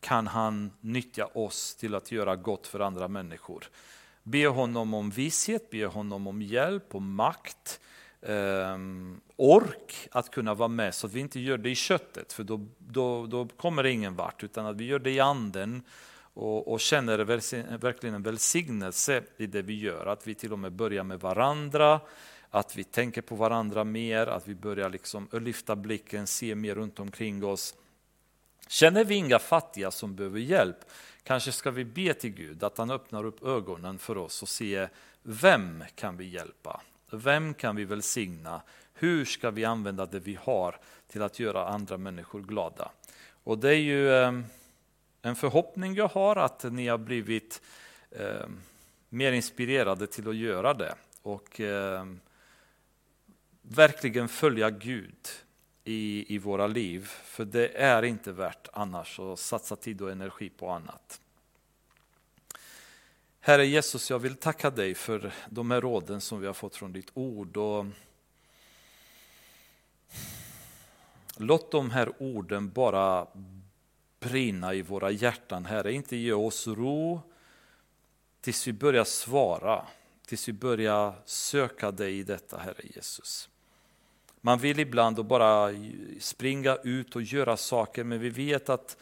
kan 0.00 0.26
han 0.26 0.70
nyttja 0.80 1.26
oss 1.26 1.74
till 1.74 1.94
att 1.94 2.12
göra 2.12 2.36
gott 2.36 2.66
för 2.66 2.80
andra 2.80 3.08
människor. 3.08 3.64
Be 4.22 4.46
honom 4.46 4.94
om 4.94 5.10
vishet, 5.10 5.70
be 5.70 5.86
honom 5.86 6.26
om 6.26 6.42
hjälp 6.42 6.94
och 6.94 7.02
makt 7.02 7.80
eh, 8.20 8.78
ork 9.36 10.08
att 10.10 10.30
kunna 10.30 10.54
vara 10.54 10.68
med 10.68 10.94
så 10.94 11.06
att 11.06 11.12
vi 11.12 11.20
inte 11.20 11.40
gör 11.40 11.58
det 11.58 11.70
i 11.70 11.74
köttet 11.74 12.32
för 12.32 12.44
då, 12.44 12.66
då, 12.78 13.26
då 13.26 13.48
kommer 13.48 13.82
det 13.82 13.90
ingen 13.90 14.16
vart 14.16 14.44
utan 14.44 14.66
att 14.66 14.76
vi 14.76 14.84
gör 14.84 14.98
det 14.98 15.10
i 15.10 15.20
anden 15.20 15.82
och, 16.34 16.72
och 16.72 16.80
känner 16.80 17.18
verkligen 17.78 18.14
en 18.14 18.22
välsignelse 18.22 19.22
i 19.36 19.46
det 19.46 19.62
vi 19.62 19.78
gör. 19.80 20.06
Att 20.06 20.26
vi 20.26 20.34
till 20.34 20.52
och 20.52 20.58
med 20.58 20.72
börjar 20.72 21.04
med 21.04 21.20
varandra, 21.20 22.00
att 22.50 22.76
vi 22.76 22.84
tänker 22.84 23.22
på 23.22 23.34
varandra 23.34 23.84
mer, 23.84 24.26
att 24.26 24.48
vi 24.48 24.54
börjar 24.54 24.90
liksom 24.90 25.28
lyfta 25.32 25.76
blicken, 25.76 26.26
se 26.26 26.54
mer 26.54 26.74
runt 26.74 27.00
omkring 27.00 27.44
oss. 27.44 27.74
Känner 28.68 29.04
vi 29.04 29.14
inga 29.14 29.38
fattiga 29.38 29.90
som 29.90 30.16
behöver 30.16 30.40
hjälp, 30.40 30.76
kanske 31.22 31.52
ska 31.52 31.70
vi 31.70 31.84
be 31.84 32.14
till 32.14 32.30
Gud 32.30 32.64
att 32.64 32.78
han 32.78 32.90
öppnar 32.90 33.24
upp 33.24 33.42
ögonen 33.42 33.98
för 33.98 34.18
oss 34.18 34.42
och 34.42 34.48
se 34.48 34.88
vem 35.22 35.84
kan 35.94 36.16
vi 36.16 36.24
hjälpa? 36.24 36.80
Vem 37.10 37.54
kan 37.54 37.76
vi 37.76 37.84
välsigna? 37.84 38.62
Hur 38.94 39.24
ska 39.24 39.50
vi 39.50 39.64
använda 39.64 40.06
det 40.06 40.20
vi 40.20 40.38
har 40.42 40.76
till 41.08 41.22
att 41.22 41.38
göra 41.38 41.66
andra 41.66 41.96
människor 41.96 42.40
glada? 42.40 42.90
Och 43.44 43.58
det 43.58 43.68
är 43.68 43.80
ju 43.80 44.14
ehm, 44.14 44.44
en 45.22 45.36
förhoppning 45.36 45.94
jag 45.94 46.08
har 46.08 46.36
att 46.36 46.64
ni 46.64 46.88
har 46.88 46.98
blivit 46.98 47.62
eh, 48.10 48.46
mer 49.08 49.32
inspirerade 49.32 50.06
till 50.06 50.28
att 50.28 50.36
göra 50.36 50.74
det 50.74 50.94
och 51.22 51.60
eh, 51.60 52.06
verkligen 53.62 54.28
följa 54.28 54.70
Gud 54.70 55.28
i, 55.84 56.34
i 56.34 56.38
våra 56.38 56.66
liv. 56.66 57.04
För 57.24 57.44
det 57.44 57.68
är 57.68 58.02
inte 58.02 58.32
värt 58.32 58.68
annars 58.72 59.20
att 59.20 59.38
satsa 59.38 59.76
tid 59.76 60.02
och 60.02 60.10
energi 60.10 60.50
på 60.50 60.70
annat. 60.70 61.20
Herre 63.40 63.66
Jesus, 63.66 64.10
jag 64.10 64.18
vill 64.18 64.36
tacka 64.36 64.70
dig 64.70 64.94
för 64.94 65.32
de 65.50 65.70
här 65.70 65.80
råden 65.80 66.20
som 66.20 66.40
vi 66.40 66.46
har 66.46 66.54
fått 66.54 66.76
från 66.76 66.92
ditt 66.92 67.10
ord. 67.14 67.56
Och 67.56 67.86
låt 71.36 71.70
de 71.70 71.90
här 71.90 72.12
orden 72.18 72.70
bara 72.70 73.26
brinna 74.22 74.74
i 74.74 74.82
våra 74.82 75.10
hjärtan, 75.10 75.64
Herre. 75.64 75.92
Inte 75.92 76.16
ge 76.16 76.32
oss 76.32 76.66
ro 76.66 77.20
tills 78.40 78.66
vi 78.66 78.72
börjar 78.72 79.04
svara, 79.04 79.86
tills 80.26 80.48
vi 80.48 80.52
börjar 80.52 81.14
söka 81.24 81.90
dig 81.90 82.18
i 82.18 82.22
detta, 82.22 82.58
Herre 82.58 82.82
Jesus. 82.94 83.48
Man 84.40 84.58
vill 84.58 84.78
ibland 84.80 85.24
bara 85.26 85.70
springa 86.20 86.76
ut 86.76 87.16
och 87.16 87.22
göra 87.22 87.56
saker, 87.56 88.04
men 88.04 88.20
vi 88.20 88.30
vet 88.30 88.68
att 88.68 88.96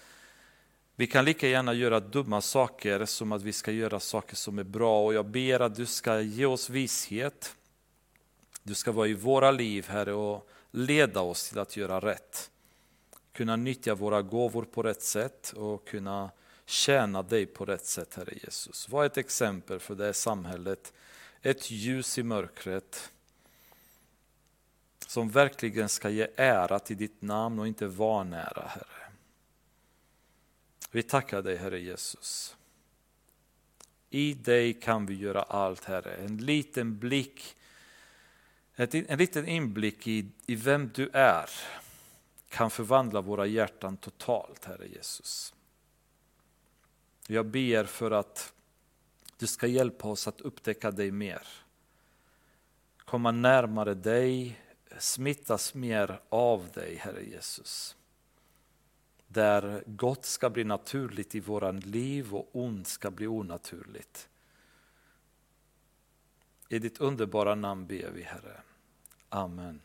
vi 0.97 1.07
kan 1.07 1.25
lika 1.25 1.49
gärna 1.49 1.75
göra 1.75 2.01
dumma 2.01 2.41
saker 2.41 3.05
som 3.05 3.33
att 3.33 3.43
vi 3.43 3.53
ska 3.53 3.73
göra 3.73 4.01
saker 4.01 4.37
som 4.37 4.59
är 4.59 4.65
bra. 4.65 5.05
Och 5.05 5.15
jag 5.15 5.27
ber 5.27 5.61
att 5.61 5.75
du 5.75 5.87
ska 5.87 6.21
ge 6.21 6.47
oss 6.47 6.71
vishet. 6.71 7.57
Du 8.63 8.75
ska 8.75 8.93
vara 8.93 9.07
i 9.07 9.15
våra 9.15 9.51
liv, 9.51 9.89
Herre, 9.89 10.13
och 10.13 10.49
leda 10.71 11.21
oss 11.21 11.49
till 11.49 11.59
att 11.59 11.77
göra 11.77 12.01
rätt. 12.01 12.51
Kunna 13.33 13.57
nyttja 13.57 13.95
våra 13.95 14.23
gåvor 14.23 14.65
på 14.65 14.83
rätt 14.83 15.03
sätt 15.03 15.53
och 15.57 15.89
kunna 15.89 16.31
tjäna 16.67 17.23
dig 17.23 17.47
på 17.47 17.65
rätt 17.65 17.87
sätt, 17.87 18.15
Herre 18.15 18.35
Jesus. 18.43 18.89
Var 18.89 19.05
ett 19.05 19.17
exempel 19.17 19.81
för 19.81 19.95
det 19.95 20.05
här 20.05 20.13
samhället, 20.13 20.93
ett 21.43 21.71
ljus 21.71 22.19
i 22.19 22.23
mörkret 22.23 23.13
som 25.07 25.31
verkligen 25.31 25.89
ska 25.89 26.11
ge 26.11 26.29
ära 26.37 26.79
till 26.79 26.97
ditt 26.97 27.23
namn 27.23 27.59
och 27.59 27.67
inte 27.67 27.87
vanära, 27.87 28.67
Herre. 28.67 29.13
Vi 30.91 31.03
tackar 31.03 31.43
dig 31.43 31.57
Herre 31.57 31.81
Jesus. 31.81 32.57
I 34.11 34.35
dig 34.35 34.73
kan 34.73 35.07
vi 35.07 35.15
göra 35.15 35.43
allt 35.43 35.85
Herre. 35.85 36.15
En 36.15 36.37
liten 36.37 36.99
blick, 36.99 37.57
en 38.77 39.19
liten 39.19 39.49
inblick 39.49 40.07
i, 40.07 40.27
i 40.47 40.55
vem 40.55 40.91
du 40.95 41.11
är 41.13 41.51
kan 42.51 42.71
förvandla 42.71 43.21
våra 43.21 43.47
hjärtan 43.47 43.97
totalt 43.97 44.65
Herre 44.65 44.87
Jesus. 44.89 45.55
Jag 47.27 47.47
ber 47.47 47.85
för 47.85 48.11
att 48.11 48.53
du 49.37 49.47
ska 49.47 49.67
hjälpa 49.67 50.09
oss 50.09 50.29
att 50.29 50.41
upptäcka 50.41 50.91
dig 50.91 51.11
mer. 51.11 51.47
Komma 52.99 53.31
närmare 53.31 53.95
dig, 53.95 54.61
smittas 54.99 55.75
mer 55.75 56.21
av 56.29 56.69
dig 56.75 56.97
Herre 56.97 57.23
Jesus 57.23 57.97
där 59.33 59.83
gott 59.87 60.25
ska 60.25 60.51
bli 60.51 60.65
naturligt 60.65 61.35
i 61.35 61.41
våra 61.41 61.71
liv 61.71 62.35
och 62.35 62.49
ont 62.53 62.89
ska 62.89 63.11
bli 63.11 63.27
onaturligt. 63.27 64.29
I 66.69 66.79
ditt 66.79 67.01
underbara 67.01 67.55
namn 67.55 67.87
ber 67.87 68.11
vi 68.11 68.23
Herre. 68.23 68.61
Amen. 69.29 69.81